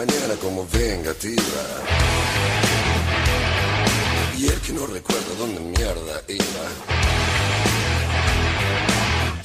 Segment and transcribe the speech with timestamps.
[0.00, 2.09] Mañana como vengativa.
[4.40, 6.64] Y el que no recuerda dónde mierda iba.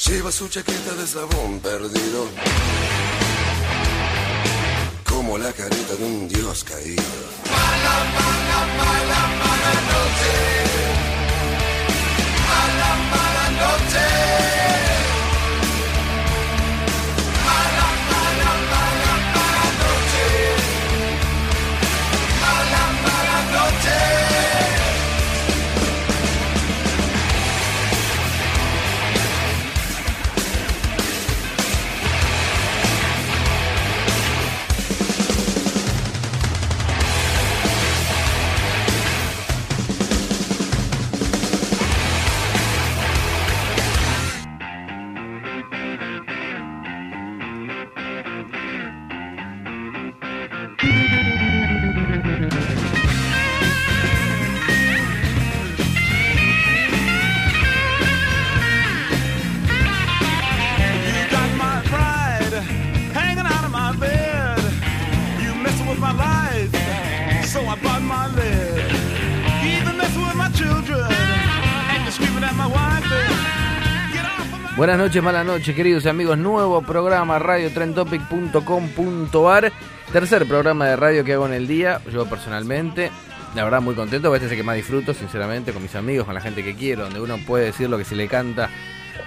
[0.08, 2.30] Lleva su chaqueta de eslabón perdido.
[5.04, 7.04] Como la careta de un dios caído.
[7.52, 10.34] Mala, mala, mala, mala noche.
[12.48, 14.65] Mala, mala noche.
[74.86, 76.38] Buenas noches, malas noches, queridos amigos.
[76.38, 79.74] Nuevo programa radiotrentopic.com.ar.
[80.14, 82.02] Tercer programa de radio que hago en el día.
[82.14, 83.10] Yo personalmente,
[83.56, 84.36] la verdad, muy contento.
[84.36, 87.06] Este es el que más disfruto, sinceramente, con mis amigos, con la gente que quiero,
[87.06, 88.70] donde uno puede decir lo que se le canta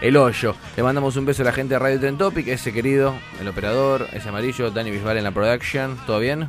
[0.01, 0.55] el hoyo.
[0.77, 4.07] Le mandamos un beso a la gente de Radio Trend Topic, ese querido, el operador,
[4.13, 5.99] ese amarillo, Dani Bisbal en la production.
[6.07, 6.49] ¿Todo bien?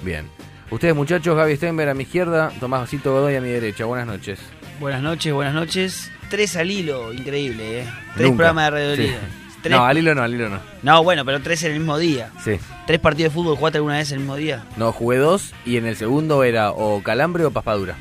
[0.00, 0.30] Bien.
[0.70, 3.84] Ustedes, muchachos, Gaby Stenberg a mi izquierda, Tomásito Godoy a mi derecha.
[3.84, 4.40] Buenas noches.
[4.80, 6.10] Buenas noches, buenas noches.
[6.30, 7.84] Tres al hilo, increíble, ¿eh?
[8.14, 8.36] Tres Nunca.
[8.36, 9.02] programas de Radio Sí.
[9.02, 9.18] Liga.
[9.62, 10.58] Tres- No, al hilo no, al hilo no.
[10.82, 12.30] No, bueno, pero tres en el mismo día.
[12.42, 12.52] Sí.
[12.86, 14.64] Tres partidos de fútbol, ¿jugaste alguna vez en el mismo día?
[14.76, 17.96] No, jugué dos y en el segundo era o calambre o paspadura.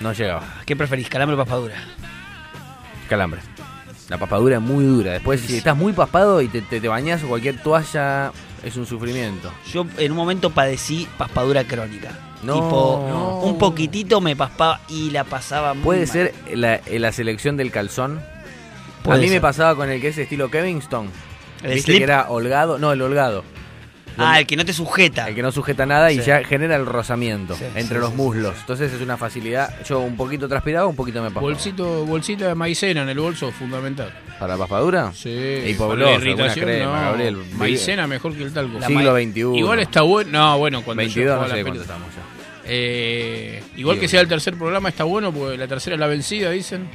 [0.00, 0.42] No llegaba.
[0.66, 1.76] ¿Qué preferís, calambre o paspadura?
[3.08, 3.40] Calambre.
[4.08, 5.12] La paspadura es muy dura.
[5.12, 8.32] Después, si estás muy paspado y te, te, te bañas o cualquier toalla,
[8.64, 9.52] es un sufrimiento.
[9.72, 12.10] Yo en un momento padecí paspadura crónica.
[12.42, 12.54] No.
[12.54, 13.38] Tipo, No.
[13.40, 16.08] un poquitito me paspaba y la pasaba muy Puede mal.
[16.08, 18.20] ser la, la selección del calzón.
[19.02, 21.08] Puede a mí me pasaba con el que es estilo Kevingston.
[21.62, 21.98] ¿El Viste slip?
[21.98, 22.78] que era holgado.
[22.78, 23.44] No, el holgado.
[24.22, 25.28] Ah, el que no te sujeta.
[25.28, 26.24] El que no sujeta nada y Sí.
[26.26, 28.54] ya genera el rozamiento Sí, entre sí, los sí, muslos.
[28.60, 29.74] Entonces es una facilidad.
[29.84, 31.46] Yo un poquito transpirado, un poquito me paspaba.
[31.46, 34.12] Bolsito, bolsita de maicena en el bolso, fundamental.
[34.38, 35.12] ¿Para paspadura?
[35.14, 35.28] Sí.
[35.66, 36.92] Y para la irritación, crema, no.
[36.92, 37.36] Gabriel.
[37.56, 38.80] Maicena mejor que el talco.
[38.82, 39.40] Siglo XXI.
[39.58, 40.30] Igual está bueno.
[40.30, 42.22] No, bueno, cuando 22, yo no sé la cuánto estamos ya.
[42.72, 46.06] Eh, igual Digo, que sea el tercer programa está bueno porque la tercera es la
[46.06, 46.88] vencida, dicen.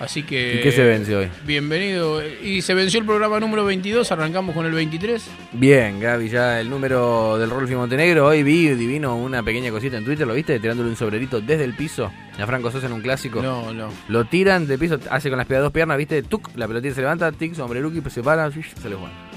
[0.00, 0.56] Así que...
[0.56, 1.28] ¿Y qué se vence hoy?
[1.44, 2.22] Bienvenido.
[2.24, 5.28] Y se venció el programa número 22, arrancamos con el 23.
[5.52, 8.26] Bien, Gaby, ya el número del Rolfi Montenegro.
[8.26, 10.60] Hoy vi divino una pequeña cosita en Twitter, ¿lo viste?
[10.60, 12.12] Tirándole un sobrerito desde el piso.
[12.38, 13.42] A Franco Sosa en un clásico.
[13.42, 13.88] No, no.
[14.08, 16.22] Lo tiran del piso, hace con las piernas dos piernas, ¿viste?
[16.22, 19.27] Tuc, la pelotita se levanta, tic, sombreruki, se para, se le juega.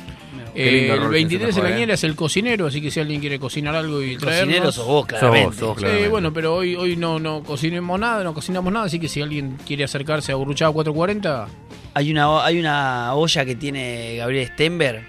[0.55, 1.95] Eh, el rol 23 ese de la niñera ¿eh?
[1.95, 4.47] es el cocinero, así que si alguien quiere cocinar algo y traernos...
[4.47, 5.45] Cocinero sos vos, Sos claramente.
[5.47, 6.09] vos, sos Sí, claramente.
[6.09, 9.57] bueno, pero hoy hoy no, no cocinemos nada, no cocinamos nada, así que si alguien
[9.66, 11.47] quiere acercarse a Burruchaga 440,
[11.93, 15.03] Hay una, hay una olla que tiene Gabriel Stenberg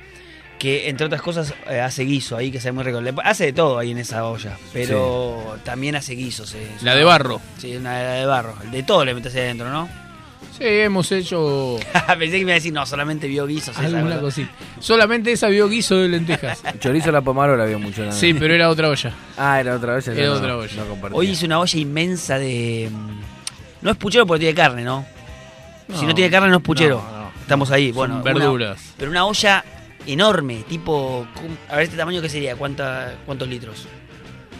[0.58, 3.00] que, entre otras cosas, eh, hace guiso ahí, que se muy rico.
[3.00, 6.54] Le- Hace de todo ahí en esa olla, pero también hace guisos.
[6.54, 6.68] eh.
[6.82, 7.40] La de barro.
[7.58, 8.54] Sí, una la de barro.
[8.70, 9.88] De todo le metes ahí adentro, ¿no?
[10.56, 11.76] Sí, hemos hecho
[12.18, 13.76] Pensé que me iba a decir, no, solamente vio guisos.
[13.78, 14.50] alguna cosita.
[14.80, 16.62] Solamente esa vio guiso de lentejas.
[16.78, 18.04] Chorizo a la pomarola había mucho.
[18.04, 18.12] ¿no?
[18.12, 19.12] Sí, pero era otra olla.
[19.38, 20.12] Ah, era otra olla.
[20.12, 20.74] Era no, otra no, olla.
[20.76, 21.18] no compartía.
[21.18, 22.90] Hoy hice una olla inmensa de...
[22.92, 23.20] mm,
[23.82, 25.04] No es puchero porque tiene carne, ¿no?
[25.94, 26.14] si No.
[26.14, 27.02] tiene carne no es puchero.
[27.10, 27.30] No, no.
[27.40, 28.14] Estamos ahí, Son bueno.
[28.16, 28.94] una- verduras.
[28.96, 29.64] pero una olla
[30.06, 31.26] enorme, tipo...
[31.68, 32.56] A ver, este tamaño, ¿qué sería?
[32.56, 33.86] ¿Cuánta, ¿Cuántos litros?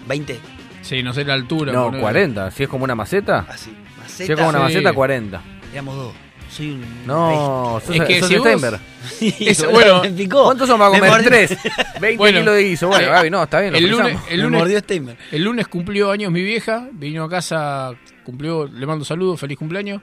[0.09, 0.37] ¿20?
[0.83, 1.73] Sí, no sé la altura.
[1.73, 2.03] No, ponele.
[2.03, 2.51] 40.
[2.51, 3.47] Si es como una maceta.
[3.49, 3.73] Así.
[4.07, 4.65] Si es como una Sí.
[4.65, 5.41] maceta, 40.
[5.73, 6.13] Éramos dos.
[6.51, 6.85] Soy un.
[7.07, 8.79] No, sos, Es que sos si vos- Steinberg.
[9.73, 10.45] bueno, me picó.
[10.45, 11.13] ¿Cuántos son para Me comer?
[11.13, 11.59] mordió- Tres.
[12.01, 12.41] 20 Bueno.
[12.41, 12.89] kilos de guiso.
[12.89, 13.73] Bueno, Gaby, no, está bien.
[13.73, 15.19] lo El lunes, el, lunes, mordió Steinberg.
[15.31, 17.93] el lunes cumplió años mi vieja, vino a casa,
[18.25, 20.03] cumplió, le mando saludos, feliz cumpleaños.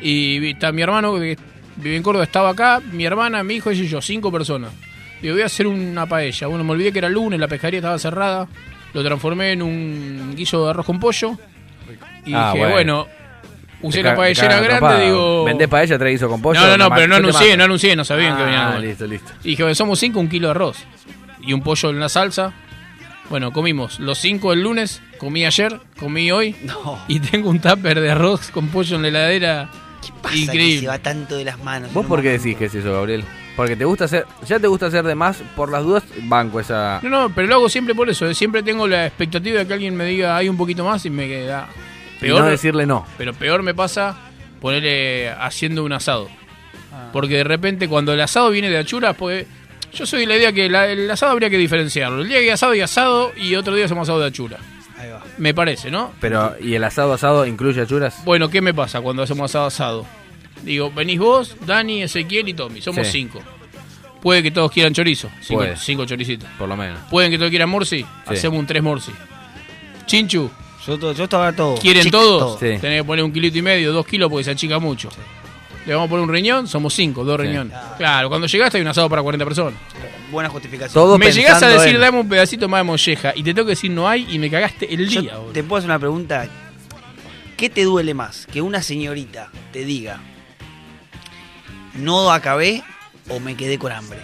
[0.00, 1.36] Y está mi hermano que
[1.76, 4.72] vive en Córdoba, estaba acá, mi hermana, mi hijo ella y yo, cinco personas.
[5.20, 6.46] Digo, voy a hacer una paella.
[6.46, 8.48] Bueno, me olvidé que era lunes, la pescaría estaba cerrada.
[8.94, 11.36] Lo transformé en un guiso de arroz con pollo.
[12.24, 12.72] Y Ah, dije, bueno.
[12.72, 13.06] bueno,
[13.82, 15.44] usé la paellera grande, digo.
[15.44, 16.60] ¿Vendés paella, trae guiso con pollo?
[16.60, 18.70] No, no, no, pero no anuncié, no anuncié, no sabían que venía.
[18.72, 19.32] Ah, listo, listo.
[19.44, 20.78] Y dije, somos cinco, un kilo de arroz.
[21.42, 22.52] Y un pollo en la salsa.
[23.30, 26.56] Bueno, comimos los cinco el lunes, comí ayer, comí hoy.
[26.64, 26.98] No.
[27.06, 29.70] Y tengo un tupper de arroz con pollo en la heladera.
[30.04, 30.88] ¿Qué pasa que se Increíble.
[30.88, 31.92] va tanto de las manos?
[31.92, 33.24] ¿Vos por qué decís que es eso, Gabriel?
[33.54, 36.98] Porque te gusta hacer, ya te gusta hacer de más, por las dudas, banco esa...
[37.02, 38.26] No, no, pero lo hago siempre por eso.
[38.26, 38.34] eh.
[38.34, 41.28] Siempre tengo la expectativa de que alguien me diga hay un poquito más y me
[41.28, 41.68] queda.
[42.20, 43.06] Peor, no decirle no.
[43.18, 44.16] pero peor me pasa
[44.60, 46.28] ponerle haciendo un asado.
[46.92, 47.08] Ah.
[47.12, 49.46] Porque de repente cuando el asado viene de achuras, pues
[49.92, 52.22] yo soy de la idea que la- el asado habría que diferenciarlo.
[52.22, 54.58] El día que hay asado y asado y otro día hacemos asado de achura.
[54.98, 55.22] Ahí va.
[55.38, 56.12] Me parece, ¿no?
[56.20, 58.22] Pero, ¿y el asado asado incluye achuras?
[58.24, 60.06] Bueno, ¿qué me pasa cuando hacemos asado asado?
[60.62, 62.82] Digo, venís vos, Dani, Ezequiel y Tommy.
[62.82, 63.12] Somos Sí.
[63.12, 63.40] cinco.
[64.20, 65.30] Puede que todos quieran chorizo.
[65.40, 65.76] Cinco, Puede.
[65.78, 66.46] cinco choricitos.
[66.58, 66.98] Por lo menos.
[67.10, 68.00] Pueden que todos quieran morsi.
[68.00, 68.06] Sí.
[68.26, 69.12] Hacemos un tres morsi.
[70.04, 70.50] Chinchu,
[70.86, 71.76] Yo, to- yo estaba todo.
[71.76, 72.40] ¿quieren todos?
[72.40, 72.58] todo.
[72.58, 72.78] Sí.
[72.80, 75.08] Tenés que poner un kilito y medio, dos kilos porque se achica mucho.
[75.86, 77.46] Le vamos a poner un riñón, somos cinco, dos Sí.
[77.46, 77.76] riñones.
[77.98, 79.74] Claro, cuando llegaste hay un asado para 40 personas.
[80.30, 80.92] Buena justificación.
[80.94, 83.66] Todo me llegás a decir, en- dame un pedacito más de molleja y te tengo
[83.66, 85.36] que decir no hay y me cagaste el Yo día.
[85.36, 85.52] boludo.
[85.52, 86.46] te puedo hacer una pregunta.
[87.56, 88.46] ¿Qué te duele más?
[88.46, 90.20] Que una señorita te diga,
[91.94, 92.82] no acabé
[93.28, 94.18] o me quedé con hambre.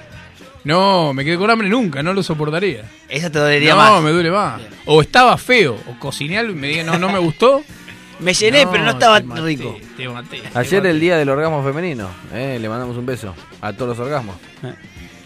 [0.67, 2.85] No, me quedé con hambre nunca, no lo soportaría.
[3.09, 4.03] Esa te dolería no, más.
[4.03, 4.59] me duele más.
[4.59, 4.71] Bien.
[4.87, 7.63] O estaba feo, o cociné algo y me digan, no, no me gustó.
[8.19, 9.77] Me llené, No, pero no estaba te maté, rico.
[9.95, 10.91] te maté, te Ayer maté.
[10.91, 14.37] el día del orgasmo femenino, eh, le mandamos un beso a todos los orgasmos.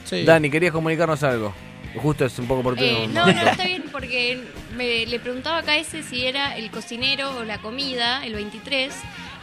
[0.05, 0.25] Sí.
[0.25, 1.55] Dani, querías comunicarnos algo.
[1.95, 2.87] Justo es un poco oportuno.
[2.89, 4.43] Eh, no, no, está bien, porque
[4.77, 8.93] me, le preguntaba acá ese si era el cocinero o la comida, el 23,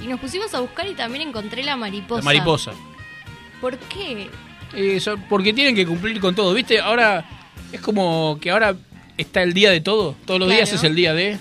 [0.01, 2.19] y nos pusimos a buscar y también encontré la mariposa.
[2.19, 2.71] La mariposa.
[3.61, 4.29] ¿Por qué?
[4.75, 6.79] Eso, porque tienen que cumplir con todo, ¿viste?
[6.79, 7.25] Ahora
[7.71, 8.75] es como que ahora
[9.17, 10.15] está el día de todo.
[10.25, 10.57] Todos los Claro.
[10.65, 11.37] días es el día de...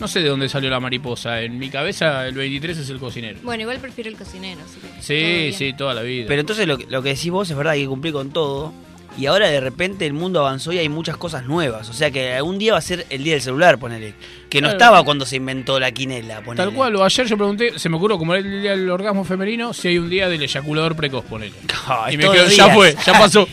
[0.00, 1.42] No sé de dónde salió la mariposa.
[1.42, 3.38] En mi cabeza el 23 es el cocinero.
[3.42, 4.60] Bueno, igual prefiero el cocinero.
[4.64, 6.24] así que Sí, sí, toda la vida.
[6.26, 8.72] Pero entonces lo, que- lo que decís vos es verdad, hay que cumplir con todo.
[9.18, 11.88] Y ahora de repente el mundo avanzó y hay muchas cosas nuevas.
[11.90, 14.14] O sea que algún día va a ser el día del celular, ponele.
[14.48, 14.78] Que no Claro.
[14.78, 16.64] estaba cuando se inventó la quinela, ponele.
[16.64, 19.24] Tal cual, o ayer yo pregunté, se me ocurrió como era el día del orgasmo
[19.24, 21.52] femenino, si hay un día del eyaculador precoz, ponele.
[22.12, 23.48] Y me quedo, ya fue, ya pasó.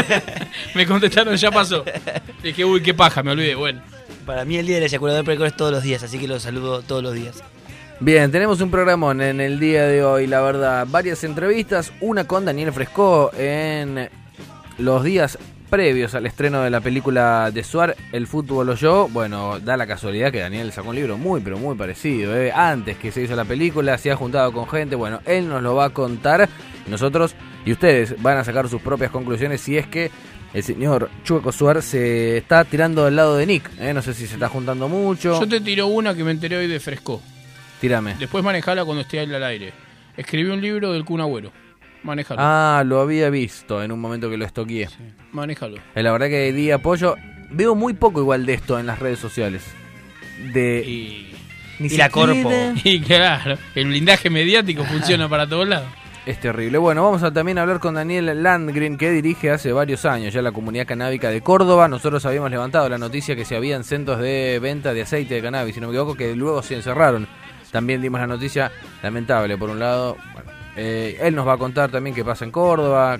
[0.74, 1.84] me contestaron, ya pasó.
[2.42, 3.54] Dije, uy, qué paja, me olvidé.
[3.54, 3.82] Bueno,
[4.24, 6.82] Para mí el día del eyaculador precoz es todos los días, así que los saludo
[6.82, 7.42] todos los días.
[8.00, 10.86] Bien, tenemos un programón en el día de hoy, la verdad.
[10.90, 14.10] Varias entrevistas, una con Daniel Fresco en
[14.78, 15.38] los días
[15.70, 19.08] previos al estreno de la película de Suar, El fútbol o yo.
[19.10, 22.36] Bueno, da la casualidad que Daniel sacó un libro muy, pero muy parecido.
[22.36, 22.52] ¿eh?
[22.52, 24.96] Antes que se hizo la película, se ha juntado con gente.
[24.96, 26.48] Bueno, él nos lo va a contar.
[26.86, 27.34] Nosotros
[27.64, 30.10] y ustedes van a sacar sus propias conclusiones si es que
[30.54, 33.70] el señor Chueco Suar se está tirando del lado de Nick.
[33.80, 33.92] ¿eh?
[33.92, 35.40] No sé si se está juntando mucho.
[35.40, 37.20] yo te tiro una que me enteré hoy de Fresco.
[37.80, 38.14] Tírame.
[38.18, 39.72] Después manejala cuando esté ahí al aire.
[40.16, 41.52] Escribí un libro del Kun Agüero.
[42.06, 42.40] Manejalo.
[42.42, 44.88] Ah, lo había visto en un momento que lo estoqueé.
[45.32, 45.78] Manejalo.
[45.94, 47.16] Eh, La verdad que di apoyo.
[47.50, 49.64] Veo muy poco igual de esto en las redes sociales.
[50.52, 50.82] De.
[50.86, 51.34] Y,
[51.80, 52.50] ni y la corpo.
[52.84, 55.88] y claro, el blindaje mediático funciona para todos lados.
[56.26, 56.78] Es terrible.
[56.78, 60.50] Bueno, vamos a también hablar con Daniel Landgren, que dirige hace varios años ya la
[60.50, 61.86] comunidad canábica de Córdoba.
[61.86, 65.74] Nosotros habíamos levantado la noticia que se habían centros de venta de aceite de cannabis,
[65.76, 67.28] si no me equivoco, que luego se encerraron.
[67.70, 68.72] También dimos la noticia
[69.02, 70.16] lamentable, por un lado.
[70.76, 73.18] Eh, él nos va a contar también qué pasa en Córdoba,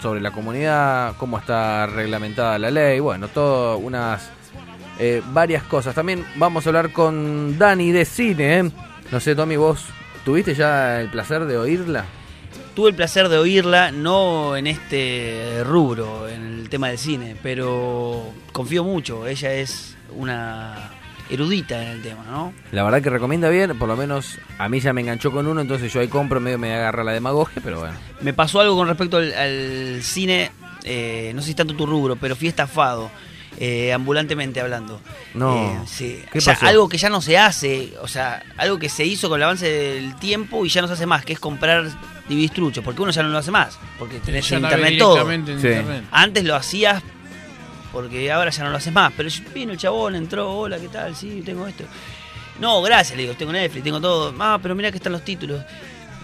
[0.00, 4.30] sobre la comunidad, cómo está reglamentada la ley, bueno, todo unas
[4.98, 5.94] eh, varias cosas.
[5.94, 8.58] También vamos a hablar con Dani de cine.
[8.58, 8.70] ¿eh?
[9.10, 9.84] No sé, Tommy, vos
[10.24, 12.04] tuviste ya el placer de oírla.
[12.74, 18.32] Tuve el placer de oírla, no en este rubro, en el tema del cine, pero
[18.52, 19.26] confío mucho.
[19.28, 20.90] Ella es una
[21.30, 22.52] erudita en el tema, ¿no?
[22.72, 25.60] La verdad que recomienda bien, por lo menos a mí ya me enganchó con uno,
[25.60, 27.94] entonces yo ahí compro, medio me agarra la demagogia, pero bueno.
[28.20, 30.50] Me pasó algo con respecto al, al cine,
[30.84, 33.10] eh, no sé si es tanto tu rubro, pero fui estafado,
[33.58, 35.00] eh, ambulantemente hablando.
[35.32, 35.56] No.
[35.56, 36.22] Eh, sí.
[36.32, 36.66] ¿Qué Ya, pasó?
[36.66, 39.66] algo que ya no se hace, o sea, algo que se hizo con el avance
[39.70, 41.84] del tiempo y ya no se hace más, que es comprar
[42.28, 45.30] DVDs truchos, porque uno ya no lo hace más, porque tenés en internet todo.
[45.30, 45.52] en Sí.
[45.52, 46.04] internet.
[46.10, 47.02] Antes lo hacías
[47.94, 49.12] porque ahora ya no lo haces más.
[49.16, 51.14] Pero vino el chabón, entró, hola, ¿qué tal?
[51.14, 51.84] Sí, tengo esto.
[52.60, 54.34] No, gracias, le digo, tengo Netflix, tengo todo.
[54.38, 55.62] Ah, pero mira que están los títulos.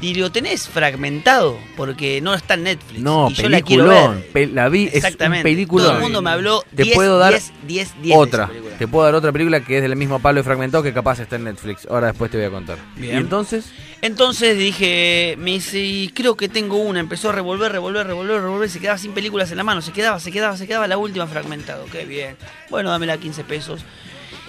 [0.03, 1.59] Y ¿tenés fragmentado?
[1.77, 3.01] Porque no está en Netflix.
[3.03, 4.49] No, y yo la quiero ver.
[4.51, 5.43] La vi, es un Exactamente.
[5.43, 5.87] peliculón.
[5.89, 8.49] Todo el mundo me habló Te 10, puedo dar 10, 10, 10 de otra.
[8.49, 8.77] película.
[8.79, 11.37] Te puedo dar otra película que es del mismo palo de fragmentado que capaz está
[11.37, 11.87] en Netflix.
[11.91, 12.79] Ahora después te voy a contar.
[12.97, 13.15] Bien.
[13.15, 13.67] Y entonces,
[14.03, 17.01] Entonces dije, me dice, y creo que tengo una.
[17.01, 18.71] Empezó a revolver, revolver, revolver, revolver.
[18.71, 19.83] Se quedaba sin películas en la mano.
[19.83, 21.85] Se quedaba, se quedaba, se quedaba la última fragmentado.
[21.93, 22.37] Qué bien.
[22.71, 23.85] Bueno, dámela 15 pesos.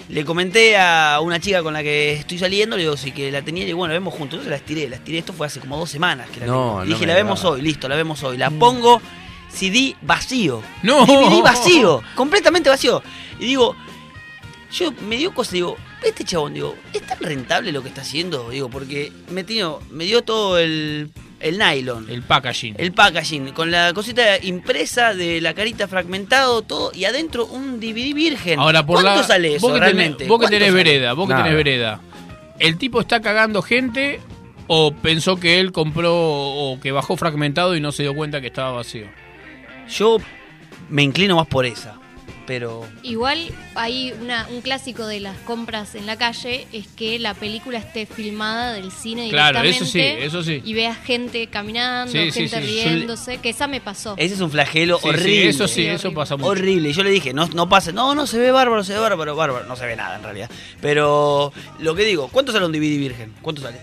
[0.08, 3.42] Le comenté a una chica con la que estoy saliendo, le digo, sí, que la
[3.42, 4.40] tenía, y bueno, la vemos juntos.
[4.40, 5.18] Entonces la estiré, la estiré.
[5.18, 6.78] Esto fue hace como dos semanas que la No, tengo.
[6.80, 8.36] no dije, la vemos hoy, listo, la vemos hoy.
[8.36, 9.00] La pongo,
[9.48, 10.62] CD vacío.
[10.82, 11.06] No.
[11.06, 13.02] DVD vacío, completamente vacío.
[13.38, 13.74] Y digo,
[14.72, 18.50] yo me dio cosa, digo, este chabón, digo, ¿es tan rentable lo que está haciendo?
[18.50, 19.44] Digo, porque me,
[19.90, 21.10] me dio todo el,
[21.42, 22.76] el nylon, el, El packaging.
[22.94, 28.58] packaging, con la cosita impresa de la carita fragmentado, todo, y adentro un DVD virgen.
[28.60, 29.26] Ahora, por ¿Cuánto la.
[29.26, 30.16] sale eso vos que realmente?
[30.18, 30.84] tenés, vos que ¿Cuánto tenés sale?
[30.84, 31.44] vereda, vos que Nada.
[31.44, 32.00] tenés vereda.
[32.58, 34.20] ¿El tipo está cagando gente
[34.68, 38.46] o pensó que él compró o que bajó fragmentado y no se dio cuenta que
[38.46, 39.06] estaba vacío?
[39.88, 40.18] Yo
[40.88, 41.96] me inclino más por esa,
[42.52, 42.86] pero...
[43.02, 47.78] Igual hay una, un clásico de las compras en la calle es que la película
[47.78, 50.18] esté filmada del cine Claro, directamente.
[50.18, 50.60] eso sí, eso sí.
[50.62, 52.66] Y veas gente caminando, Sí, sí, gente sí.
[52.66, 54.16] riéndose, que esa me pasó.
[54.18, 55.48] Ese es un flagelo Sí, sí, horrible.
[55.48, 56.14] eso sí, Sí, eso horrible.
[56.20, 56.50] pasa mucho.
[56.50, 56.90] Horrible.
[56.90, 59.34] Y yo le dije, no, no pase, no, no se ve bárbaro, se ve bárbaro,
[59.34, 59.64] bárbaro.
[59.64, 60.50] No se ve nada en realidad.
[60.82, 63.32] Pero lo que digo, ¿cuánto sale un DVD virgen?
[63.40, 63.78] ¿Cuánto sale?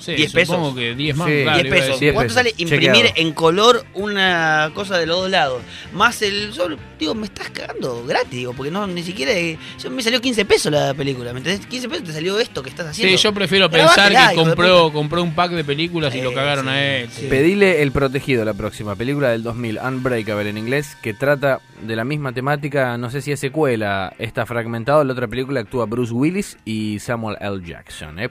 [0.00, 0.74] No sé, 10 supongo pesos.
[0.76, 1.28] que 10 más.
[1.28, 1.86] Sí, claro, 10 iba a pesos.
[1.88, 2.00] decir.
[2.00, 2.34] 10 ¿Cuánto pesos.
[2.34, 3.12] sale imprimir Chequeado.
[3.16, 5.62] en color una cosa de los dos lados?
[5.92, 6.52] Más el.
[6.52, 9.32] Yo, digo, me estás cagando gratis, digo, porque no, ni siquiera.
[9.78, 11.66] Yo, me salió 15 pesos la película, ¿me entendés?
[11.66, 13.16] 15 pesos te salió esto que estás haciendo.
[13.16, 16.64] Sí, yo prefiero pensar que compró, compró un pack de películas y lo Eh, cagaron
[16.64, 17.08] sí, a él.
[17.10, 17.26] sí.
[17.28, 22.04] pedile El Protegido, la próxima película del 2000, Unbreakable en inglés, que trata de la
[22.04, 26.12] misma temática, no sé si es secuela, está fragmentado, en la otra película actúa Bruce
[26.12, 27.60] Willis y Samuel L.
[27.64, 28.18] Jackson.
[28.18, 28.30] ¿eh?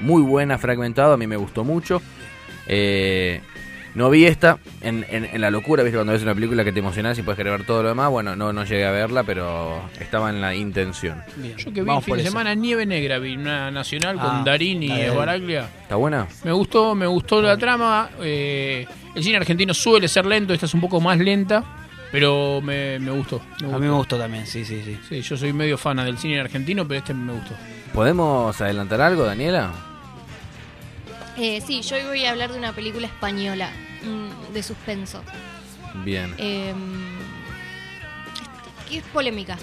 [0.00, 2.00] Muy buena fragmentado, a mí me gustó mucho.
[2.66, 3.40] Eh,
[3.94, 5.96] no vi esta en, en- en la locura, ¿viste?
[5.96, 8.10] Cuando ves una película que te emocionás y puedes querer ver todo lo demás.
[8.10, 11.20] Bueno, no, no llegué a verla, pero estaba en la intención.
[11.36, 12.32] Bien, Yo que vi vamos fin por de eso.
[12.38, 14.92] Nieve Nieve Negra, vi una nacional Ah, con Darín y.
[14.92, 15.68] Esbaraglia.
[15.82, 16.28] ¿Está buena?
[16.44, 18.10] Me gustó, me gustó la trama.
[18.20, 21.64] eh, el cine argentino suele ser lento, esta es un poco más lenta,
[22.12, 23.40] pero me, me gustó.
[23.62, 24.96] me A mí me gustó también, sí, sí, sí.
[25.08, 27.54] Sí, yo soy medio fana del cine argentino, pero este me gustó.
[27.92, 29.72] ¿Podemos adelantar algo, Daniela?
[31.38, 33.70] Eh, sí, yo hoy voy a hablar de una película española
[34.02, 35.22] mm, de suspenso.
[36.04, 36.34] Bien.
[36.38, 36.74] Eh,
[38.88, 39.56] que es polémica,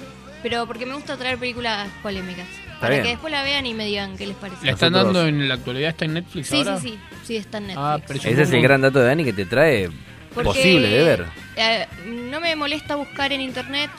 [0.44, 2.48] pero porque me gusta traer películas polémicas.
[2.80, 3.04] Para bien.
[3.04, 4.66] que después la vean y me digan qué les parece.
[4.66, 5.90] ¿La están Nosotros- dando en la actualidad?
[5.90, 6.80] ¿Está en Netflix Sí, ahora?
[6.80, 7.86] sí, sí, sí, está en Netflix.
[7.86, 9.90] Ah, pero yo- Ese es el gran dato de Dani que te trae
[10.34, 11.26] Porque, posible de ver.
[11.56, 13.90] eh, no me molesta buscar en internet,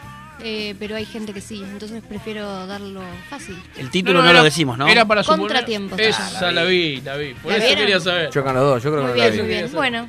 [0.43, 3.01] eh, pero hay gente que sí, entonces prefiero darlo
[3.31, 3.57] fácil.
[3.77, 4.87] El título no, era- lo decimos, ¿no?
[4.89, 5.41] Era para suponer...
[5.47, 7.35] Contratiempos se Esa la vi, la vi.
[7.35, 7.85] Por ¿La eso vieron?
[7.85, 8.31] quería saber.
[8.31, 9.43] Chocan los dos, yo creo que Muy la bien, vi.
[9.43, 9.73] muy bien.
[9.73, 10.09] Bueno,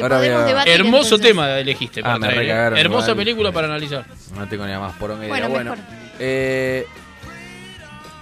[0.00, 0.72] Ahora debatir.
[0.72, 1.26] Hermoso entonces.
[1.26, 2.42] tema elegiste para Ah, me traer, ¿eh?
[2.42, 3.16] recagaron Hermosa igual.
[3.24, 4.06] película para analizar.
[4.36, 5.28] No tengo ni la más poronga idea.
[5.28, 5.84] Bueno, Bueno, mejor.
[6.20, 6.86] eh,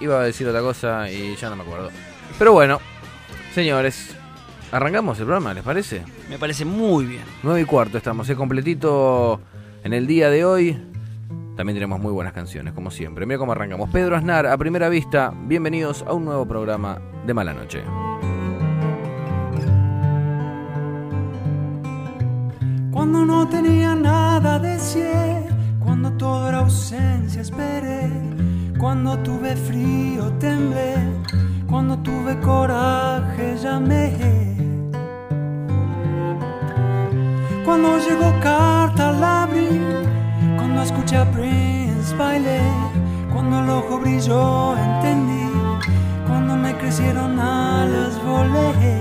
[0.00, 1.90] iba a decir otra cosa y ya no me acuerdo.
[2.38, 2.80] Pero bueno,
[3.54, 4.14] señores,
[4.72, 6.02] arrancamos el programa, ¿les parece?
[6.30, 7.25] Me parece muy bien.
[7.42, 9.40] 9 y cuarto estamos, es completito
[9.84, 10.78] en el día de hoy.
[11.56, 13.25] También tenemos muy buenas canciones, como siempre.
[13.25, 13.88] Mira cómo arrancamos.
[13.88, 17.82] Pedro Aznar, a primera vista, bienvenidos a un nuevo programa de Mala Noche.
[22.92, 25.48] Cuando no tenía nada deseé,
[25.82, 28.10] cuando todo era ausencia esperé,
[28.78, 30.94] cuando tuve frío temblé,
[31.66, 34.12] cuando tuve coraje llamé.
[37.64, 39.80] Cuando llegó carta la abrí,
[40.76, 42.61] cuando escuché a Prince bailé,
[43.33, 45.49] cuando el ojo brilló entendí,
[46.26, 49.00] cuando me crecieron alas volé.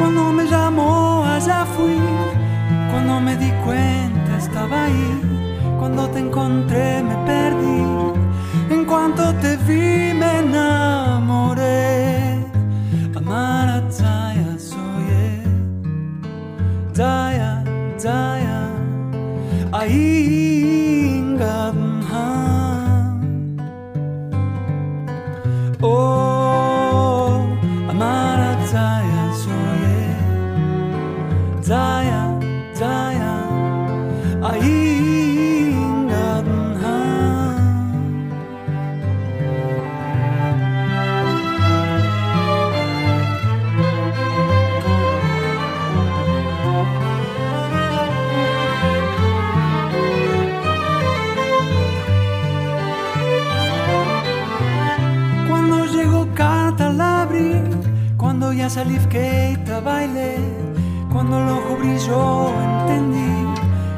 [0.00, 2.00] Cuando me llamó allá fui,
[2.90, 5.20] cuando me di cuenta estaba ahí,
[5.78, 7.84] cuando te encontré me perdí,
[8.70, 11.70] en cuanto te vi me enamoré.
[13.14, 15.44] Amar a Taya soy
[16.92, 17.62] Taya,
[18.02, 18.39] Taya,
[19.82, 20.79] Oh,
[58.72, 60.36] cuando ya salí a bailé,
[61.12, 63.46] cuando el ojo brilló entendí,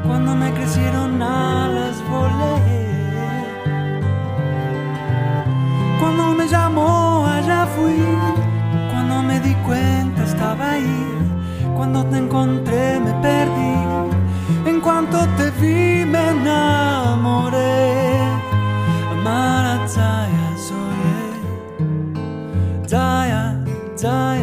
[0.07, 2.55] cuando me crecieron alas volé.
[5.99, 8.03] Cuando me llamó allá fui,
[8.91, 11.05] cuando me di cuenta estaba ahí,
[11.75, 13.75] cuando te encontré me perdí,
[14.65, 18.21] en cuanto te vi me enamoré.
[19.11, 21.01] Amar a Zaya soy,
[22.87, 23.63] Zaya,
[23.95, 24.42] Zaya,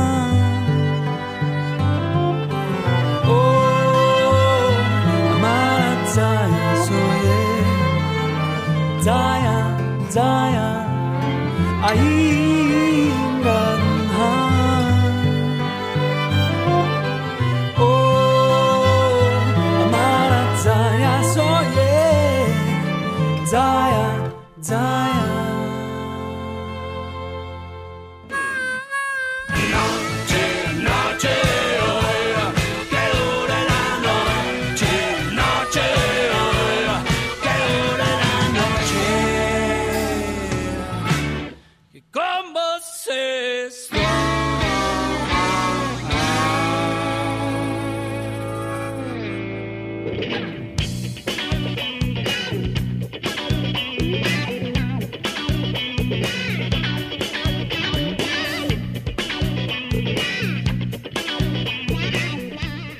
[6.17, 7.27] amar a Zaya soy,
[9.01, 9.57] Zaya,
[10.09, 10.67] Zaya,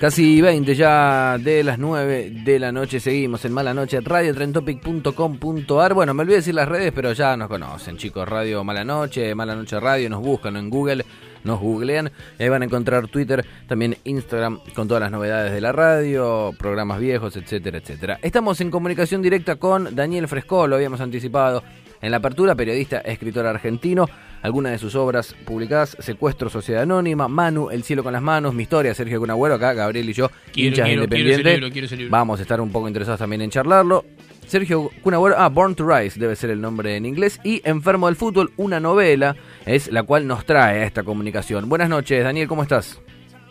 [0.01, 5.93] Casi 20 ya de las 9 de la noche seguimos en Mala Noche, radiotrentopic.com.ar.
[5.93, 8.27] Bueno, me olvidé decir las redes, pero ya nos conocen, chicos.
[8.27, 11.05] Radio Mala Noche, Mala Noche Radio, nos buscan en Google,
[11.43, 12.11] nos googlean.
[12.39, 16.99] Ahí van a encontrar Twitter, también Instagram, con todas las novedades de la radio, programas
[16.99, 18.17] viejos, etcétera, etcétera.
[18.23, 21.61] Estamos en comunicación directa con Daniel Fresco, lo habíamos anticipado
[22.01, 24.07] en la apertura, periodista, escritor argentino.
[24.41, 28.63] Algunas de sus obras publicadas, Secuestro, Sociedad Anónima, Manu, El Cielo con las Manos, Mi
[28.63, 31.53] Historia, Sergio Cunagüero, acá Gabriel y yo, Quiero, hinchas quiero, quiero ese independientes.
[31.53, 32.11] libro, quiero ese libro.
[32.11, 34.03] Vamos a estar un poco interesados también en charlarlo.
[34.47, 37.39] Sergio Cunagüero, ah, Born to Rise debe ser el nombre en inglés.
[37.43, 41.69] Y Enfermo del Fútbol, una novela, es la cual nos trae a esta comunicación.
[41.69, 42.99] Buenas noches, Daniel, ¿cómo estás?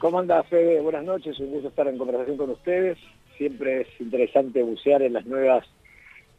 [0.00, 0.80] ¿Cómo anda, Fede?
[0.80, 2.98] Buenas noches, un gusto estar en conversación con ustedes.
[3.38, 5.64] Siempre es interesante bucear en las nuevas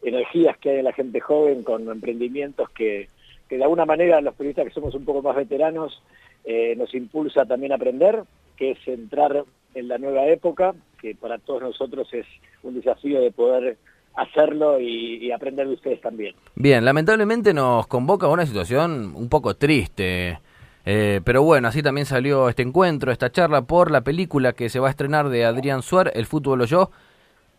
[0.03, 3.07] energías que hay en la gente joven con emprendimientos que,
[3.51, 6.01] que de alguna manera los periodistas que somos un poco más veteranos
[6.45, 8.23] eh, nos impulsa también a aprender,
[8.55, 9.43] que es entrar
[9.75, 12.25] en la nueva época, que para todos nosotros es
[12.63, 13.77] un desafío de poder
[14.15, 16.33] hacerlo y, y aprender de ustedes también.
[16.55, 20.39] Bien, lamentablemente nos convoca a una situación un poco triste.
[20.85, 24.79] Eh, pero bueno, así también salió este encuentro, esta charla por la película que se
[24.79, 26.89] va a estrenar de Adrián Suar, El fútbol o yo,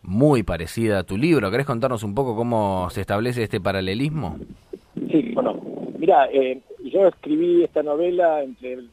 [0.01, 1.51] muy parecida a tu libro.
[1.51, 4.39] ¿Querés contarnos un poco cómo se establece este paralelismo?
[5.11, 5.61] Sí, bueno,
[6.03, 8.89] mira, eh, yo escribí esta novela entre el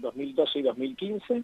[0.00, 1.42] 2012 y 2015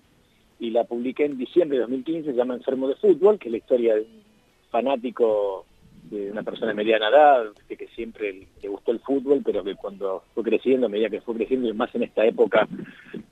[0.58, 3.58] y la publiqué en diciembre de 2015, se llama Enfermo de Fútbol, que es la
[3.58, 4.24] historia de un
[4.68, 5.64] fanático
[6.10, 10.24] de una persona de mediana edad, que siempre le gustó el fútbol, pero que cuando
[10.34, 12.66] fue creciendo, a medida que fue creciendo, y más en esta época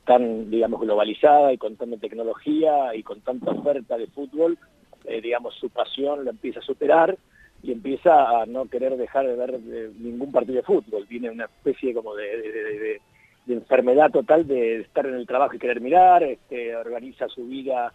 [0.06, 4.58] tan, digamos, globalizada y con tanta tecnología y con tanta oferta de fútbol,
[5.06, 7.18] eh, digamos, su pasión lo empieza a superar
[7.64, 11.06] y empieza a no querer dejar de ver eh, ningún partido de fútbol.
[11.08, 13.00] Tiene una especie como de, de- de- de-
[13.46, 17.92] de enfermedad total de estar en el trabajo y querer mirar, este, organiza su vida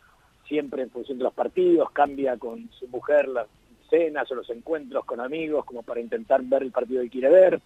[0.47, 3.47] siempre en función de los partidos, cambia con su mujer las
[3.89, 7.59] cenas o los encuentros con amigos como para intentar ver el partido que quiere ver,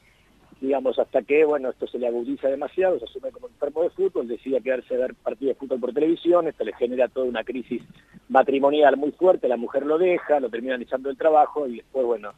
[0.63, 4.29] digamos, hasta que, bueno, esto se le agudiza demasiado, se asume como enfermo de fútbol,
[4.29, 7.81] decide quedarse a ver partidos de fútbol por televisión, esto le genera toda una crisis
[8.29, 12.31] matrimonial muy fuerte, la mujer lo deja, lo terminan echando del trabajo y después, bueno,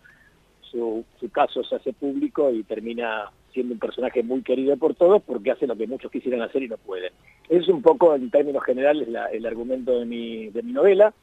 [0.61, 5.21] su, su caso se hace público y termina siendo un personaje muy querido por todos
[5.21, 7.13] porque hace lo que muchos quisieran hacer y no pueden.
[7.47, 11.13] Es un poco, en términos generales, la- el argumento de mi, de mi novela.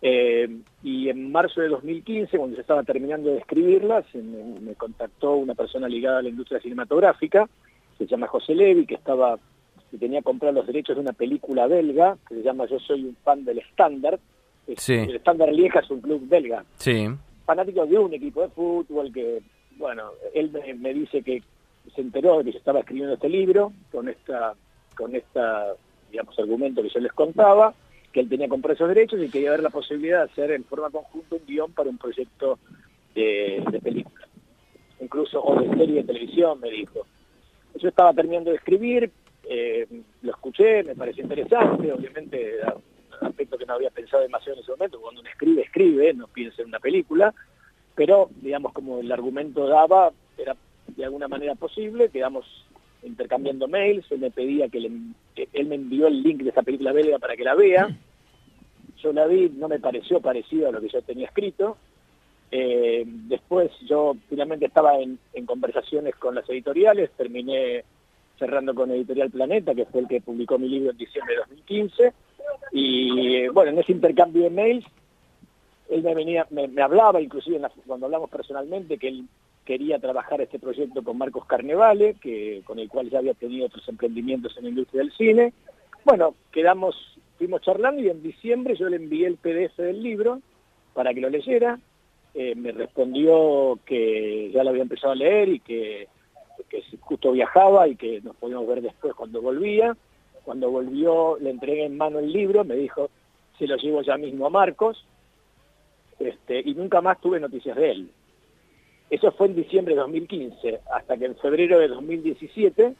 [0.00, 0.48] Eh,
[0.82, 5.32] y en marzo de 2015, cuando se estaba terminando de escribirla, se me, me contactó
[5.34, 7.48] una persona ligada a la industria cinematográfica,
[7.96, 9.38] se llama José Levi, que estaba
[9.90, 13.16] que tenía comprado los derechos de una película belga que se llama Yo soy un
[13.24, 14.20] fan del Standard.
[14.66, 14.92] Es- Sí.
[14.94, 17.08] El Standard Lieja es un club belga Sí.
[17.46, 19.40] fanático de un equipo de fútbol que,
[19.78, 21.42] bueno, él me, me dice que
[21.94, 24.52] se enteró de que yo estaba escribiendo este libro con esta,
[24.94, 25.72] con esta,
[26.10, 27.72] digamos, argumento que yo les contaba,
[28.12, 30.90] que él tenía comprado esos derechos y quería ver la posibilidad de hacer en forma
[30.90, 32.58] conjunta un guion para un proyecto
[33.14, 34.26] de, de película,
[35.00, 37.06] incluso o de serie de televisión, me dijo.
[37.74, 39.10] Yo estaba terminando de escribir,
[39.48, 39.86] eh,
[40.22, 44.62] lo escuché, me pareció interesante, obviamente era un aspecto que no había pensado demasiado en
[44.62, 47.34] ese momento, cuando uno escribe, escribe, no piensa en una película,
[47.94, 52.46] pero digamos como el argumento daba, era de alguna manera posible, quedamos
[53.02, 54.90] intercambiando mails, él me pedía que, le,
[55.34, 57.88] que él me envió el link de esa película belga para que la vea,
[59.02, 61.76] yo la vi, no me pareció parecido a lo que yo tenía escrito,
[62.50, 67.84] eh, después yo finalmente estaba en, conversaciones con las editoriales, terminé
[68.38, 72.12] cerrando con Editorial Planeta, que fue el que publicó mi libro en diciembre de 2015,
[72.72, 74.86] y eh, bueno, en ese intercambio de mails,
[75.90, 79.24] él me venía, me, me hablaba, inclusive en la- cuando hablamos personalmente, que él
[79.68, 83.86] quería trabajar este proyecto con Marcos Carnevale, que, con el cual ya había tenido otros
[83.86, 85.52] emprendimientos en la industria del cine.
[86.06, 86.96] Bueno, quedamos,
[87.36, 90.40] fuimos charlando y en diciembre yo le envié el PDF del libro
[90.94, 91.78] para que lo leyera.
[92.32, 96.08] Eh, me respondió que ya lo había empezado a leer y que,
[97.00, 99.94] justo viajaba y que nos podíamos ver después cuando volvía.
[100.44, 103.10] Cuando volvió le entregué en mano el libro, me dijo,
[103.58, 105.04] se lo llevo ya mismo a Marcos,
[106.18, 108.10] este, y nunca más tuve noticias de él.
[109.10, 112.94] Eso fue en diciembre de 2015, hasta que en febrero de 2017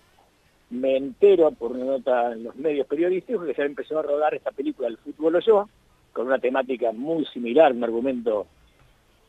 [0.70, 4.34] me entero por una nota en los medios periodísticos que se había empezado a rodar
[4.34, 5.68] esta película El fútbol o yo,
[6.12, 8.46] con una temática muy similar, un argumento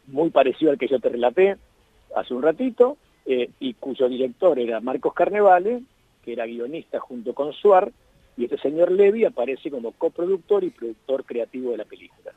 [0.08, 1.58] muy parecido al que yo te relaté
[2.16, 5.84] hace un ratito, eh, y cuyo director era Marcos Carnevale,
[6.24, 7.92] que era guionista junto con Suar,
[8.38, 12.32] y este señor Levy aparece como coproductor y productor creativo de la película.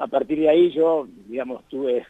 [0.00, 2.04] A partir de ahí yo, digamos, tuve,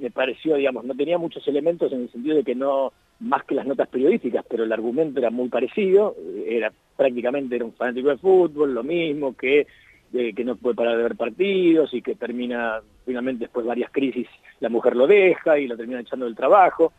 [0.00, 3.54] me pareció, digamos, no tenía muchos elementos en el sentido de que no, más que
[3.54, 8.18] las notas periodísticas, pero el argumento era muy parecido, era prácticamente era un fanático de
[8.18, 9.66] fútbol, lo mismo, que,
[10.12, 13.90] eh, que no puede parar de ver partidos y que termina, finalmente después de varias
[13.90, 14.28] crisis,
[14.60, 16.92] la mujer lo deja y lo termina echando del trabajo,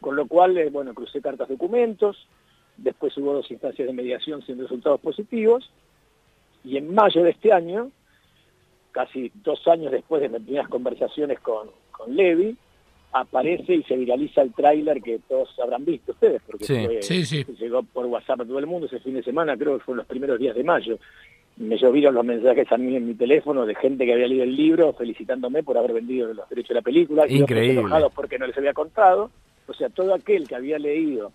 [0.00, 2.26] con lo cual, eh, bueno, crucé cartas documentos,
[2.76, 5.70] después hubo dos instancias de mediación sin resultados positivos,
[6.64, 7.90] y en mayo de este año,
[8.90, 12.56] casi dos años después de mis primeras conversaciones con, con Levi,
[13.12, 16.84] aparece y se viraliza el tráiler que todos habrán visto ustedes, porque Sí.
[16.84, 17.44] fue- Sí, sí.
[17.58, 20.06] llegó por WhatsApp a todo el mundo ese fin de semana, creo que fueron los
[20.06, 20.98] primeros días de mayo.
[21.56, 24.54] Me llovieron los mensajes a mí en mi teléfono de gente que había leído el
[24.54, 27.80] libro felicitándome por haber vendido los derechos de la película Increíble.
[27.80, 29.30] enojados porque no les había contado.
[29.66, 31.32] O sea, todo aquel que había leído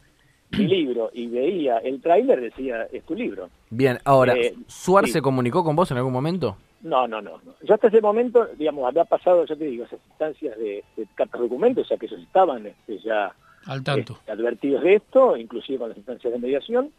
[0.51, 3.49] mi libro y veía el tráiler decía, es tu libro.
[3.71, 6.55] Bien, ahora, Eh, ¿Suar se comunicó con vos en algún momento?
[6.83, 7.39] No, no, no.
[7.63, 11.41] Yo hasta ese momento, digamos, había pasado, yo te digo, esas instancias de, de cartas
[11.41, 13.33] documentos, o sea que ellos estaban este, ya
[13.65, 14.13] Al tanto.
[14.13, 16.91] este, advertidos de esto, inclusive con las instancias de mediación.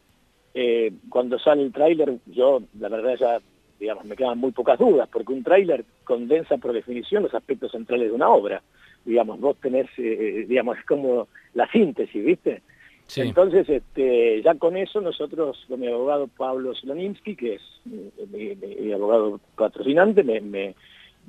[0.55, 3.39] Eh, cuando sale el tráiler, yo, la verdad, ya,
[3.81, 8.09] digamos, me quedan muy pocas dudas, porque un tráiler condensa por definición los aspectos centrales
[8.09, 8.63] de una obra.
[9.05, 12.63] Digamos, vos tenés, eh, digamos, es como la síntesis, ¿viste?
[13.29, 17.63] Entonces, este, ya con eso nosotros, con mi abogado Pablo Slonimsky, que es
[17.93, 20.75] eh, mi, abogado patrocinante, me,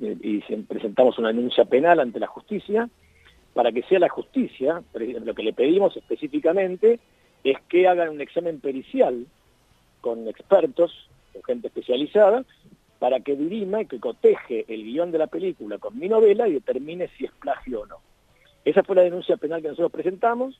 [0.00, 2.88] y se- presentamos una denuncia penal ante la justicia,
[3.52, 6.98] para que sea la justicia, lo que le pedimos específicamente
[7.44, 9.26] es que hagan un examen pericial
[10.00, 12.44] con expertos, con gente especializada,
[12.98, 16.54] para que dirima y que coteje el guion de la película con mi novela y
[16.54, 17.96] determine si es plagio o no.
[18.64, 20.58] Esa fue la denuncia penal que nosotros presentamos,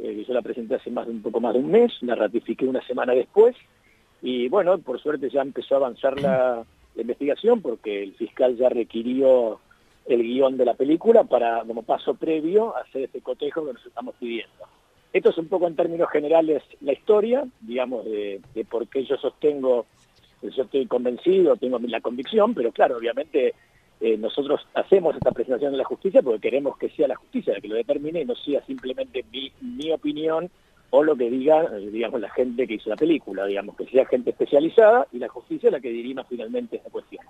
[0.00, 2.66] eh, yo la presenté hace más de un poco más de un mes, la ratifiqué
[2.66, 3.56] una semana después,
[4.22, 6.64] y bueno, por suerte ya empezó a avanzar la,
[6.96, 9.58] investigación porque el fiscal ya requirió
[10.06, 14.14] el guion de la película para, como paso previo, hacer este cotejo que nos estamos
[14.20, 14.64] pidiendo.
[15.12, 19.16] Esto es un poco en términos generales la historia, digamos, de, de por qué yo
[19.16, 19.86] sostengo,
[20.40, 23.54] yo estoy convencido, tengo la convicción, pero claro, obviamente
[24.00, 27.60] eh, nosotros hacemos esta presentación de la justicia porque queremos que sea la justicia la
[27.60, 30.50] que lo determine y no sea simplemente mi, mi opinión
[30.90, 34.06] o lo que diga, eh, digamos, la gente que hizo la película, digamos, que sea
[34.06, 37.24] gente especializada y la justicia la que dirima finalmente esta cuestión.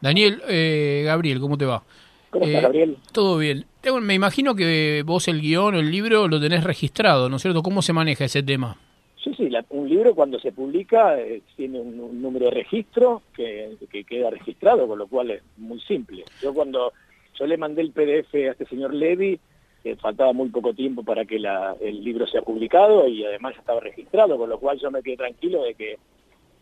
[0.00, 1.82] Daniel, eh, Gabriel, ¿cómo te va?
[2.28, 2.96] ¿Cómo está, Eh, Gabriel?
[3.12, 3.64] Todo bien.
[4.02, 7.62] Me imagino que vos el guion o el libro lo tenés registrado, ¿no es cierto?
[7.62, 8.76] ¿Cómo se maneja ese tema?
[9.24, 13.22] Sí, sí, la- un libro cuando se publica eh, tiene un, un número de registro
[13.34, 16.24] que, que queda registrado, con lo cual es muy simple.
[16.42, 16.92] Yo cuando
[17.38, 19.40] yo le mandé el PDF a este señor Levy,
[19.82, 23.60] eh, faltaba muy poco tiempo para que la- el libro sea publicado y además ya
[23.60, 25.96] estaba registrado, con lo cual yo me quedé tranquilo de que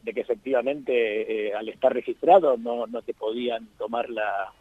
[0.04, 0.92] de que efectivamente
[1.48, 4.52] eh, al estar registrado no, no te podían tomar la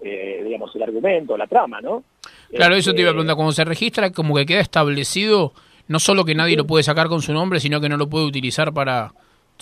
[0.00, 2.04] eh, digamos el argumento, la trama, ¿no?
[2.50, 3.36] Claro, eso te iba a Este, preguntar.
[3.36, 5.52] Cuando se registra, como que queda establecido,
[5.88, 8.26] no solo que nadie lo puede sacar con su nombre, sino que no lo puede
[8.26, 9.12] utilizar para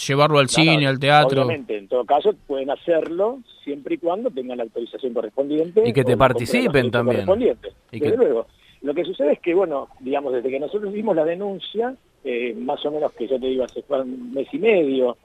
[0.06, 1.42] llevarlo al Claro, cine, al teatro.
[1.42, 5.88] Obviamente, en todo caso pueden hacerlo siempre y cuando tengan la autorización correspondiente.
[5.88, 7.26] Y que te participen también.
[7.28, 8.46] Y Desde que- luego.
[8.82, 12.84] Lo que sucede es que, bueno, digamos, desde que nosotros vimos la denuncia, eh, más
[12.84, 15.16] o menos que yo te digo, hace un mes y medio,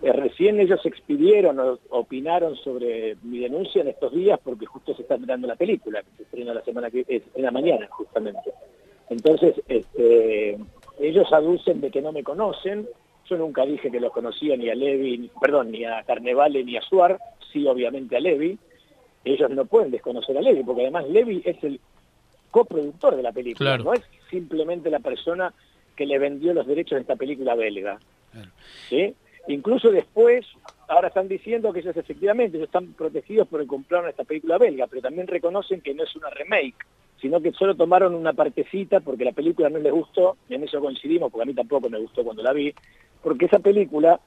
[0.00, 5.02] eh, recién ellos expidieron o opinaron sobre mi denuncia en estos días porque justo se
[5.02, 8.52] está mirando la película, que se estrena la semana que es en la mañana, justamente.
[9.10, 10.56] Entonces, este,
[11.00, 12.88] ellos aducen de que no me conocen.
[13.28, 16.82] Yo nunca dije que los conocía ni a Levi, perdón, ni a Carnevale ni a
[16.82, 17.18] Suar,
[17.52, 18.58] sí obviamente a Levi.
[19.24, 21.78] Ellos no pueden desconocer a Levi, porque además Levi es el
[22.50, 23.84] coproductor de la película, Claro.
[23.84, 25.52] no es simplemente la persona
[25.94, 27.98] que le vendió los derechos de esta película belga.
[28.88, 29.14] ¿sí?
[29.48, 30.46] Incluso después,
[30.88, 34.86] ahora están diciendo que ellos efectivamente ellos están protegidos por el compraron esta película belga,
[34.86, 36.76] pero también reconocen que no es una remake,
[37.20, 40.80] sino que solo tomaron una partecita porque la película no les gustó, y en eso
[40.80, 42.72] coincidimos, porque a mí tampoco me gustó cuando la vi,
[43.22, 44.20] porque esa película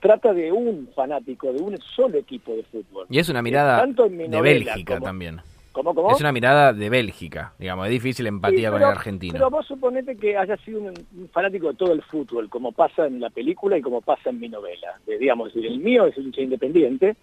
[0.00, 3.06] trata de un fanático, de un solo equipo de fútbol.
[3.10, 5.40] Y es una mirada Tanto en mi de Bélgica como- también.
[5.72, 6.10] ¿Cómo, cómo?
[6.10, 9.32] Es una mirada de Bélgica, digamos, es difícil empatía Sí, con el argentino.
[9.34, 13.06] Pero vos suponete que haya sido un, un fanático de todo el fútbol, como pasa
[13.06, 14.98] en la película y como pasa en mi novela.
[15.06, 17.16] De, digamos, el mío es un hincha independiente,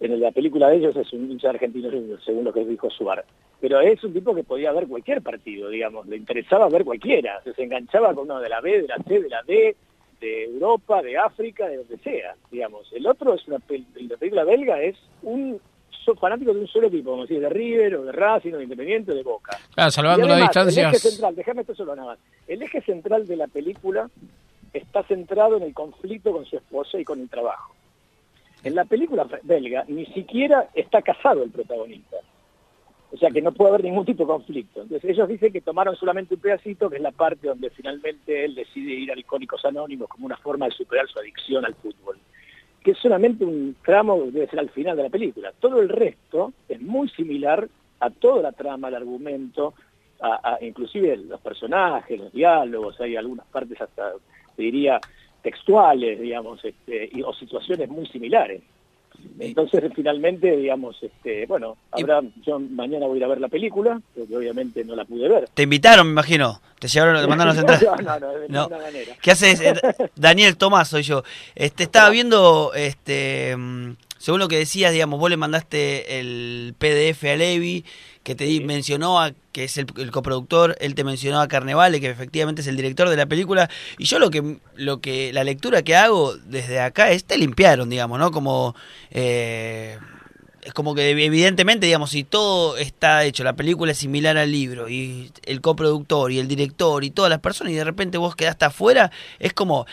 [0.00, 1.90] en la película de ellos es un hincha argentino,
[2.24, 3.24] según lo que dijo Suar.
[3.60, 7.42] Pero es un tipo que podía ver cualquier partido, digamos, le interesaba ver cualquiera.
[7.44, 9.76] Se enganchaba con uno de la B, de la C, de la D,
[10.20, 12.90] de Europa, de África, de donde sea, digamos.
[12.92, 15.60] El otro es una la película belga es un
[16.18, 19.12] fanático de un solo equipo, como si de River o de Racing o de Independiente
[19.12, 19.58] o de Boca.
[19.74, 22.18] Claro, salvando Y las además, El eje central, déjame esto solo nada más.
[22.46, 24.10] El eje central de la película
[24.72, 27.74] está centrado en el conflicto con su esposa y con el trabajo.
[28.62, 32.16] En la película belga ni siquiera está casado el protagonista.
[33.12, 34.82] O sea que no puede haber ningún tipo de conflicto.
[34.82, 38.54] Entonces ellos dicen que tomaron solamente un pedacito, que es la parte donde finalmente él
[38.54, 42.18] decide ir a Icónicos Anónimos como una forma de superar su adicción al fútbol.
[42.82, 45.52] Que es solamente un tramo, debe ser al final de la película.
[45.58, 47.68] Todo el resto es muy similar
[48.00, 49.74] a toda la trama, al argumento,
[50.60, 54.12] inclusive los personajes, los diálogos, hay algunas partes hasta,
[54.56, 55.00] diría,
[55.42, 58.62] textuales, digamos, este, o situaciones muy similares.
[59.38, 64.00] Entonces, finalmente, digamos, este, bueno, habrá, yo mañana voy a ir a ver la película,
[64.14, 65.48] porque obviamente no la pude ver.
[65.54, 66.60] Te invitaron, me imagino.
[66.78, 67.82] Te llevaron, te mandaron entradas.
[68.02, 68.62] No, no, no, de No.
[68.62, 69.16] ninguna manera.
[69.20, 69.60] ¿Qué haces?
[69.60, 69.74] Eh,
[70.16, 71.22] Daniel Tomás soy yo.
[71.54, 77.24] Este, estaba viendo, este, mm, según lo que decías, digamos, vos le mandaste el PDF
[77.24, 77.84] a Levi,
[78.22, 82.10] que te mencionó a, que es el, el coproductor, él te mencionó a Carnevale, que
[82.10, 85.82] efectivamente es el director de la película, y yo lo que, lo que, la lectura
[85.82, 88.30] que hago desde acá es, te limpiaron, digamos, ¿no?
[88.30, 88.74] Como,
[89.10, 89.98] eh,
[90.62, 94.90] es como que evidentemente, digamos, si todo está hecho, la película es similar al libro,
[94.90, 98.66] y el coproductor y el director y todas las personas, y de repente vos quedaste
[98.66, 99.86] afuera, es como,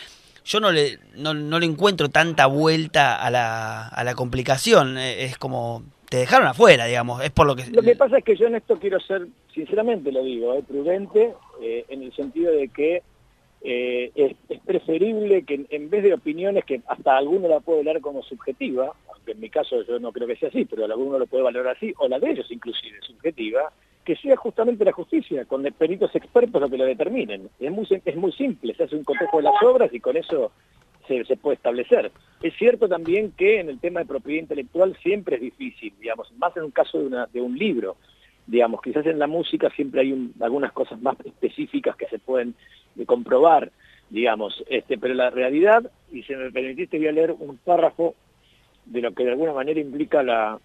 [0.44, 5.24] yo no le, no, no le encuentro tanta vuelta a la, a la complicación, eh,
[5.24, 7.66] es como, te dejaron afuera, digamos, es por lo que...
[7.70, 11.34] Lo que pasa es que yo en esto quiero ser, sinceramente lo digo, eh, prudente,
[11.60, 13.02] eh, en el sentido de que
[13.60, 18.22] eh, es, preferible que en, vez de opiniones que hasta alguno la puede hablar como
[18.22, 21.44] subjetiva, aunque en mi caso yo no creo que sea así, pero alguno lo puede
[21.44, 23.70] valorar así, o la de ellos inclusive subjetiva,
[24.04, 27.50] que sea justamente la justicia, con peritos expertos lo que lo determinen.
[27.60, 30.52] Es muy, es muy simple, se hace un cotejo de las obras y con eso
[31.08, 32.12] se, se puede establecer.
[32.42, 36.56] Es cierto también que en el tema de propiedad intelectual siempre es difícil, digamos, más
[36.56, 37.96] en un caso de, una, de un libro.
[38.46, 42.54] Digamos, quizás en la música siempre hay un- algunas cosas más específicas que se pueden
[42.98, 43.70] eh, comprobar,
[44.10, 48.14] digamos, este, pero la realidad, y si me permitiste voy a leer un párrafo
[48.86, 50.58] de lo que de alguna manera implica la,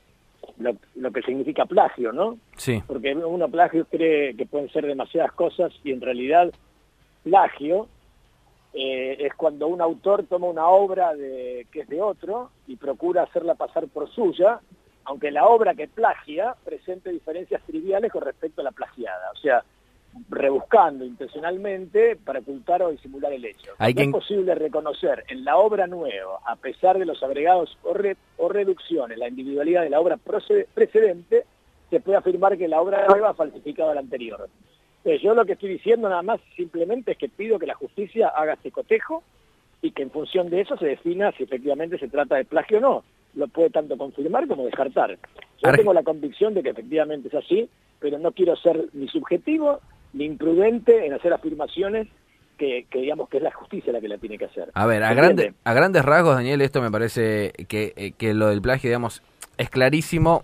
[0.59, 2.37] lo, lo que significa plagio, ¿no?
[2.55, 2.81] Sí.
[2.87, 6.53] Porque uno plagio cree que pueden ser demasiadas cosas y en realidad
[7.23, 7.87] plagio
[8.73, 13.23] eh, es cuando un autor toma una obra de, que es de otro y procura
[13.23, 14.59] hacerla pasar por suya
[15.05, 19.31] aunque la obra que plagia presente diferencias triviales con respecto a la plagiada.
[19.33, 19.61] O sea,
[20.29, 23.73] rebuscando intencionalmente para ocultar o disimular el hecho.
[23.79, 27.93] Hay que- es posible reconocer en la obra nueva, a pesar de los agregados o,
[27.93, 30.17] re- o reducciones, la individualidad de la obra
[30.73, 31.45] precedente,
[31.89, 34.47] se puede afirmar que la obra nueva ha falsificado a la anterior.
[35.03, 38.29] Entonces, yo lo que estoy diciendo nada más simplemente es que pido que la justicia
[38.29, 39.21] haga este cotejo
[39.81, 42.81] y que en función de eso se defina si efectivamente se trata de plagio o
[42.81, 43.03] no.
[43.35, 45.11] Lo puede tanto confirmar como descartar.
[45.61, 49.07] Yo Arge- tengo la convicción de que efectivamente es así, pero no quiero ser ni
[49.09, 49.81] subjetivo
[50.13, 52.07] ni imprudente en hacer afirmaciones
[52.57, 54.69] que, que digamos que es la justicia la que la tiene que hacer.
[54.75, 58.33] A ver, a, ¿Se grande- a grandes rasgos, Daniel, esto me parece que, eh, que
[58.35, 59.21] lo del plagio, digamos,
[59.57, 60.43] es clarísimo.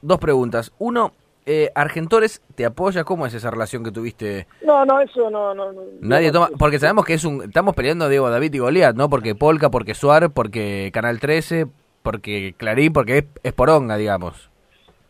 [0.00, 0.72] Dos preguntas.
[0.78, 1.12] Uno,
[1.46, 3.04] eh, Argentores, ¿te apoya?
[3.04, 4.46] ¿Cómo es esa relación que tuviste?
[4.64, 5.54] No, no, eso no...
[5.54, 8.58] no, no Nadie no, toma, porque sabemos que es un, estamos peleando, Diego, David y
[8.58, 9.08] Goliat, ¿no?
[9.08, 11.66] Porque Polka, porque Suar, porque Canal 13,
[12.02, 14.50] porque Clarín, porque es, es poronga, digamos.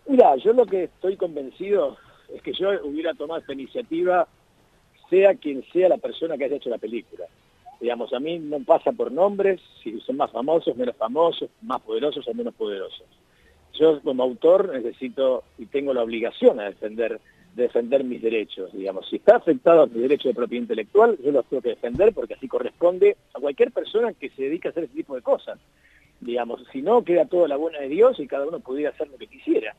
[0.06, 1.96] Mira, yo lo que estoy convencido
[2.34, 4.26] es que yo hubiera tomado esta iniciativa,
[5.10, 7.26] sea quien sea la persona que haya hecho la película.
[7.80, 12.26] Digamos, a mí no pasa por nombres, si son más famosos, menos famosos, más poderosos
[12.26, 13.04] o menos poderosos.
[13.78, 17.20] Yo como autor necesito y tengo la obligación a defender
[17.54, 19.08] de defender mis derechos, digamos.
[19.08, 22.34] Si está afectado a mi derecho de propiedad intelectual, yo los tengo que defender porque
[22.34, 25.58] así corresponde a cualquier persona que se dedique a hacer ese tipo de cosas.
[26.20, 29.08] Digamos, si no, queda todo a la buena de Dios y cada uno pudiera hacer
[29.08, 29.74] lo que quisiera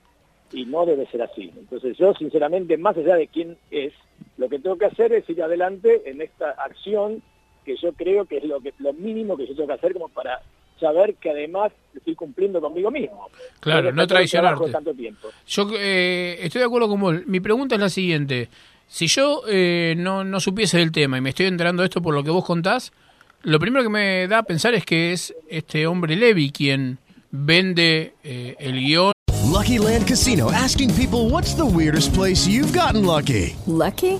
[0.52, 1.52] y no debe ser así.
[1.58, 3.94] Entonces yo, sinceramente, más allá de quién es,
[4.38, 7.24] lo que tengo que hacer es ir adelante en esta acción
[7.66, 10.10] que yo creo que es lo, que, lo mínimo que yo tengo que hacer como
[10.10, 10.42] para
[10.84, 13.30] saber que además estoy cumpliendo conmigo mismo.
[13.62, 14.70] Claro, no traicionarte.
[14.70, 15.30] tanto tiempo.
[15.48, 17.16] Yo eh, estoy de acuerdo con vos.
[17.26, 18.50] Mi pregunta es la siguiente.
[18.88, 22.14] Si yo eh, no, no supiese del tema y me estoy enterando de esto por
[22.14, 22.92] lo que vos contás,
[23.44, 27.00] lo primero que me da a pensar es que es este hombre Levi quien
[27.32, 29.14] vende eh, el guion.
[29.50, 33.56] Lucky Land Casino asking people what's the weirdest place you've gotten lucky?
[33.68, 34.20] Lucky?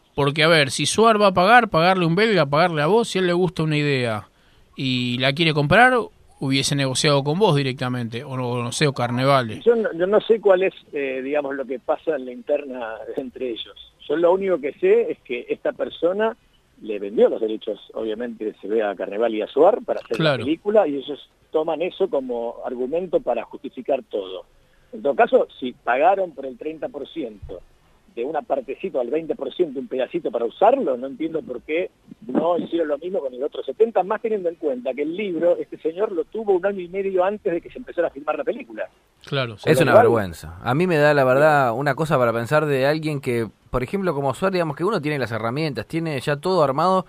[0.15, 3.19] Porque, a ver, si Suar va a pagar, pagarle un belga, pagarle a vos, si
[3.19, 4.27] a él le gusta una idea
[4.75, 5.93] y la quiere comprar,
[6.39, 9.61] hubiese negociado con vos directamente, o no, no sé, o Carnevale.
[9.61, 12.95] Yo no, yo no sé cuál es, eh, digamos, lo que pasa en la interna
[13.15, 13.75] entre ellos.
[14.07, 16.35] Yo lo único que sé es que esta persona
[16.81, 20.39] le vendió los derechos, obviamente, se ve a Carnaval y a Suar para hacer Claro.
[20.39, 24.45] la película y ellos toman eso como argumento para justificar todo.
[24.91, 27.59] En todo caso, si pagaron por el 30%
[28.15, 31.89] de una partecita al 20% un pedacito para usarlo, no entiendo por qué
[32.27, 35.55] no hicieron lo mismo con el otro 70, más teniendo en cuenta que el libro,
[35.57, 38.37] este señor lo tuvo un año y medio antes de que se empezara a filmar
[38.37, 38.89] la película.
[39.25, 40.57] Claro, Es una cual- vergüenza.
[40.63, 44.13] A mí me da la verdad una cosa para pensar de alguien que, por ejemplo,
[44.13, 47.05] como Suárez, digamos que uno tiene las herramientas, tiene ya todo armado.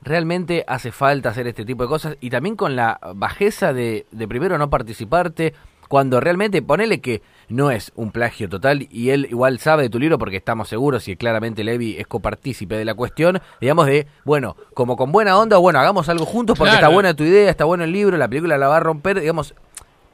[0.00, 4.28] Realmente hace falta hacer este tipo de cosas y también con la bajeza de, de
[4.28, 5.54] primero no participarte,
[5.88, 9.98] cuando realmente ponele que no es un plagio total y él igual sabe de tu
[9.98, 14.54] libro porque estamos seguros y claramente Levi es copartícipe de la cuestión, digamos de, bueno,
[14.74, 16.86] como con buena onda, bueno, hagamos algo juntos porque Claro.
[16.86, 19.54] está buena tu idea, está bueno el libro, la película la va a romper, digamos,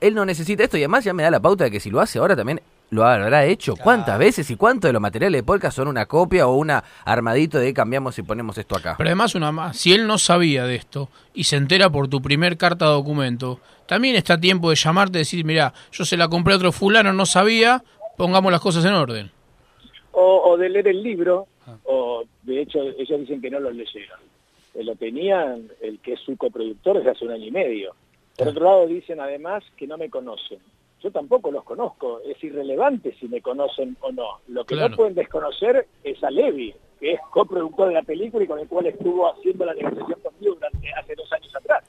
[0.00, 2.00] él no necesita esto y además ya me da la pauta de que si lo
[2.00, 3.74] hace ahora también lo habrá hecho.
[3.76, 7.58] ¿Cuántas veces y cuánto de los materiales de Polka son una copia o una armadito
[7.58, 8.94] de cambiamos y ponemos esto acá?
[8.98, 12.20] Pero además, una más, si él no sabía de esto y se entera por tu
[12.22, 16.28] primer carta de documento, también está tiempo de llamarte y decir, mira, yo se la
[16.28, 17.82] compré a otro fulano, no sabía,
[18.16, 19.30] pongamos las cosas en orden.
[20.12, 21.46] o, o de leer el libro,
[21.84, 24.20] o de hecho ellos dicen que no lo leyeron.
[24.74, 27.94] Eh, Lo tenían el que es su coproductor desde hace un año y medio.
[28.36, 30.58] Por otro lado dicen además que no me conocen.
[31.02, 34.38] Yo tampoco los conozco, es irrelevante si me conocen o no.
[34.48, 34.90] Lo que Claro.
[34.90, 38.66] no pueden desconocer es a Levi, que es coproductor de la película y con el
[38.66, 41.84] cual estuvo haciendo la negociación conmigo durante hace dos años atrás.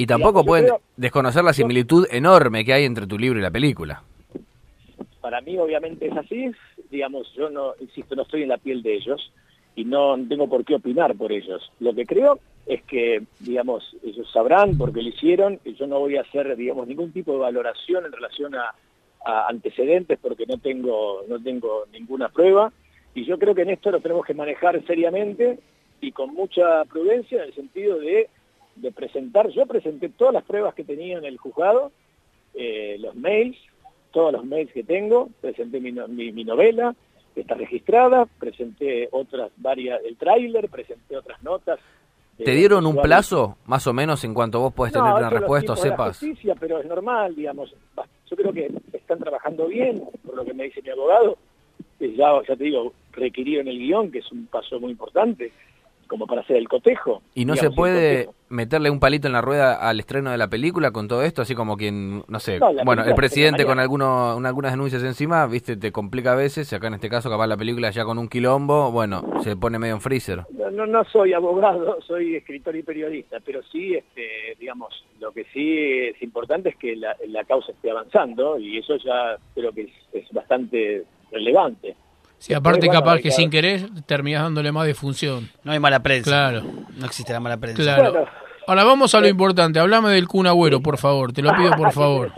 [0.00, 3.50] Y tampoco pueden creo- desconocer la similitud enorme que hay entre tu libro y la
[3.50, 4.02] película.
[5.20, 6.50] para mí obviamente es así,
[6.90, 9.30] digamos, yo no, insisto, no estoy en la piel de ellos
[9.76, 11.70] y no tengo por qué opinar por ellos.
[11.80, 15.98] Lo que creo es que, digamos, ellos sabrán por qué lo hicieron, y yo no
[16.00, 18.74] voy a hacer, digamos, ningún tipo de valoración en relación a,
[19.26, 22.72] a antecedentes porque no tengo, no tengo ninguna prueba,
[23.14, 25.58] y yo creo que en esto lo tenemos que manejar seriamente
[26.00, 28.28] y con mucha prudencia en el sentido de,
[28.80, 31.92] de presentar, yo presenté todas las pruebas que tenía en el juzgado,
[32.54, 33.56] eh, los mails,
[34.12, 36.94] todos los mails que tengo, presenté mi, no- mi, mi novela,
[37.34, 41.78] que está registrada, presenté otras varias, el tráiler, presenté otras notas.
[42.38, 45.26] eh, ¿Te dieron un plazo, más o menos, en cuanto vos podés tener no, una
[45.26, 46.18] eso los respuesta o de la sepas?
[46.18, 47.72] justicia, pero es normal, digamos.
[48.28, 51.36] Yo creo que están trabajando bien, por lo que me dice mi abogado.
[52.00, 55.52] Ya, ya te digo, requirieron el guion, que es un paso muy importante,
[56.10, 57.22] como para hacer el cotejo.
[57.34, 60.48] ¿Y no digamos, se puede meterle un palito en la rueda al estreno de la
[60.48, 61.40] película con todo esto?
[61.40, 65.46] Así como quien, no sé, No, bueno, el presidente con alguno, un- algunas denuncias encima,
[65.46, 66.72] viste, te complica a veces.
[66.72, 69.94] Acá en este caso, capaz la película ya con un quilombo, bueno, se pone medio
[69.94, 70.44] en freezer.
[70.50, 75.44] No, no, no soy abogado, soy escritor y periodista, pero sí, este, digamos, lo que
[75.52, 79.82] sí es importante es que la, la causa esté avanzando y eso ya creo que
[79.82, 81.94] es, es bastante relevante.
[82.40, 85.48] Sí, aparte bueno, capaz que sin querer terminás dándole más difusión.
[85.62, 86.30] No hay mala prensa.
[86.30, 86.62] Claro.
[86.96, 87.82] No existe la mala prensa.
[87.82, 88.12] Claro.
[88.12, 88.26] Bueno.
[88.66, 89.78] Ahora vamos a lo importante.
[89.78, 91.32] Hablame del Kun Agüero, por favor.
[91.32, 92.32] Te lo pido, por ¿Qué favor.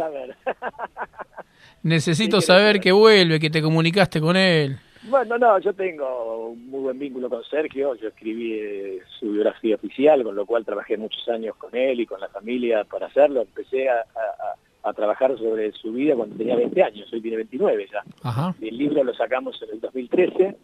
[1.82, 4.78] Necesito Sí, saber que vuelve, que te comunicaste con él.
[5.04, 9.74] Bueno, no, yo tengo un muy buen vínculo con Sergio, yo escribí eh, su biografía
[9.74, 13.42] oficial, con lo cual trabajé muchos años con él y con la familia para hacerlo.
[13.42, 14.54] Empecé a, a- a
[14.92, 18.02] trabajar sobre su vida cuando tenía 20 años, hoy tiene 29 ya.
[18.22, 18.54] Ajá.
[18.60, 20.56] El libro lo sacamos en el 2013,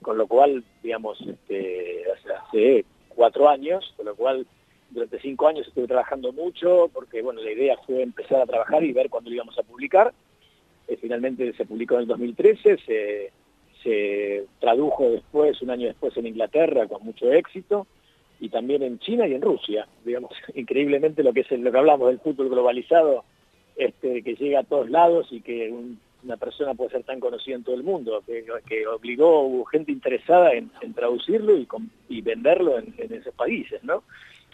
[0.00, 4.46] con lo cual, digamos, este, hace, hace cuatro años, con lo cual
[4.90, 8.92] durante cinco años estuve trabajando mucho, porque bueno, la idea fue empezar a trabajar y
[8.92, 10.12] ver cuándo lo íbamos a publicar.
[10.88, 13.32] Eh, finalmente se publicó en el 2013, se,
[13.82, 17.86] se tradujo después, un año después en Inglaterra con mucho éxito,
[18.38, 19.86] y también en China y en Rusia.
[20.04, 23.24] Digamos, increíblemente lo que es el- lo que hablamos del fútbol globalizado,
[23.76, 27.54] este, que llega a todos lados y que un- una persona puede ser tan conocida
[27.54, 31.56] en todo el mundo, que, que obligó, hubo gente interesada en, en traducirlo
[32.08, 34.02] y, venderlo en, en esos países, ¿no?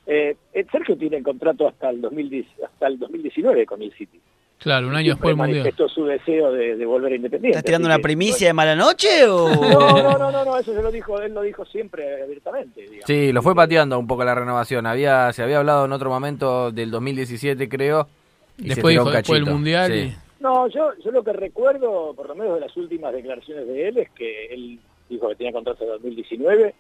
[0.07, 4.21] Eh, eh, Sergio tiene el contrato hasta el, 2010, hasta el 2019 con el City.
[4.59, 5.59] Claro, un año después del Mundial.
[5.61, 7.57] manifestó su deseo de, de volver a Independiente.
[7.59, 9.49] ¿Estás tirando una que, primicia de mala noche o...?
[9.49, 12.83] No, no, no, no, no, eso se lo dijo, él lo dijo siempre abiertamente.
[12.83, 13.05] digamos.
[13.07, 14.87] Sí, lo fue pateando un poco la renovación.
[14.87, 18.09] Había, se había hablado en otro momento del 2017, creo.
[18.59, 19.53] Y Después dijo después del.
[19.55, 19.93] Mundial.
[19.93, 20.15] Sí.
[20.41, 23.99] No, yo, yo lo que recuerdo, por lo menos de las últimas declaraciones de él,
[23.99, 26.75] es que él dijo que tenía contrato hasta 2019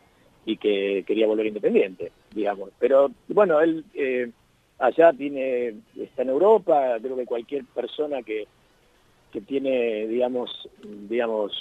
[0.46, 2.70] y que quería volver independiente, digamos.
[2.80, 4.30] Pero bueno, él eh,
[4.78, 8.46] allá tiene, está en Europa, creo que cualquier persona que,
[9.32, 10.68] que tiene, digamos,
[11.08, 11.52] digamos,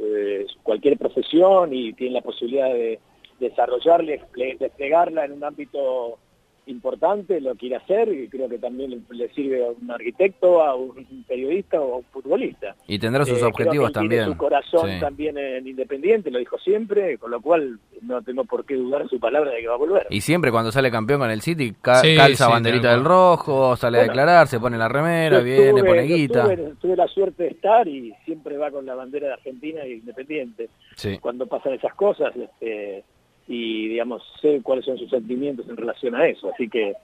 [0.00, 2.98] eh, cualquier profesión y tiene la posibilidad de
[3.40, 6.18] desarrollarla, desple- desplegarla en un ámbito
[6.66, 11.24] importante, lo quiere hacer y creo que también le, sirve a un arquitecto, a un
[11.26, 12.76] periodista o a un futbolista.
[12.86, 14.32] Y tendrá sus Eh, creo objetivos que él tiene también.
[14.32, 15.00] su corazón Sí.
[15.00, 19.18] también en Independiente, lo dijo siempre, con lo cual no tengo por qué dudar su
[19.18, 20.06] palabra de que va a volver.
[20.10, 23.76] Y siempre cuando sale campeón con el City, ca- Sí, calza sí, banderita del rojo,
[23.76, 26.42] sale a declarar, se pone la remera, Yo viene, tuve- pone yo guita.
[26.44, 29.94] Tuve, tuve la suerte de estar y siempre va con la bandera de Argentina e
[29.94, 30.68] Independiente.
[30.96, 31.18] Sí.
[31.18, 33.04] Cuando pasan esas cosas, este,
[33.48, 36.50] y digamos, sé cuáles son sus sentimientos en relación a eso.
[36.52, 36.94] Así que,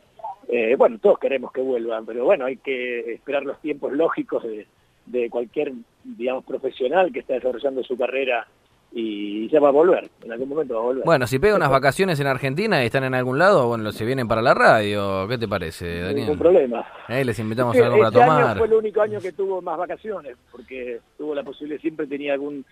[0.48, 4.66] eh, bueno, todos queremos que vuelvan, pero bueno, hay que esperar los tiempos lógicos de,
[5.06, 5.72] de cualquier,
[6.04, 8.46] digamos, profesional que está desarrollando su carrera
[8.90, 11.04] y ya va a volver, en algún momento va a volver.
[11.04, 14.26] Bueno, si pega unas vacaciones en Argentina y están en algún lado, bueno, se vienen
[14.26, 15.28] para la radio.
[15.28, 16.16] ¿Qué te parece, Daniel?
[16.16, 16.86] ningún problema.
[17.08, 18.58] Eh, les invitamos a algo para este año tomar.
[18.58, 22.64] fue el único año que tuvo más vacaciones, porque tuvo la posibilidad, siempre tenía algún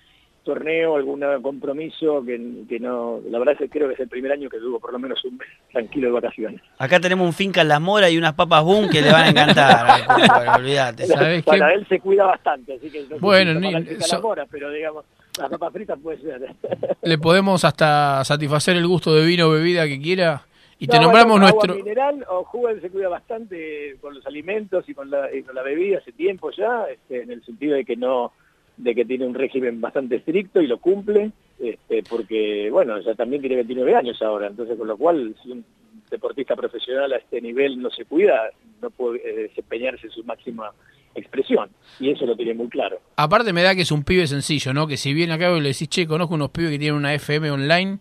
[0.46, 4.32] torneo, algún compromiso, que, que no, la verdad es que creo que es el primer
[4.32, 6.62] año que tuvo por lo menos un mes tranquilo de vacaciones.
[6.78, 9.28] Acá tenemos un finca en Las Moras y unas papas boom que le van a
[9.28, 10.06] encantar.
[10.08, 11.06] Bueno, olvídate.
[11.06, 11.50] ¿Sabés qué?
[11.50, 14.22] Para él se cuida bastante, así que no sé Bueno, si ni- la so- las
[14.22, 15.04] moras, pero digamos,
[15.38, 16.40] las papas fritas puede ser.
[17.02, 20.42] Le podemos hasta satisfacer el gusto de vino o bebida que quiera.
[20.78, 21.72] Y te No, nombramos bueno, nuestro...
[21.72, 25.42] Agua mineral o jugo él se cuida bastante con los alimentos y con la, y
[25.42, 28.32] con la bebida hace tiempo ya, este, en el sentido de que no
[28.76, 33.40] de que tiene un régimen bastante estricto y lo cumple, este, porque, bueno, ya también
[33.40, 35.64] tiene 29 años ahora, entonces con lo cual, si un
[36.10, 38.50] deportista profesional a este nivel no se cuida,
[38.82, 40.72] no puede eh, desempeñarse en su máxima
[41.14, 43.00] expresión, y eso lo tiene muy claro.
[43.16, 44.86] Aparte me da que es un pibe sencillo, ¿no?
[44.86, 47.50] Que si viene acá y le decís, che, conozco unos pibes que tienen una FM
[47.50, 47.98] online,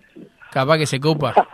[0.51, 1.33] capaz que se copa.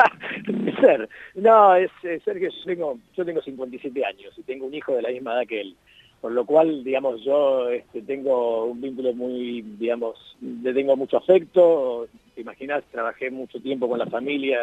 [1.36, 5.09] No, es, Sergio, yo tengo, yo tengo 57 años y tengo un hijo de la
[5.09, 5.76] misma edad que él.
[6.22, 12.07] Por lo cual, digamos, yo este, tengo un vínculo muy, digamos, le tengo mucho afecto.
[12.36, 14.59] Te imaginas, trabajé mucho tiempo con la familia,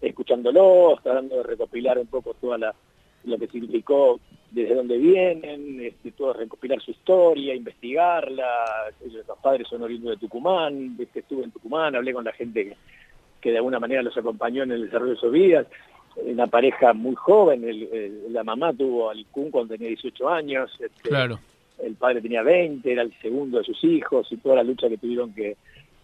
[0.00, 2.74] escuchándolos, tratando de recopilar un poco toda la,
[3.22, 4.18] lo que significó
[4.50, 8.92] desde dónde vienen, este, todo recopilar su historia, investigarla.
[9.04, 12.64] Ellos, los padres son oriundos de Tucumán, este, estuve en Tucumán, hablé con la gente
[12.64, 12.76] que,
[13.40, 15.66] que de alguna manera los acompañó en el desarrollo de sus vidas.
[16.24, 20.70] Una pareja muy joven, el- el- la mamá tuvo al Kun cuando tenía 18 años,
[20.80, 21.38] este, Claro.
[21.82, 24.96] el padre tenía 20, era el segundo de sus hijos y toda la lucha que
[24.96, 25.56] tuvieron que,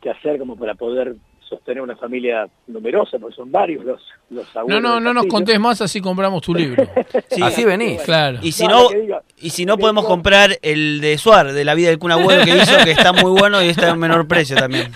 [0.02, 1.14] que hacer como para poder
[1.48, 4.00] sostener una familia numerosa, porque son varios los,
[4.30, 4.82] los No, abuelos.
[4.82, 6.82] no, del no nos contés más, así compramos tu libro.
[7.30, 7.42] Sí.
[7.42, 8.00] Así venís.
[8.02, 8.38] Claro.
[8.42, 11.88] Y si No, no, y si no podemos comprar el de Suar, de la vida
[11.88, 14.90] del Kun Agüero que hizo, que está muy bueno y está en menor precio también.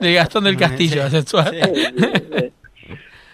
[0.00, 1.54] De Gastón del Castillo, asexual.
[1.54, 2.52] Eh,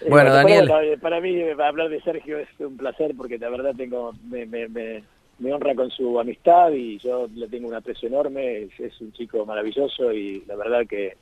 [0.08, 0.68] Bueno, pero Daniel.
[0.68, 4.46] bueno, para mí eh, hablar de Sergio es un placer porque la verdad tengo me,
[4.46, 5.02] me, me,
[5.38, 9.12] me honra con su amistad y yo le tengo un aprecio enorme, es, es un
[9.12, 11.16] chico maravilloso y la verdad que,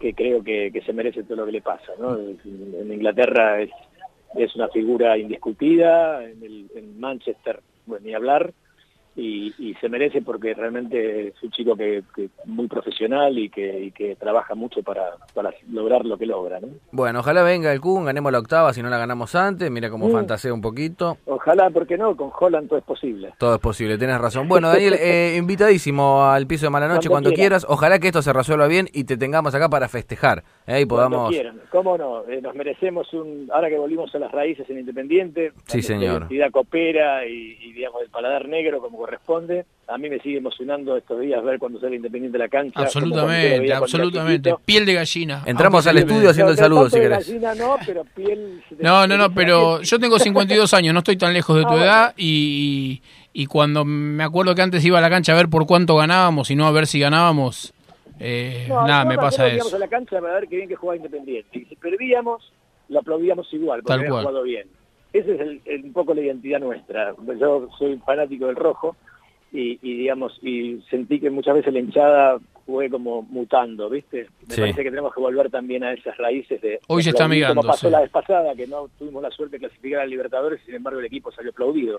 [0.00, 1.92] que creo que, que se merece todo lo que le pasa.
[1.98, 2.16] ¿no?
[2.16, 3.70] En, en Inglaterra es,
[4.36, 8.52] es una figura indiscutida, en, el, en Manchester, bueno, ni hablar,
[9.18, 13.80] y, y se merece porque realmente es un chico que, que muy profesional y que,
[13.86, 16.60] y que trabaja mucho para, para lograr lo que logra.
[16.60, 16.68] ¿no?
[16.92, 19.70] Bueno, ojalá venga el Kun, ganemos la octava si no la ganamos antes.
[19.70, 21.18] Mira cómo fantasea un poquito.
[21.26, 23.32] Ojalá, porque no, con Holland todo es posible.
[23.38, 24.46] Todo es posible, tenés razón.
[24.48, 27.56] Bueno, Daniel, eh, invitadísimo al piso de mala noche cuando, Cuando quiera.
[27.58, 27.66] quieras.
[27.68, 30.44] Ojalá que esto se resuelva bien y te tengamos acá para festejar.
[30.66, 31.30] eh, y Cuando podamos.
[31.30, 31.60] quieran.
[31.70, 32.22] ¿Cómo no?
[32.28, 33.48] Eh, nos merecemos un...
[33.52, 36.20] Ahora que volvimos a las raíces en Independiente, Sí, la señor.
[36.22, 39.64] identidad copera y, y, digamos, el paladar negro como corresponde.
[39.86, 42.80] A mí me sigue emocionando estos días ver cuando sale Independiente de la cancha.
[42.80, 44.54] Absolutamente, absolutamente.
[44.66, 45.42] Piel de gallina.
[45.46, 47.26] Entramos Aunque al estudio haciendo el No, no saludo si de querés.
[47.26, 48.62] gallina no, pero piel...
[48.80, 51.82] No, no, no, pero yo tengo 52 años, no estoy tan lejos de tu Ah,
[51.84, 53.00] edad y,
[53.32, 56.50] y cuando me acuerdo que antes iba a la cancha a ver por cuánto ganábamos
[56.50, 57.72] y no a ver si ganábamos,
[58.20, 59.76] eh, No, nada, me pasa íbamos eso.
[59.76, 61.58] a la cancha para ver qué bien que jugaba Independiente.
[61.58, 62.52] Y si perdíamos,
[62.90, 64.24] lo aplaudíamos igual, porque Tal había cual.
[64.26, 64.68] jugado bien.
[65.12, 67.14] Esa es el- el- un poco la identidad nuestra.
[67.40, 68.96] Yo soy fanático del rojo
[69.52, 74.28] y, y, digamos, y sentí que muchas veces la hinchada fue como mutando, ¿viste?
[74.46, 74.60] Me Sí.
[74.60, 76.78] parece que tenemos que volver también a esas raíces de...
[76.88, 77.92] Hoy se está amigando, Como pasó sí.
[77.92, 81.00] la vez pasada, que no tuvimos la suerte de clasificar a Libertadores y sin embargo
[81.00, 81.98] el equipo salió aplaudido.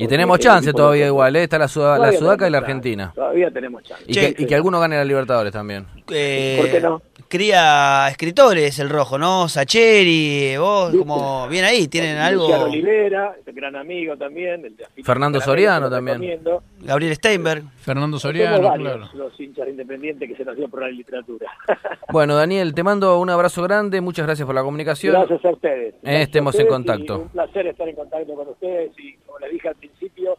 [0.00, 1.42] Y tenemos chance todavía igual, ¿eh?
[1.42, 3.12] Está la, Sudaca y la Argentina.
[3.14, 4.04] Todavía tenemos chance.
[4.06, 5.86] Y, Che, que, y que alguno gane la Libertadores también.
[6.10, 7.02] Eh, ¿Por qué no?
[7.28, 9.48] Cría escritores el rojo, ¿no?
[9.50, 12.44] Sacheri, vos, como bien ahí, tienen algo.
[12.44, 14.64] Luciano Olivera, el gran amigo también.
[14.64, 16.16] El de Fernando Soriano también.
[16.22, 16.62] recomiendo.
[16.80, 17.64] Gabriel Steinberg.
[17.82, 19.08] Fernando Soriano, varios claro.
[19.14, 21.50] los hinchas de Independiente que se dio por la literatura.
[22.10, 24.00] Bueno, Daniel, te mando un abrazo grande.
[24.00, 25.12] Muchas gracias por la comunicación.
[25.12, 25.94] Gracias a ustedes.
[26.02, 27.18] Eh, a estemos en contacto.
[27.18, 30.38] Un placer estar en contacto con ustedes y como les dije al principio,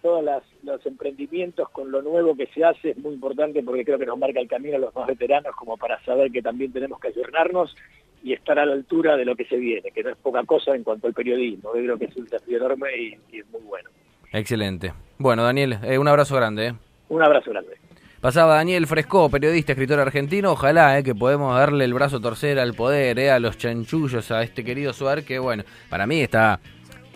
[0.00, 3.98] todos las- los emprendimientos con lo nuevo que se hace es muy importante porque creo
[3.98, 7.00] que nos marca el camino a los más veteranos como para saber que también tenemos
[7.00, 7.74] que ayornarnos
[8.22, 10.74] y estar a la altura de lo que se viene, que no es poca cosa
[10.74, 11.70] en cuanto al periodismo.
[11.74, 13.88] Yo creo que es un desafío enorme y, y es muy bueno.
[14.32, 14.92] Excelente.
[15.18, 16.68] Bueno, Daniel, eh, un abrazo grande.
[16.68, 16.74] ¿eh?
[17.08, 17.76] Un abrazo grande.
[18.20, 20.50] Pasaba Daniel Fresco, periodista, escritor argentino.
[20.50, 24.42] Ojalá eh, que podemos darle el brazo torcer al poder, eh, a los chanchullos, a
[24.42, 26.58] este querido Suar, que bueno, para mí está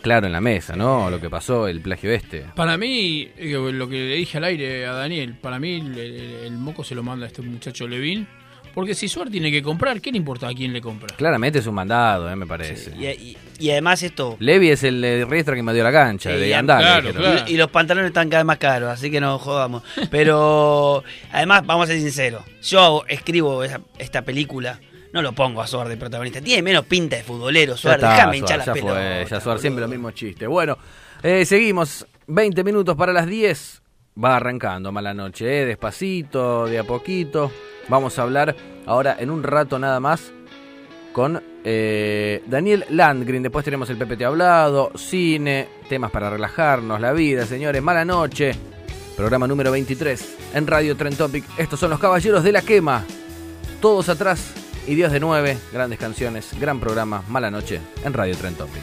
[0.02, 1.08] claro en la mesa, ¿no?
[1.10, 2.44] Lo que pasó, el plagio este.
[2.54, 6.52] Para mí, lo que le dije al aire a Daniel, para mí el, el- el
[6.58, 8.26] moco se lo manda a este muchacho Levin,
[8.74, 11.14] porque si Suar tiene que comprar, ¿qué le importa a quién le compra?
[11.16, 12.90] Claramente es un mandado, eh, me parece.
[12.98, 14.36] Y, y- y además esto.
[14.40, 16.80] Levi es el de Riestra que me dio la cancha, Sí, de andar.
[16.80, 17.22] claro, dijeron.
[17.32, 17.44] claro.
[17.50, 19.82] Y, y los pantalones están cada vez más caros, así que no jodamos.
[20.10, 24.80] Pero además, vamos a ser sinceros, yo escribo esa- esta película,
[25.12, 26.40] no lo pongo a Suar de protagonista.
[26.40, 28.92] Tiene menos pinta de futbolero, Suar, déjame hinchar la ya pelota.
[28.94, 30.48] fue, ya Suar, siempre los mismos chistes.
[30.48, 30.78] Bueno,
[31.22, 32.06] eh, seguimos.
[32.26, 33.82] 20 minutos para las 10.
[34.22, 37.50] Va arrancando mala noche, eh, despacito, de a poquito.
[37.88, 38.54] Vamos a hablar
[38.86, 40.32] ahora en un rato nada más
[41.12, 43.42] con eh, Daniel Landgren.
[43.42, 47.82] Después tenemos el PPT hablado, cine, temas para relajarnos, la vida, señores.
[47.82, 48.52] Mala noche.
[49.16, 51.44] Programa número 23 en Radio Tren Topic.
[51.58, 53.04] Estos son los Caballeros de la Quema.
[53.80, 55.58] Todos atrás y Dios de nueve.
[55.72, 57.22] Grandes canciones, gran programa.
[57.28, 58.82] Mala noche en Radio Tren Topic.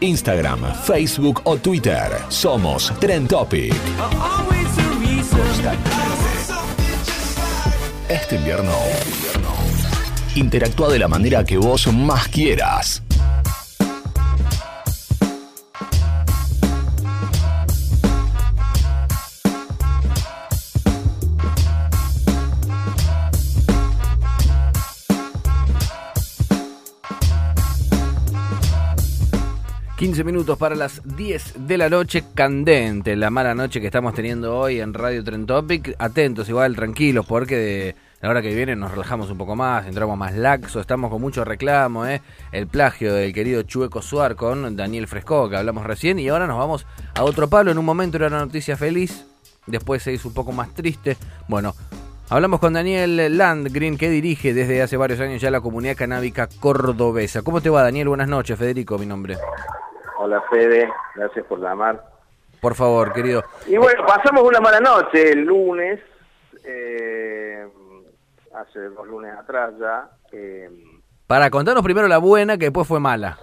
[0.00, 2.10] Instagram, Facebook o Twitter.
[2.28, 3.74] Somos Trend Topic.
[8.08, 8.72] Este invierno,
[10.34, 13.05] interactúa de la manera que vos más quieras.
[29.96, 34.54] ...15 minutos para las 10 de la noche, candente, la mala noche que estamos teniendo
[34.58, 35.96] hoy en Radio Trend Topic.
[35.98, 40.18] Atentos, igual, tranquilos, porque de la hora que viene nos relajamos un poco más, entramos
[40.18, 42.20] más laxo, estamos con mucho reclamo, ¿eh?
[42.52, 46.58] El plagio del querido Chueco Suar con Daniel Fresco, que hablamos recién, y ahora nos
[46.58, 47.70] vamos a otro palo.
[47.70, 49.24] En un momento era una noticia feliz,
[49.66, 51.16] después se hizo un poco más triste.
[51.48, 51.74] Bueno,
[52.30, 57.42] hablamos con Daniel Landgren, que dirige desde hace varios años ya la comunidad canábica cordobesa.
[57.42, 58.08] ¿Cómo te va, Daniel?
[58.08, 59.36] Buenas noches, Federico, mi nombre.
[60.18, 62.02] Hola Fede, gracias por llamar.
[62.60, 63.44] Por favor, querido.
[63.66, 66.00] Y bueno, pasamos una mala noche el lunes,
[66.64, 67.66] eh,
[68.54, 70.08] hace dos lunes atrás ya.
[70.32, 70.70] eh,
[71.26, 73.38] Para contarnos primero la buena, que después fue mala.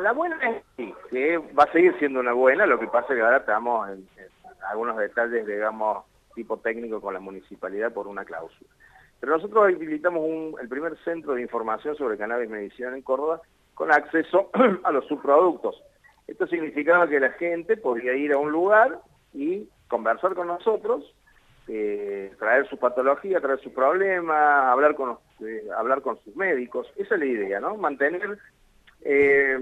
[0.00, 3.16] la buena es sí, que va a seguir siendo una buena, lo que pasa es
[3.18, 4.28] que ahora estamos en, en
[4.70, 6.04] algunos detalles, digamos,
[6.36, 8.70] tipo técnico con la municipalidad por una cláusula.
[9.18, 13.40] Pero nosotros habilitamos un- el primer centro de información sobre cannabis medicinal en Córdoba
[13.74, 14.50] con acceso
[14.84, 15.82] a los subproductos.
[16.28, 19.00] Esto significaba que la gente podía ir a un lugar
[19.32, 21.14] y conversar con nosotros,
[21.68, 26.86] eh, traer su patología, traer su problema, hablar con, eh, hablar con sus médicos.
[26.96, 27.76] Esa es la idea, ¿no?
[27.76, 28.38] Mantener,
[29.08, 29.56] eh,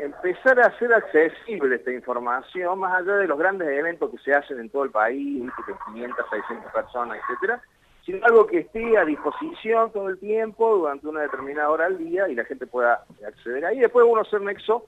[0.00, 4.58] empezar a hacer accesible esta información, más allá de los grandes eventos que se hacen
[4.58, 7.60] en todo el país, con 500, 600 personas, etcétera,
[8.06, 12.26] sino algo que esté a disposición todo el tiempo durante una determinada hora al día
[12.28, 13.80] y la gente pueda acceder ahí.
[13.80, 14.86] Después uno hacer nexo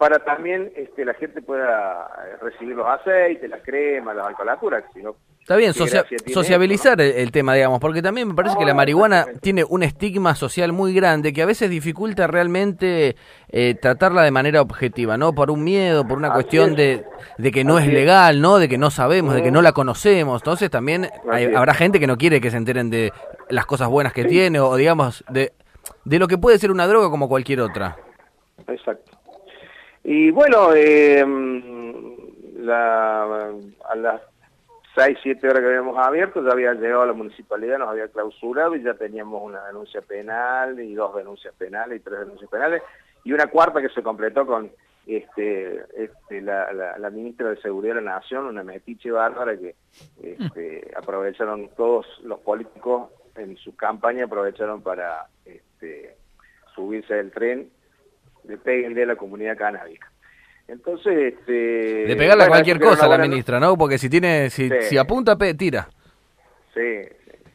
[0.00, 4.98] para también este, la gente pueda eh, recibir los aceites, las cremas, las alcoholaturas, que
[5.00, 8.32] si no, Está bien, ¿qué socia- tiene sociabilizar el, el tema, digamos, porque también me
[8.34, 13.14] parece que la marihuana tiene un estigma social muy grande que a veces dificulta realmente
[13.50, 15.34] eh, tratarla de manera objetiva, ¿no?
[15.34, 16.76] Por un miedo, por una Así cuestión es.
[16.76, 17.04] de,
[17.36, 17.94] de que no es Así es.
[17.94, 18.58] legal, ¿no?
[18.58, 20.40] De que no sabemos, de que no la conocemos.
[20.40, 23.12] Entonces también hay- habrá gente que no quiere que se enteren de
[23.50, 25.52] las cosas buenas que tiene o, digamos, de,
[26.06, 27.96] de lo que puede ser una droga como cualquier otra.
[28.68, 29.10] Exacto.
[30.04, 31.24] Y bueno, eh,
[32.56, 33.52] la-
[33.88, 34.20] a las
[34.94, 38.74] 6, 7 horas que habíamos abierto, ya había llegado a la municipalidad, nos había clausurado
[38.74, 42.82] y ya teníamos una denuncia penal y dos denuncias penales y tres denuncias penales
[43.24, 44.70] y una cuarta que se completó con
[45.06, 49.74] este, este la, la, la ministra de Seguridad de la Nación, una metiche bárbara que
[50.22, 56.16] este, aprovecharon todos los políticos en su campaña, aprovecharon para este,
[56.74, 57.70] subirse del tren
[58.50, 60.10] de peguenle a la comunidad canábica.
[60.68, 61.52] Entonces, este...
[61.52, 63.76] De pegarle a bueno, cualquier cosa a la ministra, ¿no?
[63.76, 64.74] Porque si tiene, si, Sí.
[64.82, 65.88] si apunta, pe- tira.
[66.72, 67.02] Sí,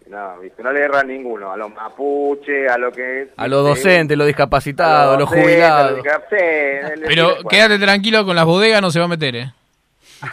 [0.03, 3.29] sí, no, viste, no le erra a ninguno, a los mapuches, a lo que...
[3.37, 5.97] A los docentes, los discapacitados, a los docentes, jubilados.
[5.97, 6.35] los discap- sí,
[6.89, 9.53] le- le- Pero quédate tranquilo, con las bodegas no se va a meter, ¿eh?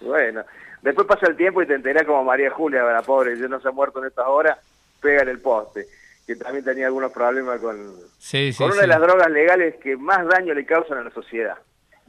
[0.00, 0.42] bueno,
[0.82, 3.68] después pasa el tiempo y te enterás como María Julia, la pobre, yo no se
[3.68, 4.58] ha muerto en estas horas,
[5.00, 5.86] pega en el poste,
[6.26, 7.76] que también tenía algunos problemas con,
[8.18, 8.80] Sí, sí, con una sí.
[8.82, 11.58] de las drogas legales que más daño le causan a la sociedad.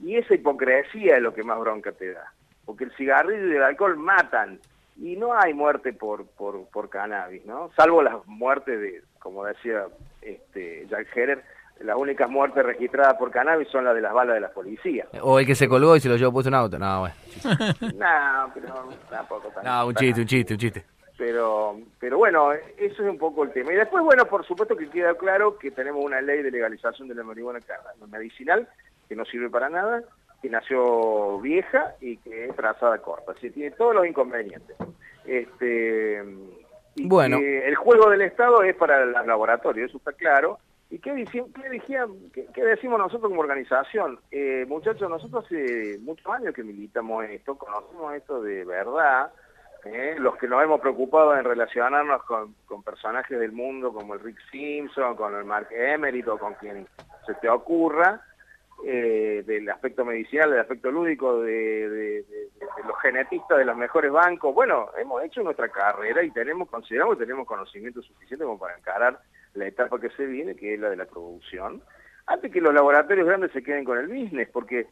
[0.02, 2.32] Y esa hipocresía es lo que más bronca te da.
[2.66, 4.60] Porque el cigarrillo y el alcohol matan.
[5.02, 7.70] Y no hay muerte por, por, por cannabis, ¿no?
[7.76, 9.86] Salvo las muertes de, como decía
[10.22, 11.44] este Jack Herer,
[11.82, 15.06] las únicas muertes registradas por cannabis son las de las balas de la policía.
[15.22, 16.80] O el que se colgó y se lo llevó puesto en auto.
[16.80, 17.16] No, bueno.
[17.96, 20.86] no, pero tampoco tan- No, un chiste, un chiste, un chiste.
[21.18, 23.72] Pero pero bueno, eso es un poco el tema.
[23.74, 27.16] Y después, bueno, por supuesto que queda claro que tenemos una ley de legalización de
[27.16, 27.60] la marihuana
[28.10, 28.68] medicinal
[29.08, 30.04] que no sirve para nada,
[30.42, 33.32] que nació vieja y que es trazada corta.
[33.32, 34.76] Así que tiene todos los inconvenientes.
[35.26, 36.24] Este,
[36.96, 37.40] y Bueno.
[37.40, 40.60] que el juego del Estado es para el laboratorio, eso está claro.
[40.90, 44.20] ¿Y qué, dici- qué, decía- qué- qué decimos nosotros como organización?
[44.32, 49.32] Eh, muchachos, nosotros hace muchos años que militamos en esto, conocemos esto de verdad,
[49.86, 50.16] ¿eh?
[50.20, 55.16] los que nos hemos preocupado en relacionarnos con, personajes del mundo como el Rick Simpson,
[55.16, 56.88] con el Mark Emmerich o con quien
[57.26, 58.22] se te ocurra,
[58.86, 62.26] eh, del aspecto medicinal, del aspecto lúdico, de
[62.86, 64.54] los genetistas de los mejores bancos.
[64.54, 69.20] Bueno, hemos hecho nuestra carrera y tenemos, consideramos que tenemos conocimiento suficiente como para encarar
[69.54, 71.82] la etapa que se viene, que es la de la producción,
[72.28, 74.88] antes que los laboratorios grandes se queden con el business, porque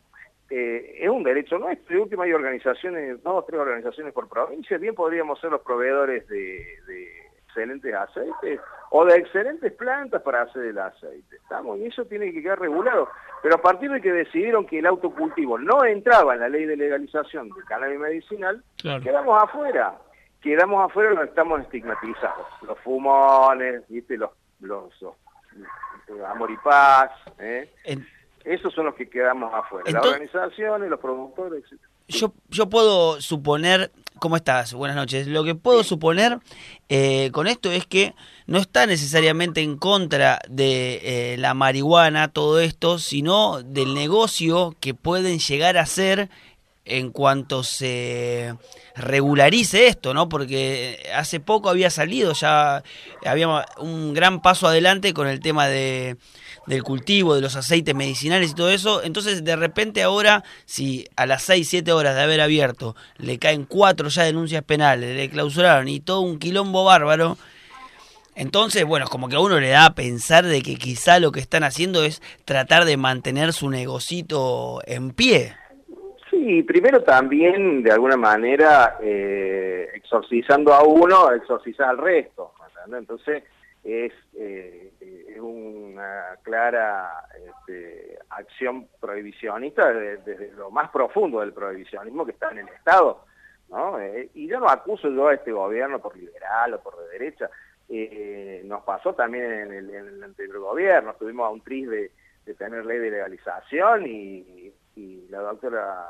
[0.50, 1.96] eh, es un derecho nuestro.
[1.96, 6.28] De última hay organizaciones, dos o tres organizaciones por provincia, bien podríamos ser los proveedores
[6.28, 11.36] de, de excelentes aceites o de excelentes plantas para hacer el aceite.
[11.38, 11.78] ¿Estamos?
[11.80, 13.10] Y eso tiene que quedar regulado.
[13.42, 16.78] Pero a partir de que decidieron que el autocultivo no entraba en la ley de
[16.78, 19.04] legalización del cannabis medicinal, Claro.
[19.04, 19.96] quedamos afuera.
[20.42, 22.46] Quedamos afuera donde estamos estigmatizados.
[22.64, 24.18] Los fumones, ¿viste?
[24.18, 24.32] Los,
[24.62, 25.16] los, los-
[26.08, 27.70] los amor y paz, ¿eh?
[28.46, 29.84] Esos son los que quedamos afuera.
[29.86, 31.80] Las Entonces- organizaciones, los productores, etc.
[32.10, 34.74] Yo, yo puedo suponer, ¿cómo estás?
[34.74, 35.28] Buenas noches.
[35.28, 36.40] Lo que puedo suponer
[36.90, 38.14] eh, con esto es que
[38.46, 41.00] no está necesariamente en contra de
[41.34, 46.30] eh, la marihuana, todo esto, sino del negocio que pueden llegar a ser
[46.86, 48.54] en cuanto se
[48.96, 50.28] regularice esto, ¿no?
[50.28, 52.84] Porque hace poco había salido ya,
[53.26, 56.18] había un gran paso adelante con el tema de
[56.68, 59.04] del cultivo, de los aceites medicinales y todo eso.
[59.04, 63.66] Entonces, de repente ahora, si a las 6, 7 horas de haber abierto le caen
[63.66, 67.38] cuatro ya denuncias penales, le clausuraron y todo un quilombo bárbaro,
[68.36, 71.40] entonces, bueno, como que a uno le da a pensar de que quizá lo que
[71.40, 75.54] están haciendo es tratar de mantener su negocito en pie.
[76.32, 82.52] Sí, primero también, de alguna manera, eh, exorcizando a uno, exorcizar al resto.
[82.98, 83.44] Entonces,
[83.84, 84.83] es, eh,
[85.48, 92.70] una clara este, acción prohibicionista desde, lo más profundo del prohibicionismo que está en el
[92.70, 93.26] Estado.
[93.70, 94.00] ¿no?
[94.00, 97.50] Eh, y yo no acuso yo a este gobierno por liberal o por de derecha.
[97.90, 102.12] Eh, nos pasó también en el, anterior gobierno, tuvimos a un tris de,
[102.58, 106.08] tener ley de legalización y, y la doctora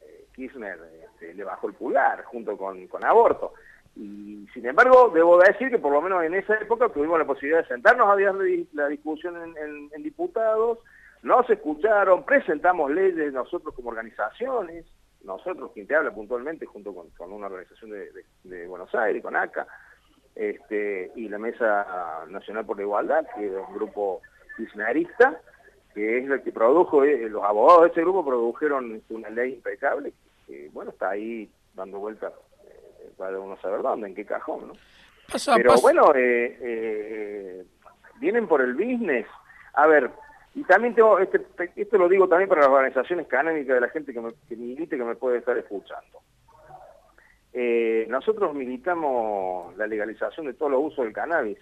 [0.00, 3.54] eh, Kirchner este, le bajó el pulgar junto con, con aborto.
[3.96, 7.62] Y sin embargo, debo decir que por lo menos en esa época tuvimos la posibilidad
[7.62, 8.32] de sentarnos a ver
[8.72, 10.78] la discusión en, en- en diputados,
[11.22, 14.86] nos escucharon, presentamos leyes nosotros como organizaciones,
[15.24, 19.36] nosotros, quien te habla puntualmente, junto con, una organización de, de- de Buenos Aires, con
[19.36, 19.66] ACA,
[20.34, 24.22] este, y la Mesa Nacional por la Igualdad, que es un grupo
[24.56, 25.40] kirchnerista,
[25.94, 30.14] que es el que produjo, eh, los abogados de ese grupo produjeron una ley impecable,
[30.46, 32.32] que bueno, está ahí dando vueltas
[33.20, 34.72] para uno saber dónde, en qué cajón, ¿no?
[35.30, 37.64] Pasa- Pero pasa- bueno, eh, eh,
[38.18, 39.26] vienen por el business.
[39.74, 40.10] A ver,
[40.54, 41.42] y también tengo, este,
[41.76, 44.96] esto lo digo también para las organizaciones canábicas de la gente que, me, que milite,
[44.96, 46.18] que me puede estar escuchando.
[47.52, 51.58] Eh, nosotros militamos la legalización de todos los usos del cannabis.